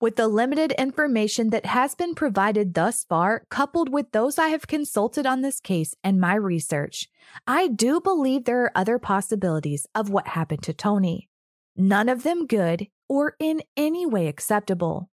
With 0.00 0.14
the 0.14 0.28
limited 0.28 0.70
information 0.78 1.50
that 1.50 1.66
has 1.66 1.96
been 1.96 2.14
provided 2.14 2.74
thus 2.74 3.02
far, 3.02 3.42
coupled 3.50 3.88
with 3.88 4.12
those 4.12 4.38
I 4.38 4.50
have 4.50 4.68
consulted 4.68 5.26
on 5.26 5.40
this 5.40 5.58
case 5.58 5.96
and 6.04 6.20
my 6.20 6.36
research, 6.36 7.08
I 7.48 7.66
do 7.66 8.00
believe 8.00 8.44
there 8.44 8.62
are 8.62 8.72
other 8.76 9.00
possibilities 9.00 9.88
of 9.96 10.08
what 10.08 10.28
happened 10.28 10.62
to 10.62 10.72
Tony. 10.72 11.28
None 11.76 12.08
of 12.08 12.22
them 12.22 12.46
good 12.46 12.86
or 13.08 13.34
in 13.40 13.60
any 13.76 14.06
way 14.06 14.28
acceptable. 14.28 15.10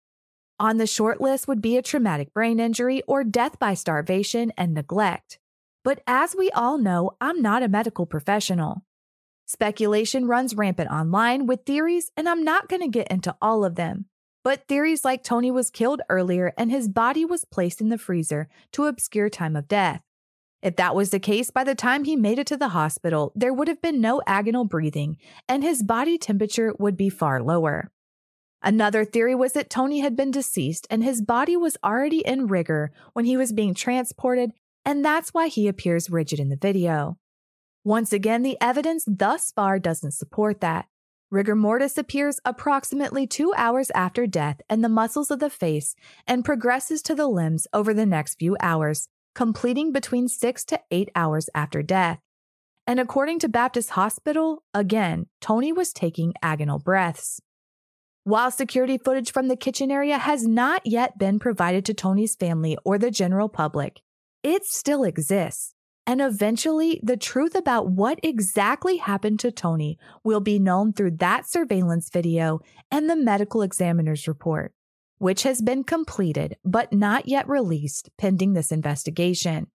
On 0.59 0.75
the 0.75 0.87
short 0.87 1.21
list 1.21 1.47
would 1.47 1.61
be 1.61 1.77
a 1.77 1.81
traumatic 1.81 2.33
brain 2.33 2.59
injury 2.59 3.03
or 3.07 3.23
death 3.23 3.57
by 3.57 3.75
starvation 3.75 4.51
and 4.57 4.73
neglect. 4.73 5.39
But 5.85 6.01
as 6.05 6.35
we 6.37 6.51
all 6.51 6.77
know, 6.77 7.11
I'm 7.21 7.41
not 7.41 7.63
a 7.63 7.69
medical 7.69 8.05
professional. 8.05 8.83
Speculation 9.45 10.27
runs 10.27 10.55
rampant 10.55 10.91
online 10.91 11.47
with 11.47 11.65
theories, 11.65 12.11
and 12.17 12.27
I'm 12.27 12.43
not 12.43 12.67
going 12.67 12.81
to 12.81 12.89
get 12.89 13.07
into 13.07 13.33
all 13.41 13.63
of 13.63 13.75
them. 13.75 14.07
But 14.43 14.67
theories 14.67 15.05
like 15.05 15.23
Tony 15.23 15.51
was 15.51 15.69
killed 15.69 16.01
earlier 16.09 16.53
and 16.57 16.69
his 16.69 16.89
body 16.89 17.23
was 17.23 17.45
placed 17.45 17.79
in 17.79 17.89
the 17.89 17.97
freezer 17.97 18.49
to 18.73 18.85
obscure 18.85 19.29
time 19.29 19.55
of 19.55 19.67
death. 19.67 20.01
If 20.61 20.75
that 20.77 20.95
was 20.95 21.09
the 21.09 21.19
case, 21.19 21.49
by 21.49 21.63
the 21.63 21.75
time 21.75 22.03
he 22.03 22.15
made 22.15 22.39
it 22.39 22.47
to 22.47 22.57
the 22.57 22.69
hospital, 22.69 23.31
there 23.35 23.53
would 23.53 23.67
have 23.67 23.81
been 23.81 24.01
no 24.01 24.21
agonal 24.27 24.67
breathing 24.67 25.17
and 25.47 25.63
his 25.63 25.83
body 25.83 26.17
temperature 26.17 26.73
would 26.77 26.97
be 26.97 27.09
far 27.09 27.41
lower. 27.41 27.91
Another 28.61 29.03
theory 29.03 29.35
was 29.35 29.53
that 29.53 29.69
Tony 29.69 29.99
had 29.99 30.15
been 30.15 30.31
deceased 30.31 30.87
and 30.89 31.03
his 31.03 31.21
body 31.21 31.57
was 31.57 31.75
already 31.83 32.19
in 32.19 32.47
rigor 32.47 32.91
when 33.11 33.25
he 33.25 33.35
was 33.35 33.51
being 33.51 33.73
transported, 33.73 34.51
and 34.85 35.03
that's 35.03 35.33
why 35.33 35.47
he 35.47 35.67
appears 35.67 36.09
rigid 36.09 36.39
in 36.39 36.47
the 36.47 36.55
video. 36.55 37.17
Once 37.83 38.13
again, 38.13 38.41
the 38.41 38.57
evidence 38.61 39.03
thus 39.05 39.51
far 39.51 39.79
doesn't 39.79 40.13
support 40.13 40.61
that. 40.61 40.85
Rigor 41.33 41.55
mortis 41.55 41.97
appears 41.97 42.39
approximately 42.45 43.25
two 43.25 43.55
hours 43.57 43.89
after 43.95 44.27
death 44.27 44.61
in 44.69 44.81
the 44.81 44.87
muscles 44.87 45.31
of 45.31 45.39
the 45.39 45.49
face 45.49 45.95
and 46.27 46.45
progresses 46.45 47.01
to 47.01 47.15
the 47.15 47.25
limbs 47.25 47.65
over 47.73 47.91
the 47.91 48.05
next 48.05 48.35
few 48.35 48.55
hours, 48.59 49.07
completing 49.33 49.91
between 49.91 50.27
six 50.27 50.63
to 50.65 50.79
eight 50.91 51.09
hours 51.15 51.49
after 51.55 51.81
death. 51.81 52.19
And 52.85 52.99
according 52.99 53.39
to 53.39 53.49
Baptist 53.49 53.89
Hospital, 53.89 54.61
again, 54.75 55.25
Tony 55.41 55.73
was 55.73 55.91
taking 55.91 56.35
agonal 56.43 56.83
breaths. 56.83 57.41
While 58.25 58.51
security 58.51 58.99
footage 58.99 59.31
from 59.31 59.47
the 59.47 59.57
kitchen 59.57 59.89
area 59.89 60.19
has 60.19 60.45
not 60.45 60.85
yet 60.85 61.17
been 61.17 61.39
provided 61.39 61.83
to 61.85 61.95
Tony's 61.95 62.35
family 62.35 62.77
or 62.85 62.99
the 62.99 63.09
general 63.09 63.49
public, 63.49 64.01
it 64.43 64.65
still 64.65 65.03
exists. 65.03 65.73
And 66.05 66.21
eventually, 66.21 66.99
the 67.01 67.15
truth 67.15 67.55
about 67.55 67.89
what 67.89 68.19
exactly 68.23 68.97
happened 68.97 69.39
to 69.39 69.51
Tony 69.51 69.97
will 70.23 70.41
be 70.41 70.59
known 70.59 70.91
through 70.91 71.11
that 71.17 71.47
surveillance 71.47 72.09
video 72.09 72.59
and 72.91 73.09
the 73.09 73.15
medical 73.15 73.61
examiner's 73.61 74.27
report, 74.27 74.73
which 75.17 75.43
has 75.43 75.61
been 75.61 75.83
completed 75.83 76.57
but 76.65 76.91
not 76.91 77.27
yet 77.27 77.47
released 77.47 78.09
pending 78.17 78.53
this 78.53 78.71
investigation. 78.71 79.67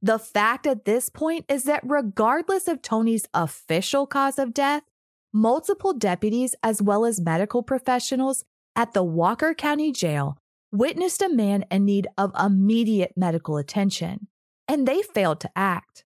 The 0.00 0.18
fact 0.18 0.66
at 0.66 0.84
this 0.84 1.08
point 1.08 1.44
is 1.48 1.62
that 1.64 1.82
regardless 1.84 2.66
of 2.66 2.82
Tony's 2.82 3.28
official 3.32 4.04
cause 4.04 4.40
of 4.40 4.52
death, 4.52 4.82
multiple 5.32 5.94
deputies 5.94 6.56
as 6.64 6.82
well 6.82 7.04
as 7.04 7.20
medical 7.20 7.62
professionals 7.62 8.44
at 8.74 8.94
the 8.94 9.04
Walker 9.04 9.54
County 9.54 9.92
Jail 9.92 10.38
witnessed 10.72 11.22
a 11.22 11.28
man 11.28 11.64
in 11.70 11.84
need 11.84 12.08
of 12.18 12.32
immediate 12.36 13.12
medical 13.16 13.58
attention 13.58 14.26
and 14.68 14.86
they 14.86 15.02
failed 15.02 15.40
to 15.40 15.50
act. 15.56 16.04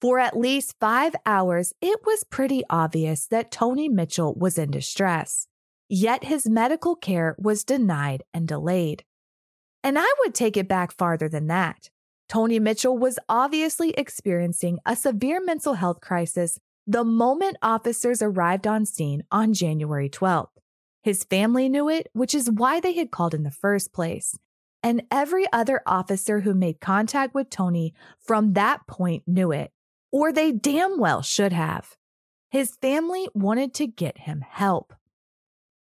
For 0.00 0.18
at 0.18 0.36
least 0.36 0.76
five 0.78 1.14
hours, 1.24 1.72
it 1.80 2.00
was 2.04 2.24
pretty 2.24 2.62
obvious 2.68 3.26
that 3.28 3.50
Tony 3.50 3.88
Mitchell 3.88 4.34
was 4.34 4.58
in 4.58 4.70
distress, 4.70 5.48
yet 5.88 6.24
his 6.24 6.48
medical 6.48 6.94
care 6.94 7.34
was 7.38 7.64
denied 7.64 8.22
and 8.34 8.46
delayed. 8.46 9.04
And 9.82 9.98
I 9.98 10.12
would 10.20 10.34
take 10.34 10.56
it 10.56 10.68
back 10.68 10.92
farther 10.92 11.28
than 11.28 11.46
that. 11.46 11.90
Tony 12.28 12.58
Mitchell 12.58 12.98
was 12.98 13.18
obviously 13.28 13.90
experiencing 13.90 14.78
a 14.84 14.96
severe 14.96 15.42
mental 15.42 15.74
health 15.74 16.00
crisis 16.00 16.58
the 16.86 17.04
moment 17.04 17.56
officers 17.62 18.22
arrived 18.22 18.66
on 18.66 18.84
scene 18.84 19.24
on 19.32 19.54
January 19.54 20.08
12th. 20.08 20.50
His 21.02 21.24
family 21.24 21.68
knew 21.68 21.88
it, 21.88 22.08
which 22.12 22.34
is 22.34 22.50
why 22.50 22.80
they 22.80 22.92
had 22.92 23.10
called 23.10 23.34
in 23.34 23.44
the 23.44 23.50
first 23.50 23.92
place 23.92 24.36
and 24.86 25.02
every 25.10 25.46
other 25.52 25.80
officer 25.84 26.42
who 26.42 26.54
made 26.54 26.80
contact 26.80 27.34
with 27.34 27.50
Tony 27.50 27.92
from 28.20 28.52
that 28.52 28.86
point 28.86 29.24
knew 29.26 29.50
it, 29.50 29.72
or 30.12 30.32
they 30.32 30.52
damn 30.52 31.00
well 31.00 31.22
should 31.22 31.52
have. 31.52 31.96
His 32.50 32.76
family 32.80 33.26
wanted 33.34 33.74
to 33.74 33.88
get 33.88 34.16
him 34.16 34.44
help. 34.48 34.94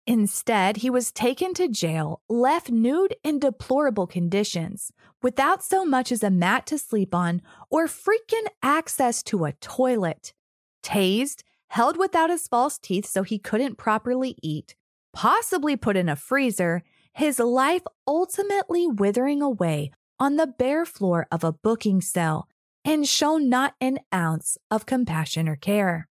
Instead, 0.08 0.78
he 0.78 0.90
was 0.90 1.12
taken 1.12 1.54
to 1.54 1.68
jail, 1.68 2.24
left 2.28 2.72
nude 2.72 3.16
in 3.24 3.38
deplorable 3.38 4.08
conditions, 4.08 4.92
without 5.22 5.64
so 5.64 5.86
much 5.86 6.12
as 6.12 6.24
a 6.24 6.32
mat 6.32 6.66
to 6.66 6.80
sleep 6.80 7.14
on 7.14 7.44
or 7.70 7.86
freaking 7.86 8.48
access 8.64 9.22
to 9.22 9.46
a 9.46 9.52
toilet, 9.52 10.34
tased, 10.82 11.44
held 11.68 11.96
without 11.96 12.32
his 12.32 12.48
false 12.48 12.80
teeth 12.80 13.06
so 13.06 13.22
he 13.22 13.38
couldn't 13.38 13.78
properly 13.78 14.36
eat, 14.42 14.76
possibly 15.14 15.76
put 15.76 15.96
in 15.96 16.10
a 16.10 16.16
freezer, 16.16 16.82
his 17.16 17.40
life 17.40 17.82
ultimately 18.06 18.86
withering 18.86 19.42
away 19.42 19.90
on 20.20 20.36
the 20.36 20.46
bare 20.46 20.86
floor 20.86 21.26
of 21.32 21.46
a 21.46 21.54
booking 21.54 22.02
cell 22.02 22.50
and 22.84 23.08
shown 23.08 23.50
not 23.50 23.74
an 23.80 24.00
ounce 24.14 24.58
of 24.70 24.86
compassion 24.86 25.48
or 25.48 25.56
care. 25.56 26.10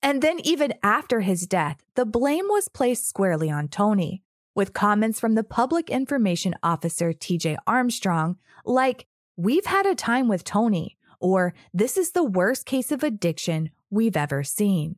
And 0.00 0.22
then, 0.22 0.38
even 0.38 0.72
after 0.84 1.20
his 1.20 1.48
death, 1.48 1.82
the 1.96 2.06
blame 2.06 2.46
was 2.48 2.68
placed 2.68 3.08
squarely 3.08 3.50
on 3.50 3.66
Tony, 3.66 4.22
with 4.54 4.72
comments 4.72 5.18
from 5.18 5.34
the 5.34 5.44
public 5.44 5.90
information 5.90 6.54
officer 6.62 7.12
TJ 7.12 7.56
Armstrong 7.66 8.38
like, 8.64 9.06
We've 9.36 9.66
had 9.66 9.84
a 9.84 9.96
time 9.96 10.28
with 10.28 10.44
Tony, 10.44 10.96
or 11.18 11.54
This 11.74 11.96
is 11.96 12.12
the 12.12 12.24
worst 12.24 12.66
case 12.66 12.92
of 12.92 13.02
addiction 13.02 13.70
we've 13.90 14.16
ever 14.16 14.44
seen. 14.44 14.94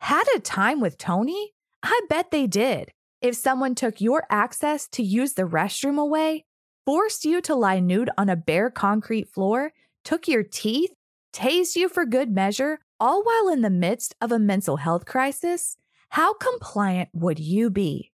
Had 0.00 0.24
a 0.34 0.40
time 0.40 0.80
with 0.80 0.98
Tony? 0.98 1.52
I 1.84 2.00
bet 2.08 2.32
they 2.32 2.48
did. 2.48 2.90
If 3.26 3.34
someone 3.34 3.74
took 3.74 4.00
your 4.00 4.22
access 4.30 4.86
to 4.90 5.02
use 5.02 5.32
the 5.32 5.48
restroom 5.48 5.98
away, 5.98 6.44
forced 6.84 7.24
you 7.24 7.40
to 7.40 7.56
lie 7.56 7.80
nude 7.80 8.08
on 8.16 8.28
a 8.28 8.36
bare 8.36 8.70
concrete 8.70 9.28
floor, 9.28 9.72
took 10.04 10.28
your 10.28 10.44
teeth, 10.44 10.92
tased 11.32 11.74
you 11.74 11.88
for 11.88 12.06
good 12.06 12.30
measure, 12.30 12.78
all 13.00 13.24
while 13.24 13.52
in 13.52 13.62
the 13.62 13.68
midst 13.68 14.14
of 14.20 14.30
a 14.30 14.38
mental 14.38 14.76
health 14.76 15.06
crisis, 15.06 15.76
how 16.10 16.34
compliant 16.34 17.08
would 17.12 17.40
you 17.40 17.68
be? 17.68 18.12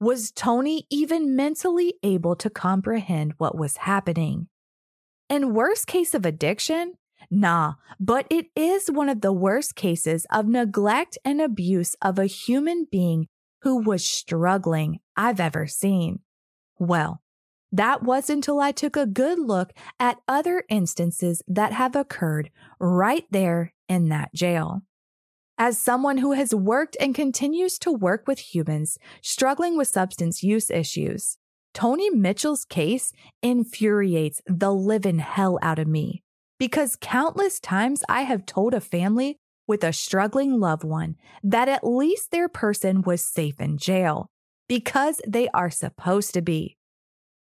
Was 0.00 0.30
Tony 0.30 0.86
even 0.90 1.34
mentally 1.34 1.94
able 2.04 2.36
to 2.36 2.48
comprehend 2.48 3.34
what 3.38 3.58
was 3.58 3.78
happening? 3.78 4.46
In 5.28 5.54
worst 5.54 5.88
case 5.88 6.14
of 6.14 6.24
addiction, 6.24 6.94
nah, 7.32 7.74
but 7.98 8.28
it 8.30 8.46
is 8.54 8.88
one 8.88 9.08
of 9.08 9.22
the 9.22 9.32
worst 9.32 9.74
cases 9.74 10.24
of 10.30 10.46
neglect 10.46 11.18
and 11.24 11.40
abuse 11.40 11.96
of 12.00 12.16
a 12.16 12.26
human 12.26 12.86
being 12.88 13.26
who 13.62 13.82
was 13.82 14.04
struggling 14.04 15.00
I've 15.16 15.40
ever 15.40 15.66
seen. 15.66 16.20
Well, 16.78 17.22
that 17.70 18.02
was 18.02 18.28
until 18.28 18.60
I 18.60 18.72
took 18.72 18.96
a 18.96 19.06
good 19.06 19.38
look 19.38 19.72
at 19.98 20.20
other 20.28 20.64
instances 20.68 21.42
that 21.48 21.72
have 21.72 21.96
occurred 21.96 22.50
right 22.78 23.24
there 23.30 23.72
in 23.88 24.08
that 24.08 24.34
jail. 24.34 24.82
As 25.58 25.78
someone 25.78 26.18
who 26.18 26.32
has 26.32 26.54
worked 26.54 26.96
and 27.00 27.14
continues 27.14 27.78
to 27.80 27.92
work 27.92 28.24
with 28.26 28.54
humans 28.54 28.98
struggling 29.22 29.76
with 29.76 29.88
substance 29.88 30.42
use 30.42 30.70
issues, 30.70 31.38
Tony 31.72 32.10
Mitchell's 32.10 32.64
case 32.64 33.12
infuriates 33.42 34.42
the 34.46 34.72
living 34.72 35.18
hell 35.18 35.58
out 35.62 35.78
of 35.78 35.86
me 35.86 36.22
because 36.58 36.96
countless 37.00 37.58
times 37.58 38.02
I 38.08 38.22
have 38.22 38.44
told 38.44 38.74
a 38.74 38.80
family 38.80 39.38
with 39.66 39.84
a 39.84 39.92
struggling 39.92 40.58
loved 40.58 40.84
one 40.84 41.16
that 41.42 41.68
at 41.68 41.86
least 41.86 42.30
their 42.30 42.48
person 42.48 43.02
was 43.02 43.24
safe 43.24 43.60
in 43.60 43.78
jail 43.78 44.26
because 44.68 45.20
they 45.26 45.48
are 45.54 45.70
supposed 45.70 46.34
to 46.34 46.42
be. 46.42 46.76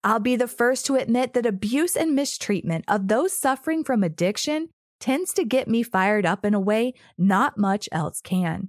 I'll 0.02 0.20
be 0.20 0.36
the 0.36 0.48
first 0.48 0.86
to 0.86 0.96
admit 0.96 1.34
that 1.34 1.46
abuse 1.46 1.94
and 1.94 2.14
mistreatment 2.14 2.84
of 2.88 3.08
those 3.08 3.32
suffering 3.32 3.84
from 3.84 4.02
addiction 4.02 4.68
tends 4.98 5.32
to 5.34 5.44
get 5.44 5.68
me 5.68 5.82
fired 5.82 6.26
up 6.26 6.44
in 6.44 6.54
a 6.54 6.60
way 6.60 6.94
not 7.18 7.58
much 7.58 7.88
else 7.92 8.20
can. 8.20 8.68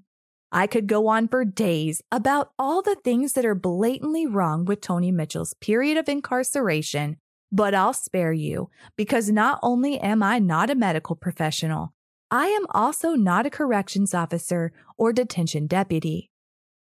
I 0.52 0.68
could 0.68 0.88
go 0.88 1.08
on 1.08 1.30
for 1.30 1.45
days 1.45 2.02
about 2.12 2.52
all 2.60 2.82
the 2.82 2.97
things 3.04 3.34
that 3.34 3.45
are 3.45 3.56
blatantly 3.56 4.26
wrong 4.26 4.66
with 4.66 4.82
Tony 4.82 5.12
Mitchell's 5.12 5.54
period 5.54 5.97
of 5.97 6.10
incarceration, 6.10 7.18
but 7.54 7.74
I'll 7.74 7.93
spare 7.93 8.34
you 8.34 8.70
because 8.97 9.30
not 9.30 9.60
only 9.64 9.97
am 9.99 10.22
I 10.22 10.39
not 10.39 10.70
a 10.70 10.76
medical 10.76 11.16
professional, 11.16 11.93
I 12.34 12.47
am 12.47 12.65
also 12.71 13.09
not 13.15 13.45
a 13.45 13.49
corrections 13.49 14.13
officer 14.13 14.71
or 14.97 15.11
detention 15.11 15.67
deputy. 15.67 16.32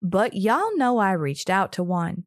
But 0.00 0.34
y'all 0.34 0.74
know 0.76 0.96
I 0.96 1.12
reached 1.12 1.50
out 1.50 1.70
to 1.72 1.82
one. 1.82 2.24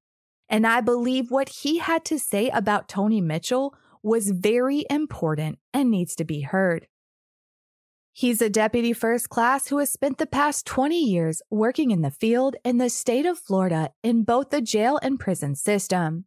And 0.48 0.68
I 0.68 0.82
believe 0.82 1.32
what 1.32 1.50
he 1.50 1.80
had 1.80 2.06
to 2.06 2.20
say 2.20 2.50
about 2.50 2.88
Tony 2.88 3.20
Mitchell 3.20 3.74
was 4.04 4.30
very 4.30 4.86
important 4.90 5.58
and 5.74 5.90
needs 5.90 6.16
to 6.16 6.24
be 6.24 6.42
heard. 6.42 6.88
He's 8.14 8.42
a 8.42 8.50
deputy 8.50 8.94
first 8.94 9.30
class 9.30 9.68
who 9.68 9.80
has 9.80 9.92
spent 9.92 10.18
the 10.18 10.26
past 10.26 10.66
20 10.66 11.00
years 11.00 11.42
working 11.50 11.92
in 11.92 12.02
the 12.02 12.12
field 12.12 12.56
in 12.64 12.78
the 12.78 12.90
state 12.90 13.26
of 13.26 13.38
Florida 13.38 13.92
in 14.04 14.24
both 14.24 14.50
the 14.52 14.62
jail 14.62 15.00
and 15.02 15.20
prison 15.20 15.56
system. 15.56 16.26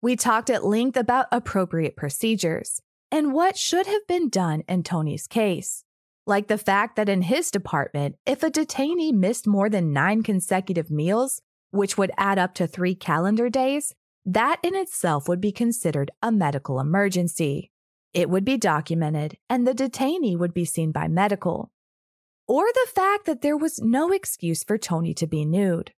We 0.00 0.14
talked 0.14 0.48
at 0.48 0.64
length 0.64 0.96
about 0.96 1.26
appropriate 1.32 1.96
procedures 1.96 2.80
and 3.10 3.32
what 3.32 3.56
should 3.56 3.86
have 3.86 4.06
been 4.06 4.28
done 4.28 4.62
in 4.68 4.82
Tony's 4.82 5.26
case, 5.26 5.84
like 6.28 6.48
the 6.48 6.58
fact 6.58 6.96
that 6.96 7.08
in 7.08 7.22
his 7.22 7.50
department, 7.50 8.16
if 8.26 8.42
a 8.42 8.50
detainee 8.50 9.12
missed 9.12 9.46
more 9.46 9.70
than 9.70 9.92
nine 9.92 10.22
consecutive 10.22 10.90
meals, 10.90 11.40
which 11.70 11.96
would 11.96 12.12
add 12.16 12.38
up 12.38 12.54
to 12.54 12.66
three 12.66 12.94
calendar 12.94 13.48
days, 13.48 13.94
that 14.26 14.60
in 14.62 14.76
itself 14.76 15.26
would 15.26 15.40
be 15.40 15.50
considered 15.50 16.10
a 16.22 16.30
medical 16.30 16.80
emergency. 16.80 17.70
It 18.12 18.28
would 18.28 18.44
be 18.44 18.58
documented, 18.58 19.38
and 19.48 19.66
the 19.66 19.74
detainee 19.74 20.38
would 20.38 20.52
be 20.52 20.66
seen 20.66 20.92
by 20.92 21.08
medical. 21.08 21.70
Or 22.46 22.66
the 22.66 22.90
fact 22.94 23.24
that 23.26 23.40
there 23.40 23.56
was 23.56 23.80
no 23.80 24.12
excuse 24.12 24.62
for 24.62 24.76
Tony 24.76 25.14
to 25.14 25.26
be 25.26 25.44
nude. 25.44 25.92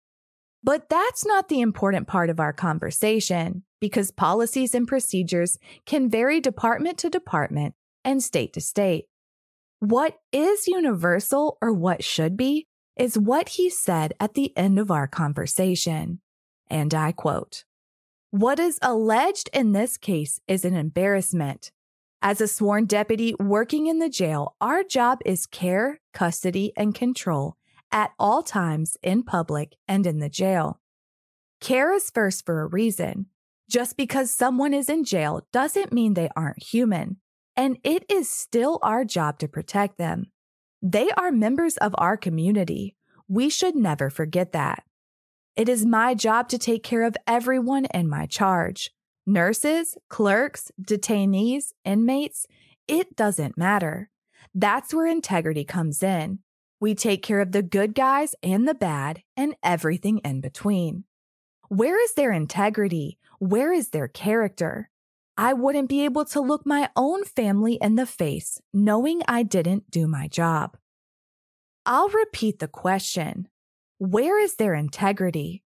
But 0.64 0.90
that's 0.90 1.26
not 1.26 1.50
the 1.50 1.62
important 1.62 2.08
part 2.08 2.30
of 2.30 2.40
our 2.40 2.54
conversation, 2.54 3.64
because 3.80 4.12
policies 4.12 4.76
and 4.76 4.88
procedures 4.88 5.58
can 5.86 6.10
vary 6.10 6.40
department 6.40 7.00
to 7.00 7.10
department 7.10 7.74
and 8.04 8.22
state 8.24 8.54
to 8.54 8.62
state. 8.62 9.06
What 9.80 10.18
is 10.32 10.68
universal, 10.68 11.58
or 11.62 11.74
what 11.74 12.04
should 12.04 12.36
be, 12.36 12.68
is 12.98 13.18
what 13.18 13.50
he 13.50 13.70
said 13.70 14.14
at 14.20 14.34
the 14.34 14.56
end 14.58 14.78
of 14.78 14.92
our 14.92 15.08
conversation. 15.08 16.20
And 16.70 16.94
I 16.94 17.12
quote 17.12 17.64
What 18.32 18.60
is 18.60 18.78
alleged 18.82 19.50
in 19.54 19.72
this 19.72 19.98
case 19.98 20.40
is 20.48 20.66
an 20.66 20.76
embarrassment, 20.76 21.72
as 22.22 22.42
a 22.42 22.50
sworn 22.50 22.86
deputy 22.86 23.34
working 23.40 23.88
in 23.88 24.00
the 24.00 24.10
jail, 24.10 24.56
our 24.60 24.84
job 24.84 25.20
is 25.26 25.46
care, 25.46 26.02
custody, 26.14 26.74
and 26.76 26.94
control 26.94 27.56
at 27.94 28.12
all 28.20 28.44
times 28.44 28.98
in 29.02 29.24
public 29.24 29.76
and 29.88 30.06
in 30.06 30.20
the 30.20 30.28
jail. 30.28 30.82
Care 31.62 31.94
is 31.94 32.10
first 32.10 32.46
for 32.46 32.62
a 32.62 32.68
reason. 32.68 33.28
Just 33.70 33.96
because 33.96 34.32
someone 34.32 34.74
is 34.74 34.90
in 34.90 35.06
jail 35.06 35.48
doesn't 35.54 35.94
mean 35.94 36.14
they 36.14 36.30
aren't 36.36 36.62
human, 36.62 37.18
and 37.60 37.78
it 37.84 38.06
is 38.08 38.30
still 38.30 38.80
our 38.82 39.04
job 39.04 39.38
to 39.38 39.48
protect 39.50 39.98
them. 39.98 40.32
They 40.82 41.10
are 41.18 41.30
members 41.30 41.76
of 41.76 41.94
our 41.98 42.16
community. 42.16 42.96
We 43.28 43.50
should 43.50 43.76
never 43.76 44.10
forget 44.10 44.54
that. 44.54 44.84
It 45.58 45.68
is 45.68 45.86
my 45.86 46.14
job 46.16 46.48
to 46.50 46.58
take 46.58 46.84
care 46.84 47.04
of 47.04 47.18
everyone 47.28 47.84
in 47.94 48.08
my 48.08 48.28
charge. 48.28 48.92
Nurses, 49.28 49.98
clerks, 50.08 50.72
detainees, 50.82 51.74
inmates, 51.84 52.48
it 52.88 53.18
doesn't 53.18 53.58
matter. 53.58 54.10
That's 54.56 54.94
where 54.94 55.06
integrity 55.06 55.66
comes 55.66 56.02
in. 56.02 56.40
We 56.80 56.96
take 56.96 57.22
care 57.22 57.42
of 57.42 57.52
the 57.52 57.62
good 57.62 57.94
guys 57.94 58.36
and 58.42 58.70
the 58.70 58.74
bad 58.74 59.22
and 59.36 59.54
everything 59.62 60.20
in 60.20 60.40
between. 60.40 61.04
Where 61.68 62.02
is 62.02 62.14
their 62.14 62.32
integrity? 62.32 63.18
Where 63.40 63.74
is 63.74 63.90
their 63.90 64.08
character? 64.08 64.89
I 65.40 65.54
wouldn't 65.54 65.88
be 65.88 66.04
able 66.04 66.26
to 66.26 66.42
look 66.42 66.66
my 66.66 66.90
own 66.98 67.24
family 67.24 67.76
in 67.76 67.96
the 67.96 68.06
face 68.06 68.60
knowing 68.74 69.22
I 69.26 69.44
didn't 69.44 69.90
do 69.90 70.06
my 70.06 70.28
job. 70.28 70.76
I'll 71.86 72.10
repeat 72.10 72.60
the 72.60 72.68
question 72.68 73.48
Where 74.00 74.38
is 74.38 74.56
their 74.56 74.74
integrity? 74.74 75.64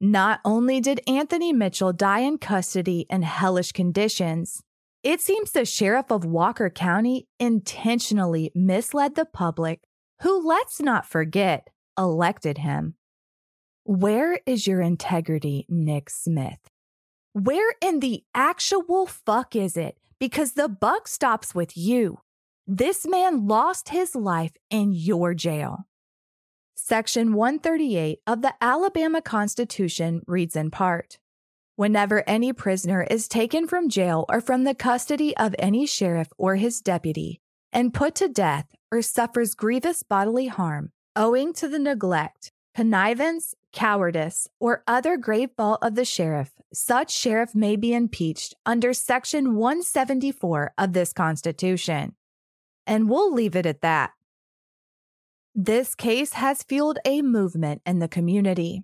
Not 0.00 0.40
only 0.46 0.80
did 0.80 1.02
Anthony 1.06 1.52
Mitchell 1.52 1.92
die 1.92 2.20
in 2.20 2.38
custody 2.38 3.04
in 3.10 3.20
hellish 3.20 3.72
conditions, 3.72 4.62
it 5.02 5.20
seems 5.20 5.50
the 5.50 5.66
sheriff 5.66 6.10
of 6.10 6.24
Walker 6.24 6.70
County 6.70 7.28
intentionally 7.38 8.50
misled 8.54 9.14
the 9.14 9.26
public, 9.26 9.82
who, 10.22 10.48
let's 10.48 10.80
not 10.80 11.04
forget, 11.04 11.68
elected 11.98 12.56
him. 12.56 12.94
Where 13.84 14.40
is 14.46 14.66
your 14.66 14.80
integrity, 14.80 15.66
Nick 15.68 16.08
Smith? 16.08 16.69
Where 17.32 17.74
in 17.80 18.00
the 18.00 18.24
actual 18.34 19.06
fuck 19.06 19.54
is 19.54 19.76
it? 19.76 19.96
Because 20.18 20.52
the 20.52 20.68
buck 20.68 21.06
stops 21.06 21.54
with 21.54 21.76
you. 21.76 22.18
This 22.66 23.06
man 23.06 23.46
lost 23.46 23.90
his 23.90 24.16
life 24.16 24.50
in 24.68 24.92
your 24.92 25.34
jail. 25.34 25.86
Section 26.74 27.34
138 27.34 28.18
of 28.26 28.42
the 28.42 28.54
Alabama 28.60 29.22
Constitution 29.22 30.22
reads 30.26 30.56
in 30.56 30.72
part 30.72 31.18
Whenever 31.76 32.24
any 32.26 32.52
prisoner 32.52 33.06
is 33.08 33.28
taken 33.28 33.68
from 33.68 33.88
jail 33.88 34.24
or 34.28 34.40
from 34.40 34.64
the 34.64 34.74
custody 34.74 35.36
of 35.36 35.54
any 35.58 35.86
sheriff 35.86 36.28
or 36.36 36.56
his 36.56 36.80
deputy 36.80 37.40
and 37.72 37.94
put 37.94 38.16
to 38.16 38.28
death 38.28 38.66
or 38.90 39.02
suffers 39.02 39.54
grievous 39.54 40.02
bodily 40.02 40.48
harm 40.48 40.90
owing 41.14 41.52
to 41.52 41.68
the 41.68 41.78
neglect, 41.78 42.50
connivance, 42.80 43.54
cowardice, 43.74 44.48
or 44.58 44.82
other 44.86 45.18
grave 45.18 45.50
fault 45.54 45.78
of 45.82 45.96
the 45.96 46.04
sheriff, 46.06 46.50
such 46.72 47.14
sheriff 47.14 47.54
may 47.54 47.76
be 47.76 47.92
impeached 47.92 48.54
under 48.64 48.94
Section 48.94 49.54
174 49.54 50.72
of 50.78 50.94
this 50.94 51.12
Constitution. 51.12 52.14
And 52.86 53.10
we'll 53.10 53.34
leave 53.34 53.54
it 53.54 53.66
at 53.66 53.82
that. 53.82 54.12
This 55.54 55.94
case 55.94 56.32
has 56.32 56.62
fueled 56.62 56.98
a 57.04 57.20
movement 57.20 57.82
in 57.84 57.98
the 57.98 58.08
community. 58.08 58.82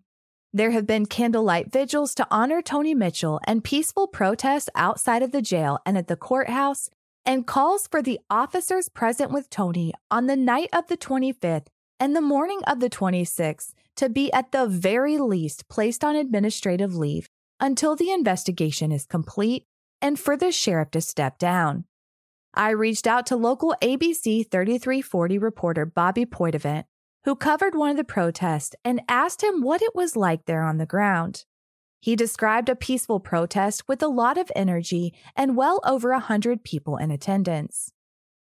There 0.52 0.72
have 0.72 0.86
been 0.86 1.06
candlelight 1.06 1.72
vigils 1.72 2.14
to 2.16 2.26
honor 2.30 2.60
Tony 2.60 2.94
Mitchell 2.94 3.40
and 3.44 3.64
peaceful 3.64 4.08
protests 4.08 4.68
outside 4.74 5.22
of 5.22 5.32
the 5.32 5.40
jail 5.40 5.78
and 5.86 5.96
at 5.96 6.06
the 6.06 6.16
courthouse, 6.16 6.90
and 7.24 7.46
calls 7.46 7.86
for 7.86 8.02
the 8.02 8.20
officers 8.28 8.90
present 8.90 9.30
with 9.30 9.48
Tony 9.48 9.94
on 10.10 10.26
the 10.26 10.36
night 10.36 10.68
of 10.74 10.86
the 10.88 10.98
25th 10.98 11.68
and 11.98 12.14
the 12.14 12.20
morning 12.20 12.60
of 12.66 12.80
the 12.80 12.90
26th 12.90 13.72
to 13.96 14.08
be 14.08 14.32
at 14.32 14.52
the 14.52 14.66
very 14.66 15.18
least 15.18 15.68
placed 15.68 16.04
on 16.04 16.16
administrative 16.16 16.94
leave 16.94 17.28
until 17.60 17.96
the 17.96 18.10
investigation 18.10 18.92
is 18.92 19.06
complete 19.06 19.64
and 20.00 20.18
for 20.18 20.36
the 20.36 20.52
sheriff 20.52 20.90
to 20.90 21.00
step 21.00 21.38
down. 21.38 21.84
I 22.54 22.70
reached 22.70 23.06
out 23.06 23.26
to 23.26 23.36
local 23.36 23.74
ABC 23.82 24.50
3340 24.50 25.38
reporter 25.38 25.84
Bobby 25.84 26.24
Poitevint, 26.24 26.84
who 27.24 27.34
covered 27.36 27.74
one 27.74 27.90
of 27.90 27.96
the 27.96 28.04
protests 28.04 28.74
and 28.84 29.02
asked 29.08 29.42
him 29.42 29.60
what 29.60 29.82
it 29.82 29.94
was 29.94 30.16
like 30.16 30.46
there 30.46 30.62
on 30.62 30.78
the 30.78 30.86
ground. 30.86 31.44
He 32.00 32.16
described 32.16 32.68
a 32.68 32.76
peaceful 32.76 33.20
protest 33.20 33.88
with 33.88 34.02
a 34.02 34.08
lot 34.08 34.38
of 34.38 34.52
energy 34.54 35.12
and 35.34 35.56
well 35.56 35.80
over 35.84 36.12
a 36.12 36.20
hundred 36.20 36.62
people 36.62 36.96
in 36.96 37.10
attendance. 37.10 37.92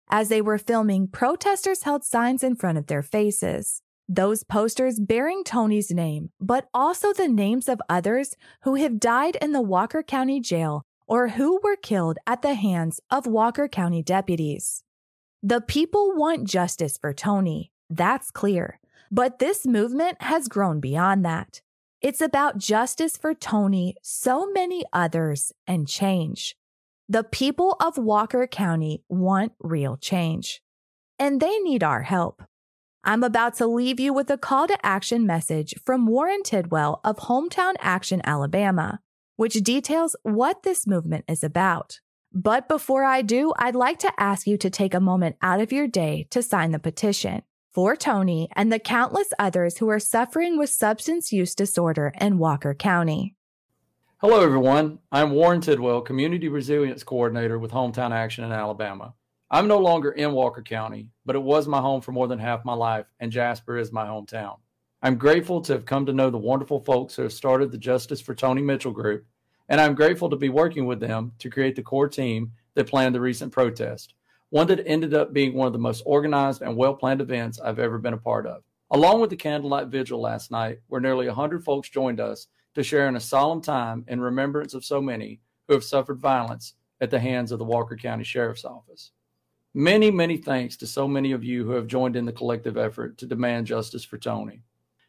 As 0.07 0.29
they 0.29 0.41
were 0.41 0.59
filming, 0.59 1.07
protesters 1.07 1.83
held 1.83 2.03
signs 2.03 2.43
in 2.43 2.55
front 2.55 2.77
of 2.77 2.87
their 2.87 3.01
faces. 3.01 3.81
Those 4.07 4.43
posters 4.43 4.99
bearing 4.99 5.43
Tony's 5.43 5.89
name, 5.89 6.29
but 6.39 6.67
also 6.73 7.11
the 7.11 7.27
names 7.27 7.67
of 7.67 7.81
others 7.89 8.35
who 8.61 8.75
have 8.75 8.99
died 8.99 9.35
in 9.41 9.51
the 9.51 9.61
Walker 9.61 10.03
County 10.03 10.39
Jail 10.39 10.83
or 11.07 11.29
who 11.29 11.59
were 11.63 11.75
killed 11.75 12.17
at 12.27 12.41
the 12.41 12.53
hands 12.53 12.99
of 13.09 13.25
Walker 13.25 13.67
County 13.67 14.03
deputies. 14.03 14.83
The 15.41 15.61
people 15.61 16.15
want 16.15 16.47
justice 16.47 16.97
for 16.97 17.13
Tony, 17.13 17.71
that's 17.89 18.31
clear. 18.31 18.79
But 19.11 19.39
this 19.39 19.65
movement 19.65 20.21
has 20.21 20.47
grown 20.47 20.79
beyond 20.79 21.23
that. 21.25 21.61
It's 22.01 22.21
about 22.21 22.57
justice 22.57 23.17
for 23.17 23.33
Tony, 23.33 23.95
so 24.01 24.51
many 24.51 24.83
others, 24.93 25.51
and 25.65 25.87
change. 25.87 26.55
The 27.07 27.23
people 27.23 27.75
of 27.79 27.97
Walker 27.97 28.45
County 28.47 29.03
want 29.09 29.53
real 29.59 29.97
change, 29.97 30.61
and 31.17 31.39
they 31.39 31.59
need 31.59 31.83
our 31.83 32.01
help. 32.01 32.43
I'm 33.07 33.23
about 33.23 33.53
to 33.57 33.67
leave 33.67 33.99
you 33.99 34.13
with 34.13 34.31
a 34.31 34.37
call 34.37 34.65
to 34.65 34.83
action 34.83 35.27
message 35.27 35.75
from 35.85 36.07
Warren 36.07 36.41
Tidwell 36.41 37.01
of 37.03 37.17
Hometown 37.17 37.75
Action, 37.79 38.19
Alabama, 38.23 38.99
which 39.35 39.61
details 39.61 40.15
what 40.23 40.63
this 40.63 40.87
movement 40.87 41.23
is 41.27 41.43
about. 41.43 41.99
But 42.33 42.67
before 42.67 43.03
I 43.03 43.21
do, 43.21 43.53
I'd 43.59 43.75
like 43.75 43.99
to 43.99 44.11
ask 44.17 44.47
you 44.47 44.57
to 44.57 44.71
take 44.71 44.95
a 44.95 44.99
moment 44.99 45.35
out 45.43 45.61
of 45.61 45.71
your 45.71 45.87
day 45.87 46.25
to 46.31 46.41
sign 46.41 46.71
the 46.71 46.79
petition 46.79 47.43
for 47.71 47.95
Tony 47.95 48.49
and 48.55 48.73
the 48.73 48.79
countless 48.79 49.31
others 49.37 49.77
who 49.77 49.87
are 49.87 49.99
suffering 49.99 50.57
with 50.57 50.71
substance 50.71 51.31
use 51.31 51.53
disorder 51.53 52.11
in 52.19 52.39
Walker 52.39 52.73
County. 52.73 53.35
Hello, 54.17 54.41
everyone. 54.41 54.97
I'm 55.11 55.29
Warren 55.29 55.61
Tidwell, 55.61 56.01
Community 56.01 56.49
Resilience 56.49 57.03
Coordinator 57.03 57.59
with 57.59 57.69
Hometown 57.69 58.09
Action 58.11 58.43
in 58.43 58.51
Alabama. 58.51 59.13
I'm 59.51 59.67
no 59.67 59.77
longer 59.77 60.11
in 60.11 60.31
Walker 60.31 60.61
County, 60.61 61.09
but 61.25 61.35
it 61.35 61.41
was 61.41 61.67
my 61.67 61.79
home 61.79 62.01
for 62.01 62.11
more 62.11 62.27
than 62.27 62.39
half 62.39 62.65
my 62.65 62.73
life, 62.73 63.05
and 63.19 63.31
Jasper 63.31 63.77
is 63.77 63.91
my 63.91 64.05
hometown. 64.05 64.57
I'm 65.01 65.17
grateful 65.17 65.61
to 65.61 65.73
have 65.73 65.85
come 65.85 66.05
to 66.07 66.13
know 66.13 66.29
the 66.29 66.37
wonderful 66.37 66.79
folks 66.79 67.15
who 67.15 67.21
have 67.21 67.33
started 67.33 67.71
the 67.71 67.77
Justice 67.77 68.21
for 68.21 68.33
Tony 68.33 68.61
Mitchell 68.63 68.91
group, 68.91 69.25
and 69.69 69.79
I'm 69.79 69.93
grateful 69.93 70.29
to 70.31 70.35
be 70.35 70.49
working 70.49 70.87
with 70.87 70.99
them 70.99 71.31
to 71.39 71.49
create 71.49 71.75
the 71.75 71.83
core 71.83 72.09
team 72.09 72.53
that 72.73 72.89
planned 72.89 73.13
the 73.13 73.21
recent 73.21 73.51
protest 73.51 74.15
one 74.49 74.67
that 74.67 74.87
ended 74.87 75.13
up 75.13 75.33
being 75.33 75.53
one 75.53 75.67
of 75.67 75.73
the 75.73 75.79
most 75.79 76.01
organized 76.05 76.61
and 76.61 76.77
well 76.77 76.93
planned 76.93 77.21
events 77.21 77.59
I've 77.59 77.79
ever 77.79 77.97
been 77.97 78.13
a 78.13 78.17
part 78.17 78.45
of. 78.47 78.63
Along 78.91 79.19
with 79.19 79.29
the 79.29 79.35
candlelight 79.35 79.87
vigil 79.87 80.21
last 80.21 80.49
night, 80.49 80.79
where 80.87 81.01
nearly 81.01 81.27
100 81.27 81.63
folks 81.63 81.89
joined 81.89 82.19
us 82.19 82.47
to 82.75 82.83
share 82.83 83.07
in 83.07 83.15
a 83.15 83.19
solemn 83.19 83.61
time 83.61 84.05
in 84.07 84.21
remembrance 84.21 84.73
of 84.73 84.85
so 84.85 85.01
many 85.01 85.41
who 85.67 85.73
have 85.73 85.83
suffered 85.83 86.19
violence 86.19 86.75
at 87.01 87.09
the 87.09 87.19
hands 87.19 87.51
of 87.51 87.59
the 87.59 87.65
Walker 87.65 87.95
County 87.95 88.23
Sheriff's 88.23 88.65
Office. 88.65 89.11
Many, 89.77 90.09
many 90.09 90.37
thanks 90.37 90.77
to 90.77 90.87
so 90.87 91.05
many 91.05 91.33
of 91.33 91.43
you 91.43 91.65
who 91.65 91.71
have 91.71 91.85
joined 91.85 92.15
in 92.15 92.23
the 92.23 92.31
collective 92.31 92.77
effort 92.77 93.17
to 93.17 93.25
demand 93.25 93.67
justice 93.67 94.05
for 94.05 94.17
Tony. 94.17 94.61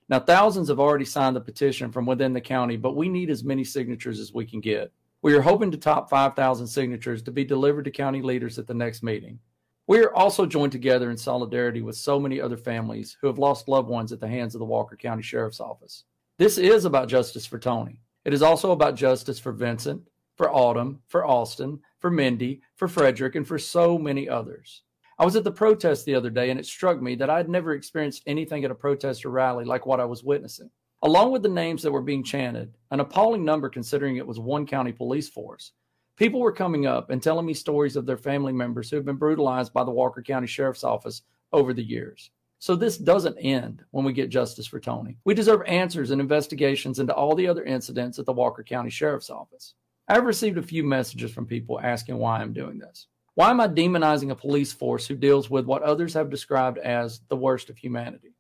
Now, 0.09 0.19
thousands 0.19 0.71
have 0.71 0.81
already 0.81 1.05
signed 1.05 1.37
the 1.37 1.41
petition 1.41 1.93
from 1.93 2.05
within 2.05 2.33
the 2.33 2.41
county, 2.41 2.77
but 2.77 2.97
we 2.97 3.09
need 3.09 3.31
as 3.31 3.45
many 3.45 3.63
signatures 3.63 4.19
as 4.19 4.35
we 4.35 4.45
can 4.45 4.61
get. 4.61 4.93
We 5.23 5.35
are 5.35 5.41
hoping 5.41 5.71
to 5.71 5.77
top 5.77 6.11
5,000 6.11 6.67
signatures 6.67 7.23
to 7.23 7.31
be 7.31 7.45
delivered 7.45 7.85
to 7.85 7.93
county 7.93 8.23
leaders 8.23 8.59
at 8.59 8.67
the 8.67 8.75
next 8.75 9.05
meeting. 9.05 9.39
We 9.87 10.01
are 10.01 10.13
also 10.13 10.47
joined 10.47 10.73
together 10.73 11.13
in 11.13 11.17
solidarity 11.17 11.81
with 11.81 11.95
so 11.95 12.19
many 12.19 12.41
other 12.41 12.57
families 12.57 13.17
who 13.21 13.29
have 13.29 13.39
lost 13.39 13.69
loved 13.69 13.89
ones 13.89 14.11
at 14.11 14.19
the 14.19 14.27
hands 14.27 14.57
of 14.57 14.59
the 14.59 14.65
Walker 14.65 14.97
County 14.97 15.23
Sheriff's 15.23 15.61
Office. 15.61 16.03
This 16.39 16.59
is 16.59 16.87
about 16.87 17.07
justice 17.09 17.47
for 17.47 17.61
Tony. 17.61 18.01
It 18.25 18.35
is 18.35 18.43
also 18.43 18.73
about 18.73 18.97
justice 18.97 19.39
for 19.39 19.53
Vincent, 19.53 20.03
for 20.37 20.53
Autumn, 20.53 21.01
for 21.09 21.27
Austin, 21.27 21.81
for 21.99 22.11
Mindy, 22.11 22.61
for 22.75 22.89
Frederick, 22.89 23.35
and 23.35 23.47
for 23.47 23.59
so 23.59 23.99
many 23.99 24.29
others. 24.29 24.83
I 25.19 25.25
was 25.25 25.35
at 25.35 25.45
the 25.45 25.51
protest 25.51 26.05
the 26.05 26.15
other 26.15 26.29
day 26.29 26.51
and 26.51 26.61
it 26.61 26.67
struck 26.67 27.01
me 27.01 27.15
that 27.17 27.31
I 27.31 27.39
had 27.39 27.49
never 27.49 27.73
experienced 27.73 28.23
anything 28.27 28.65
at 28.65 28.71
a 28.71 28.75
protest 28.75 29.25
or 29.25 29.31
rally 29.31 29.65
like 29.65 29.87
what 29.87 29.99
I 30.01 30.05
was 30.05 30.23
witnessing. 30.23 30.71
Along 31.03 31.33
with 31.33 31.43
the 31.43 31.49
names 31.49 31.83
that 31.83 31.93
were 31.93 32.03
being 32.03 32.23
chanted, 32.23 32.75
an 32.91 33.01
appalling 33.01 33.45
number 33.45 33.71
considering 33.71 34.17
it 34.17 34.27
was 34.27 34.39
one 34.39 34.67
county 34.67 34.93
police 34.93 35.29
force, 35.29 35.73
people 36.17 36.41
were 36.41 36.53
coming 36.53 36.87
up 36.87 37.09
and 37.09 37.23
telling 37.23 37.47
me 37.47 37.55
stories 37.55 37.97
of 37.97 38.05
their 38.05 38.19
family 38.19 38.53
members 38.53 38.91
who 38.91 38.97
have 38.97 39.07
been 39.07 39.17
brutalized 39.17 39.73
by 39.73 39.85
the 39.85 39.91
Walker 39.91 40.23
County 40.23 40.47
Sheriff's 40.47 40.85
Office 40.85 41.23
over 41.53 41.73
the 41.73 41.83
years. 41.83 42.31
So 42.59 42.75
this 42.75 42.99
doesn't 42.99 43.39
end 43.39 43.85
when 43.91 44.05
we 44.05 44.13
get 44.13 44.29
justice 44.29 44.67
for 44.67 44.81
Tony. 44.81 45.17
We 45.25 45.35
deserve 45.35 45.63
answers 45.67 46.11
and 46.11 46.21
investigations 46.21 46.99
into 46.99 47.15
all 47.15 47.35
the 47.35 47.49
other 47.49 47.65
incidents 47.65 48.19
at 48.19 48.27
the 48.27 48.33
Walker 48.33 48.63
County 48.63 48.91
Sheriff's 48.91 49.31
Office. 49.31 49.75
I've 50.09 50.25
received 50.25 50.57
a 50.57 50.63
few 50.63 50.85
messages 50.85 51.33
from 51.33 51.47
people 51.47 51.81
asking 51.81 52.19
why 52.19 52.39
I'm 52.39 52.53
doing 52.53 52.79
this. 52.79 53.09
Why 53.35 53.51
am 53.51 53.61
I 53.61 53.67
demonizing 53.67 54.31
a 54.31 54.37
police 54.37 54.73
force 54.73 55.07
who 55.07 55.17
deals 55.17 55.51
with 55.51 55.67
what 55.67 55.83
others 55.83 56.15
have 56.15 56.31
described 56.31 56.79
as 56.79 57.21
the 57.29 57.37
worst 57.37 57.71
of 57.71 57.77
humanity? 57.77 58.35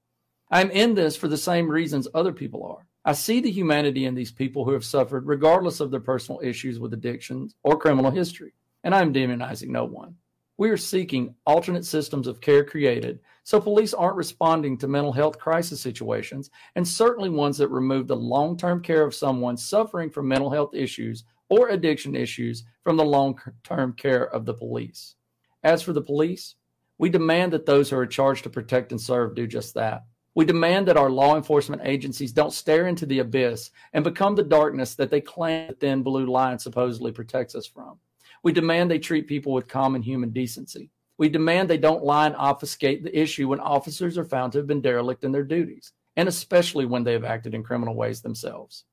I'm 0.49 0.71
in 0.71 0.95
this 0.95 1.17
for 1.17 1.27
the 1.27 1.37
same 1.37 1.69
reasons 1.69 2.07
other 2.15 2.33
people 2.33 2.65
are. 2.65 2.87
I 3.05 3.13
see 3.13 3.41
the 3.41 3.51
humanity 3.51 4.05
in 4.05 4.15
these 4.15 4.31
people 4.31 4.65
who 4.65 4.73
have 4.73 4.85
suffered, 4.85 5.27
regardless 5.27 5.81
of 5.81 5.91
their 5.91 6.01
personal 6.01 6.41
issues 6.41 6.79
with 6.79 6.93
addictions 6.93 7.57
or 7.65 7.77
criminal 7.77 8.13
history. 8.13 8.53
And 8.85 8.95
I'm 8.95 9.13
demonizing 9.13 9.69
no 9.69 9.85
one. 9.85 10.15
We 10.59 10.71
are 10.71 10.77
seeking 10.77 11.35
alternate 11.45 11.85
systems 11.85 12.29
of 12.29 12.41
care 12.41 12.65
created 12.65 13.19
so 13.47 13.61
police 13.61 13.95
aren't 13.95 14.17
responding 14.17 14.77
to 14.77 14.89
mental 14.89 15.13
health 15.13 15.39
crisis 15.39 15.81
situations, 15.81 16.51
and 16.75 16.87
certainly 16.87 17.29
ones 17.31 17.57
that 17.57 17.69
remove 17.69 18.09
the 18.09 18.17
long 18.17 18.57
term 18.57 18.83
care 18.83 19.05
of 19.05 19.15
someone 19.15 19.57
suffering 19.57 20.11
from 20.11 20.27
mental 20.27 20.51
health 20.51 20.75
issues 20.75 21.23
or 21.49 21.69
addiction 21.69 22.17
issues 22.17 22.65
from 22.83 22.97
the 22.97 23.05
long 23.05 23.41
term 23.63 23.93
care 23.93 24.25
of 24.35 24.47
the 24.47 24.53
police. 24.53 25.15
As 25.63 25.81
for 25.81 25.93
the 25.93 26.03
police, 26.03 26.57
we 26.99 27.09
demand 27.09 27.53
that 27.53 27.67
those 27.67 27.89
who 27.89 27.97
are 27.97 28.05
charged 28.05 28.43
to 28.43 28.51
protect 28.51 28.91
and 28.91 29.01
serve 29.01 29.37
do 29.37 29.47
just 29.47 29.75
that. 29.75 30.03
We 30.35 30.45
demand 30.45 30.89
that 30.89 30.97
our 30.97 31.09
law 31.09 31.37
enforcement 31.37 31.83
agencies 31.85 32.33
don't 32.33 32.53
stare 32.53 32.89
into 32.89 33.07
the 33.07 33.21
abyss 33.21 33.71
and 33.93 34.03
become 34.03 34.35
the 34.35 34.43
darkness 34.43 34.97
that 34.97 35.09
they 35.09 35.21
claim 35.21 35.69
the 35.69 35.75
thin 35.75 36.03
blue 36.03 36.27
line 36.27 36.59
supposedly 36.59 37.13
protects 37.13 37.55
us 37.55 37.67
from. 37.67 38.01
We 38.43 38.51
demand 38.51 38.91
they 38.91 38.99
treat 38.99 39.29
people 39.29 39.53
with 39.53 39.69
common 39.69 40.03
human 40.03 40.31
decency. 40.31 40.91
We 41.19 41.29
demand 41.29 41.71
they 41.71 41.79
don't 41.79 42.05
lie 42.05 42.27
and 42.27 42.37
obfuscate 42.37 43.03
the 43.03 43.19
issue 43.19 43.49
when 43.49 43.61
officers 43.61 44.19
are 44.19 44.25
found 44.25 44.53
to 44.53 44.59
have 44.59 44.67
been 44.67 44.83
derelict 44.83 45.25
in 45.25 45.33
their 45.33 45.45
duties, 45.45 45.93
and 46.17 46.29
especially 46.29 46.85
when 46.85 47.05
they 47.05 47.13
have 47.13 47.25
acted 47.25 47.55
in 47.55 47.63
criminal 47.63 47.95
ways 47.95 48.21
themselves. 48.21 48.85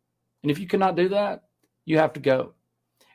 And 0.41 0.51
if 0.51 0.59
you 0.59 0.67
cannot 0.67 0.95
do 0.95 1.09
that, 1.09 1.43
you 1.85 1.97
have 1.97 2.13
to 2.13 2.19
go. 2.19 2.53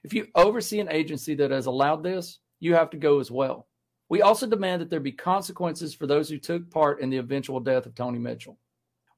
If 0.04 0.12
you 0.12 0.28
oversee 0.34 0.80
an 0.80 0.90
agency 0.90 1.34
that 1.36 1.50
has 1.50 1.66
allowed 1.66 2.02
this, 2.02 2.38
you 2.60 2.74
have 2.74 2.90
to 2.90 2.96
go 2.96 3.20
as 3.20 3.30
well. 3.30 3.66
We 4.08 4.22
also 4.22 4.46
demand 4.46 4.80
that 4.80 4.90
there 4.90 5.00
be 5.00 5.12
consequences 5.12 5.94
for 5.94 6.06
those 6.06 6.28
who 6.28 6.38
took 6.38 6.70
part 6.70 7.00
in 7.00 7.10
the 7.10 7.18
eventual 7.18 7.60
death 7.60 7.86
of 7.86 7.94
Tony 7.94 8.18
Mitchell. 8.18 8.58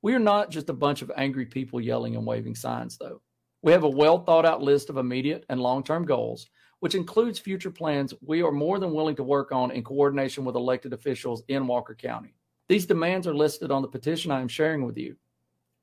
We 0.02 0.14
are 0.14 0.20
not 0.20 0.50
just 0.50 0.70
a 0.70 0.74
bunch 0.74 1.02
of 1.02 1.12
angry 1.16 1.46
people 1.46 1.80
yelling 1.80 2.16
and 2.16 2.26
waving 2.26 2.54
signs, 2.54 2.96
though. 2.96 3.20
We 3.62 3.72
have 3.72 3.84
a 3.84 3.88
well 3.88 4.18
thought 4.18 4.46
out 4.46 4.62
list 4.62 4.88
of 4.88 4.96
immediate 4.96 5.44
and 5.48 5.60
long 5.60 5.84
term 5.84 6.06
goals, 6.06 6.48
which 6.80 6.94
includes 6.94 7.38
future 7.38 7.70
plans 7.70 8.12
we 8.20 8.42
are 8.42 8.52
more 8.52 8.78
than 8.78 8.92
willing 8.92 9.16
to 9.16 9.22
work 9.22 9.52
on 9.52 9.70
in 9.70 9.84
coordination 9.84 10.44
with 10.44 10.56
elected 10.56 10.92
officials 10.92 11.42
in 11.48 11.66
Walker 11.66 11.94
County. 11.94 12.34
These 12.68 12.86
demands 12.86 13.26
are 13.26 13.34
listed 13.34 13.70
on 13.70 13.82
the 13.82 13.88
petition 13.88 14.30
I 14.30 14.40
am 14.40 14.48
sharing 14.48 14.84
with 14.84 14.98
you. 14.98 15.16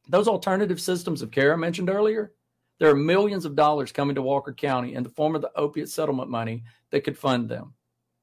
Those 0.10 0.28
alternative 0.28 0.80
systems 0.80 1.22
of 1.22 1.32
care 1.32 1.54
I 1.54 1.58
mentioned 1.58 1.90
earlier, 1.90 2.34
there 2.80 2.90
are 2.90 2.96
millions 2.96 3.46
of 3.46 3.56
dollars 3.56 3.92
coming 3.92 4.16
to 4.16 4.22
Walker 4.22 4.54
County 4.54 4.94
in 4.94 5.04
the 5.04 5.10
form 5.10 5.36
of 5.36 5.42
the 5.42 5.52
opiate 5.56 5.90
settlement 5.90 6.30
money 6.30 6.64
that 6.92 7.04
could 7.04 7.18
fund 7.18 7.50
them 7.50 7.74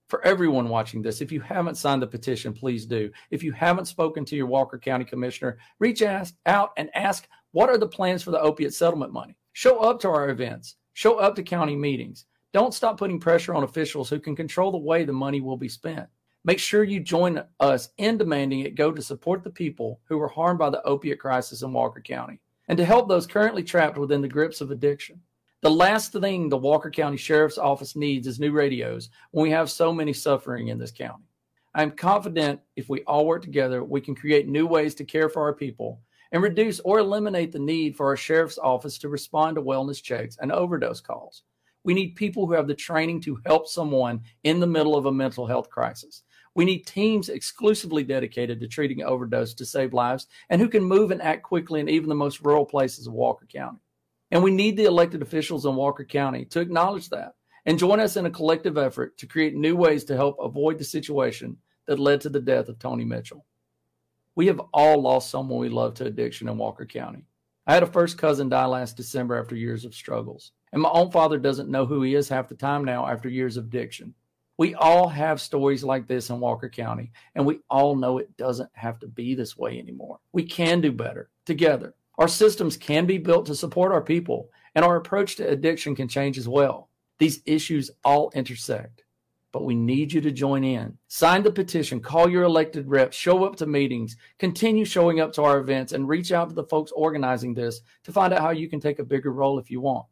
for 0.09 0.25
everyone 0.25 0.69
watching 0.69 1.03
this, 1.03 1.21
if 1.21 1.33
you 1.33 1.41
haven't 1.41 1.77
signed 1.77 2.03
the 2.03 2.07
petition, 2.07 2.53
please 2.53 2.87
do. 2.87 3.11
If 3.31 3.43
you 3.43 3.53
haven't 3.53 3.87
spoken 3.87 4.25
to 4.27 4.37
your 4.37 4.47
Walker 4.47 4.79
County 4.79 5.05
Commissioner, 5.05 5.59
reach 5.79 6.03
out 6.03 6.71
and 6.77 6.91
ask 6.95 7.27
what 7.53 7.69
are 7.69 7.79
the 7.79 7.89
plans 7.89 8.23
for 8.23 8.31
the 8.31 8.41
opiate 8.41 8.75
settlement 8.75 9.13
money. 9.13 9.37
Show 9.55 9.79
up 9.79 10.01
to 10.01 10.09
our 10.09 10.29
events, 10.29 10.77
show 10.93 11.19
up 11.19 11.35
to 11.37 11.43
county 11.43 11.75
meetings. 11.75 12.27
Don't 12.55 12.73
stop 12.73 12.97
putting 12.99 13.19
pressure 13.19 13.53
on 13.53 13.65
officials 13.65 14.09
who 14.09 14.21
can 14.21 14.37
control 14.37 14.71
the 14.71 14.79
way 14.79 15.03
the 15.03 15.13
money 15.13 15.41
will 15.41 15.57
be 15.57 15.69
spent. 15.69 16.07
Make 16.45 16.61
sure 16.61 16.85
you 16.85 17.01
join 17.01 17.43
us 17.59 17.89
in 17.99 18.17
demanding 18.17 18.61
it 18.61 18.77
go 18.77 18.93
to 18.93 19.03
support 19.03 19.43
the 19.43 19.51
people 19.51 19.99
who 20.05 20.19
were 20.19 20.29
harmed 20.29 20.61
by 20.61 20.71
the 20.71 20.83
opiate 20.85 21.19
crisis 21.19 21.63
in 21.63 21.73
Walker 21.73 22.01
County 22.01 22.39
and 22.69 22.79
to 22.79 22.85
help 22.85 23.09
those 23.09 23.27
currently 23.27 23.65
trapped 23.65 23.99
within 23.99 24.23
the 24.23 24.29
grips 24.29 24.61
of 24.61 24.71
addiction. 24.71 25.21
The 25.63 25.71
last 25.71 26.13
thing 26.13 26.49
the 26.49 26.57
Walker 26.57 26.93
County 26.93 27.17
Sheriff's 27.17 27.59
Office 27.59 27.97
needs 27.97 28.29
is 28.29 28.39
new 28.39 28.53
radios 28.53 29.11
when 29.33 29.43
we 29.43 29.51
have 29.51 29.69
so 29.69 29.93
many 29.93 30.13
suffering 30.13 30.69
in 30.69 30.79
this 30.79 30.93
county. 30.93 31.25
I 31.75 31.83
am 31.83 31.91
confident 31.91 32.61
if 32.77 32.89
we 32.89 33.03
all 33.03 33.27
work 33.27 33.43
together, 33.43 33.83
we 33.83 34.01
can 34.01 34.15
create 34.15 34.47
new 34.47 34.69
ways 34.69 34.95
to 34.95 35.05
care 35.05 35.29
for 35.29 35.43
our 35.43 35.55
people 35.55 36.03
and 36.31 36.41
reduce 36.41 36.79
or 36.79 37.01
eliminate 37.01 37.51
the 37.51 37.59
need 37.59 37.97
for 37.97 38.07
our 38.07 38.17
sheriff's 38.17 38.59
office 38.59 38.97
to 38.99 39.09
respond 39.09 39.57
to 39.57 39.63
wellness 39.63 40.01
checks 40.01 40.39
and 40.41 40.53
overdose 40.53 41.01
calls. 41.01 41.43
We 41.85 41.95
need 41.95 42.17
people 42.17 42.47
who 42.47 42.55
have 42.55 42.67
the 42.67 42.75
training 42.75 43.21
to 43.23 43.39
help 43.45 43.69
someone 43.69 44.23
in 44.43 44.59
the 44.59 44.67
middle 44.67 44.97
of 44.97 45.07
a 45.07 45.13
mental 45.13 45.47
health 45.47 45.69
crisis. 45.69 46.23
We 46.55 46.65
need 46.65 46.87
teams 46.87 47.29
exclusively 47.29 48.05
dedicated 48.05 48.61
to 48.61 48.69
treating 48.69 49.03
overdose 49.03 49.55
to 49.55 49.67
save 49.67 49.93
lives 49.93 50.27
and 50.49 50.61
who 50.61 50.69
can 50.69 50.83
move 50.83 51.11
and 51.11 51.21
act 51.21 51.43
quickly 51.43 51.81
in 51.81 51.89
even 51.89 52.09
the 52.09 52.15
most 52.15 52.41
rural 52.41 52.65
places 52.65 53.07
of 53.07 53.13
Walker 53.13 53.47
County. 53.47 53.81
And 54.31 54.43
we 54.43 54.51
need 54.51 54.77
the 54.77 54.85
elected 54.85 55.21
officials 55.21 55.67
in 55.67 55.77
Walker 55.77 56.05
County 56.05 56.45
to 56.47 56.61
acknowledge 56.61 57.11
that 57.11 57.35
and 57.67 57.79
join 57.79 58.01
us 58.01 58.17
in 58.17 58.27
a 58.27 58.31
collective 58.31 58.79
effort 58.79 59.19
to 59.19 59.27
create 59.27 59.55
new 59.55 59.77
ways 59.77 60.05
to 60.05 60.17
help 60.17 60.37
avoid 60.41 60.79
the 60.79 60.85
situation 60.85 61.57
that 61.87 61.99
led 61.99 62.21
to 62.23 62.31
the 62.31 62.41
death 62.41 62.69
of 62.69 62.79
Tony 62.79 63.05
Mitchell. 63.05 63.45
We 64.37 64.47
have 64.47 64.61
all 64.73 65.03
lost 65.03 65.31
someone 65.31 65.61
we 65.61 65.69
love 65.69 65.95
to 65.95 66.07
addiction 66.07 66.49
in 66.49 66.57
Walker 66.57 66.87
County. 66.87 67.25
I 67.67 67.73
had 67.73 67.83
a 67.83 67.87
first 67.87 68.19
cousin 68.19 68.51
die 68.51 68.67
last 68.67 68.95
December 68.95 69.41
after 69.41 69.57
years 69.57 69.87
of 69.87 69.95
struggles, 69.95 70.53
and 70.73 70.83
my 70.83 70.91
own 70.91 71.11
father 71.11 71.39
doesn't 71.39 71.71
know 71.71 71.87
who 71.87 72.03
he 72.03 72.15
is 72.15 72.29
half 72.29 72.47
the 72.47 72.55
time 72.55 72.85
now 72.85 73.07
after 73.07 73.29
years 73.31 73.57
of 73.57 73.65
addiction. 73.65 74.13
We 74.59 74.75
all 74.75 75.09
have 75.09 75.41
stories 75.41 75.83
like 75.83 76.07
this 76.07 76.29
in 76.29 76.41
Walker 76.41 76.69
County, 76.69 77.11
and 77.35 77.47
we 77.47 77.61
all 77.71 77.97
know 77.97 78.19
it 78.19 78.37
doesn't 78.37 78.69
have 78.75 78.99
to 79.01 79.07
be 79.07 79.35
this 79.35 79.57
way 79.57 79.79
anymore. 79.79 80.19
We 80.33 80.43
can 80.45 80.83
do 80.83 80.93
better 80.93 81.31
together. 81.47 81.95
Our 82.19 82.29
systems 82.29 82.77
can 82.77 83.07
be 83.07 83.17
built 83.17 83.47
to 83.47 83.55
support 83.55 83.93
our 83.93 84.03
people, 84.03 84.51
and 84.75 84.85
our 84.85 84.97
approach 84.97 85.37
to 85.37 85.49
addiction 85.49 85.97
can 85.97 86.07
change 86.07 86.37
as 86.37 86.49
well. 86.49 86.91
These 87.19 87.41
issues 87.47 87.91
all 88.05 88.31
intersect, 88.35 89.04
but 89.55 89.65
we 89.65 89.77
need 89.77 90.13
you 90.13 90.21
to 90.21 90.33
join 90.33 90.65
in. 90.65 90.99
Sign 91.07 91.45
the 91.45 91.53
petition, 91.53 92.01
call 92.01 92.29
your 92.29 92.43
elected 92.43 92.89
reps, 92.89 93.17
show 93.17 93.45
up 93.45 93.55
to 93.55 93.67
meetings, 93.67 94.17
continue 94.41 94.85
showing 94.85 95.21
up 95.21 95.33
to 95.33 95.45
our 95.45 95.61
events, 95.61 95.93
and 95.93 96.09
reach 96.09 96.33
out 96.33 96.49
to 96.49 96.57
the 96.57 96.65
folks 96.65 96.91
organizing 96.91 97.55
this 97.55 97.81
to 98.03 98.11
find 98.11 98.35
out 98.35 98.41
how 98.41 98.51
you 98.51 98.69
can 98.69 98.81
take 98.81 98.99
a 98.99 99.05
bigger 99.05 99.33
role 99.33 99.61
if 99.61 99.71
you 99.71 99.81
want. 99.81 100.07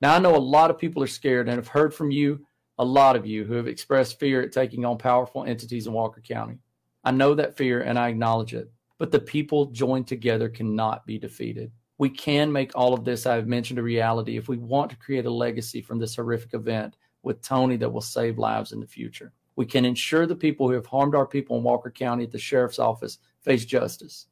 Now, 0.00 0.14
I 0.14 0.18
know 0.18 0.34
a 0.34 0.38
lot 0.38 0.70
of 0.70 0.78
people 0.78 1.02
are 1.02 1.08
scared 1.08 1.46
and 1.46 1.58
have 1.58 1.68
heard 1.68 1.92
from 1.92 2.10
you 2.10 2.46
a 2.78 2.84
lot 2.86 3.16
of 3.16 3.26
you 3.26 3.44
who 3.44 3.52
have 3.52 3.68
expressed 3.68 4.18
fear 4.18 4.40
at 4.40 4.50
taking 4.50 4.86
on 4.86 4.96
powerful 4.96 5.44
entities 5.44 5.86
in 5.86 5.92
Walker 5.92 6.22
County. 6.22 6.56
I 7.04 7.10
know 7.10 7.34
that 7.34 7.58
fear 7.58 7.82
and 7.82 7.98
I 7.98 8.08
acknowledge 8.08 8.54
it, 8.54 8.72
but 8.96 9.12
the 9.12 9.20
people 9.20 9.66
joined 9.66 10.06
together 10.06 10.48
cannot 10.48 11.04
be 11.04 11.18
defeated. 11.18 11.70
We 11.98 12.08
can 12.08 12.50
make 12.50 12.72
all 12.74 12.94
of 12.94 13.04
this 13.04 13.26
I've 13.26 13.46
mentioned 13.46 13.78
a 13.78 13.82
reality 13.82 14.38
if 14.38 14.48
we 14.48 14.56
want 14.56 14.90
to 14.90 14.96
create 14.96 15.26
a 15.26 15.30
legacy 15.30 15.82
from 15.82 15.98
this 15.98 16.16
horrific 16.16 16.54
event 16.54 16.96
with 17.26 17.42
Tony 17.42 17.76
that 17.76 17.92
will 17.92 18.00
save 18.00 18.38
lives 18.38 18.70
in 18.70 18.78
the 18.78 18.86
future. 18.86 19.32
We 19.56 19.66
can 19.66 19.84
ensure 19.84 20.26
the 20.26 20.36
people 20.36 20.68
who 20.68 20.74
have 20.74 20.86
harmed 20.86 21.16
our 21.16 21.26
people 21.26 21.58
in 21.58 21.64
Walker 21.64 21.90
County 21.90 22.22
at 22.22 22.30
the 22.30 22.38
sheriff's 22.38 22.78
office 22.78 23.18
face 23.40 23.64
justice. 23.64 24.26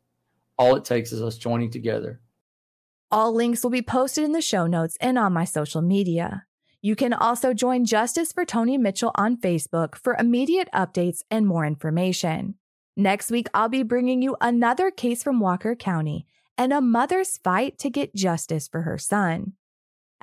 All 0.56 0.76
it 0.76 0.84
takes 0.84 1.10
is 1.10 1.20
us 1.20 1.36
joining 1.36 1.70
together. 1.70 2.20
All 3.10 3.34
links 3.34 3.64
will 3.64 3.70
be 3.70 3.82
posted 3.82 4.22
in 4.22 4.30
the 4.30 4.40
show 4.40 4.68
notes 4.68 4.96
and 5.00 5.18
on 5.18 5.32
my 5.32 5.44
social 5.44 5.82
media. 5.82 6.44
You 6.82 6.94
can 6.94 7.12
also 7.12 7.52
join 7.52 7.84
Justice 7.84 8.32
for 8.32 8.44
Tony 8.44 8.78
Mitchell 8.78 9.10
on 9.16 9.38
Facebook 9.38 9.96
for 9.96 10.14
immediate 10.14 10.68
updates 10.72 11.22
and 11.30 11.46
more 11.46 11.64
information. 11.64 12.54
Next 12.96 13.30
week, 13.30 13.48
I'll 13.54 13.68
be 13.68 13.82
bringing 13.82 14.22
you 14.22 14.36
another 14.40 14.90
case 14.92 15.22
from 15.22 15.40
Walker 15.40 15.74
County 15.74 16.26
and 16.56 16.72
a 16.72 16.80
mother's 16.80 17.38
fight 17.38 17.78
to 17.78 17.90
get 17.90 18.14
justice 18.14 18.68
for 18.68 18.82
her 18.82 18.98
son. 18.98 19.54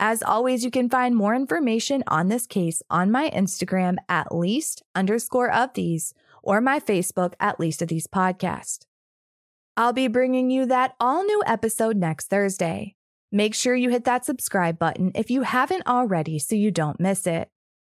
As 0.03 0.23
always, 0.23 0.65
you 0.65 0.71
can 0.71 0.89
find 0.89 1.15
more 1.15 1.35
information 1.35 2.03
on 2.07 2.27
this 2.27 2.47
case 2.47 2.81
on 2.89 3.11
my 3.11 3.29
Instagram 3.29 3.97
at 4.09 4.33
least 4.33 4.81
underscore 4.95 5.51
of 5.51 5.75
these 5.75 6.15
or 6.41 6.59
my 6.59 6.79
Facebook 6.79 7.33
at 7.39 7.59
least 7.59 7.83
of 7.83 7.87
these 7.87 8.07
podcast. 8.07 8.85
I'll 9.77 9.93
be 9.93 10.07
bringing 10.07 10.49
you 10.49 10.65
that 10.65 10.95
all 10.99 11.23
new 11.23 11.43
episode 11.45 11.97
next 11.97 12.31
Thursday. 12.31 12.95
Make 13.31 13.53
sure 13.53 13.75
you 13.75 13.91
hit 13.91 14.05
that 14.05 14.25
subscribe 14.25 14.79
button 14.79 15.11
if 15.13 15.29
you 15.29 15.43
haven't 15.43 15.85
already 15.85 16.39
so 16.39 16.55
you 16.55 16.71
don't 16.71 16.99
miss 16.99 17.27
it. 17.27 17.49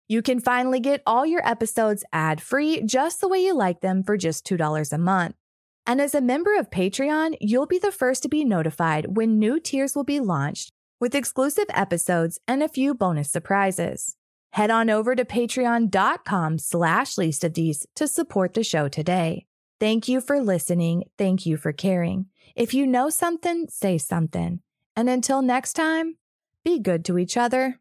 You 0.09 0.23
can 0.23 0.39
finally 0.39 0.79
get 0.79 1.03
all 1.05 1.27
your 1.27 1.47
episodes 1.47 2.03
ad 2.11 2.41
free 2.41 2.81
just 2.81 3.21
the 3.21 3.27
way 3.27 3.45
you 3.45 3.53
like 3.53 3.81
them 3.81 4.03
for 4.03 4.17
just 4.17 4.43
$2 4.47 4.91
a 4.91 4.97
month. 4.97 5.35
And 5.85 6.01
as 6.01 6.15
a 6.15 6.21
member 6.21 6.57
of 6.57 6.71
Patreon, 6.71 7.37
you'll 7.39 7.67
be 7.67 7.79
the 7.79 7.91
first 7.91 8.23
to 8.23 8.29
be 8.29 8.43
notified 8.43 9.15
when 9.15 9.37
new 9.37 9.59
tiers 9.59 9.95
will 9.95 10.03
be 10.03 10.19
launched 10.19 10.73
with 11.01 11.13
exclusive 11.13 11.65
episodes 11.73 12.39
and 12.47 12.63
a 12.63 12.69
few 12.69 12.93
bonus 12.93 13.29
surprises. 13.29 14.15
Head 14.53 14.71
on 14.71 14.89
over 14.89 15.15
to 15.15 15.25
patreon.com 15.25 16.59
slash 16.59 17.17
least 17.17 17.43
of 17.43 17.55
these 17.55 17.85
to 17.95 18.07
support 18.07 18.53
the 18.53 18.63
show 18.63 18.87
today. 18.87 19.45
Thank 19.81 20.07
you 20.07 20.21
for 20.21 20.39
listening. 20.39 21.05
Thank 21.17 21.45
you 21.45 21.57
for 21.57 21.73
caring. 21.73 22.27
If 22.55 22.73
you 22.73 22.87
know 22.87 23.09
something, 23.09 23.67
say 23.67 23.97
something. 23.97 24.61
And 24.95 25.09
until 25.09 25.41
next 25.41 25.73
time, 25.73 26.17
be 26.63 26.79
good 26.79 27.03
to 27.05 27.17
each 27.17 27.35
other. 27.35 27.80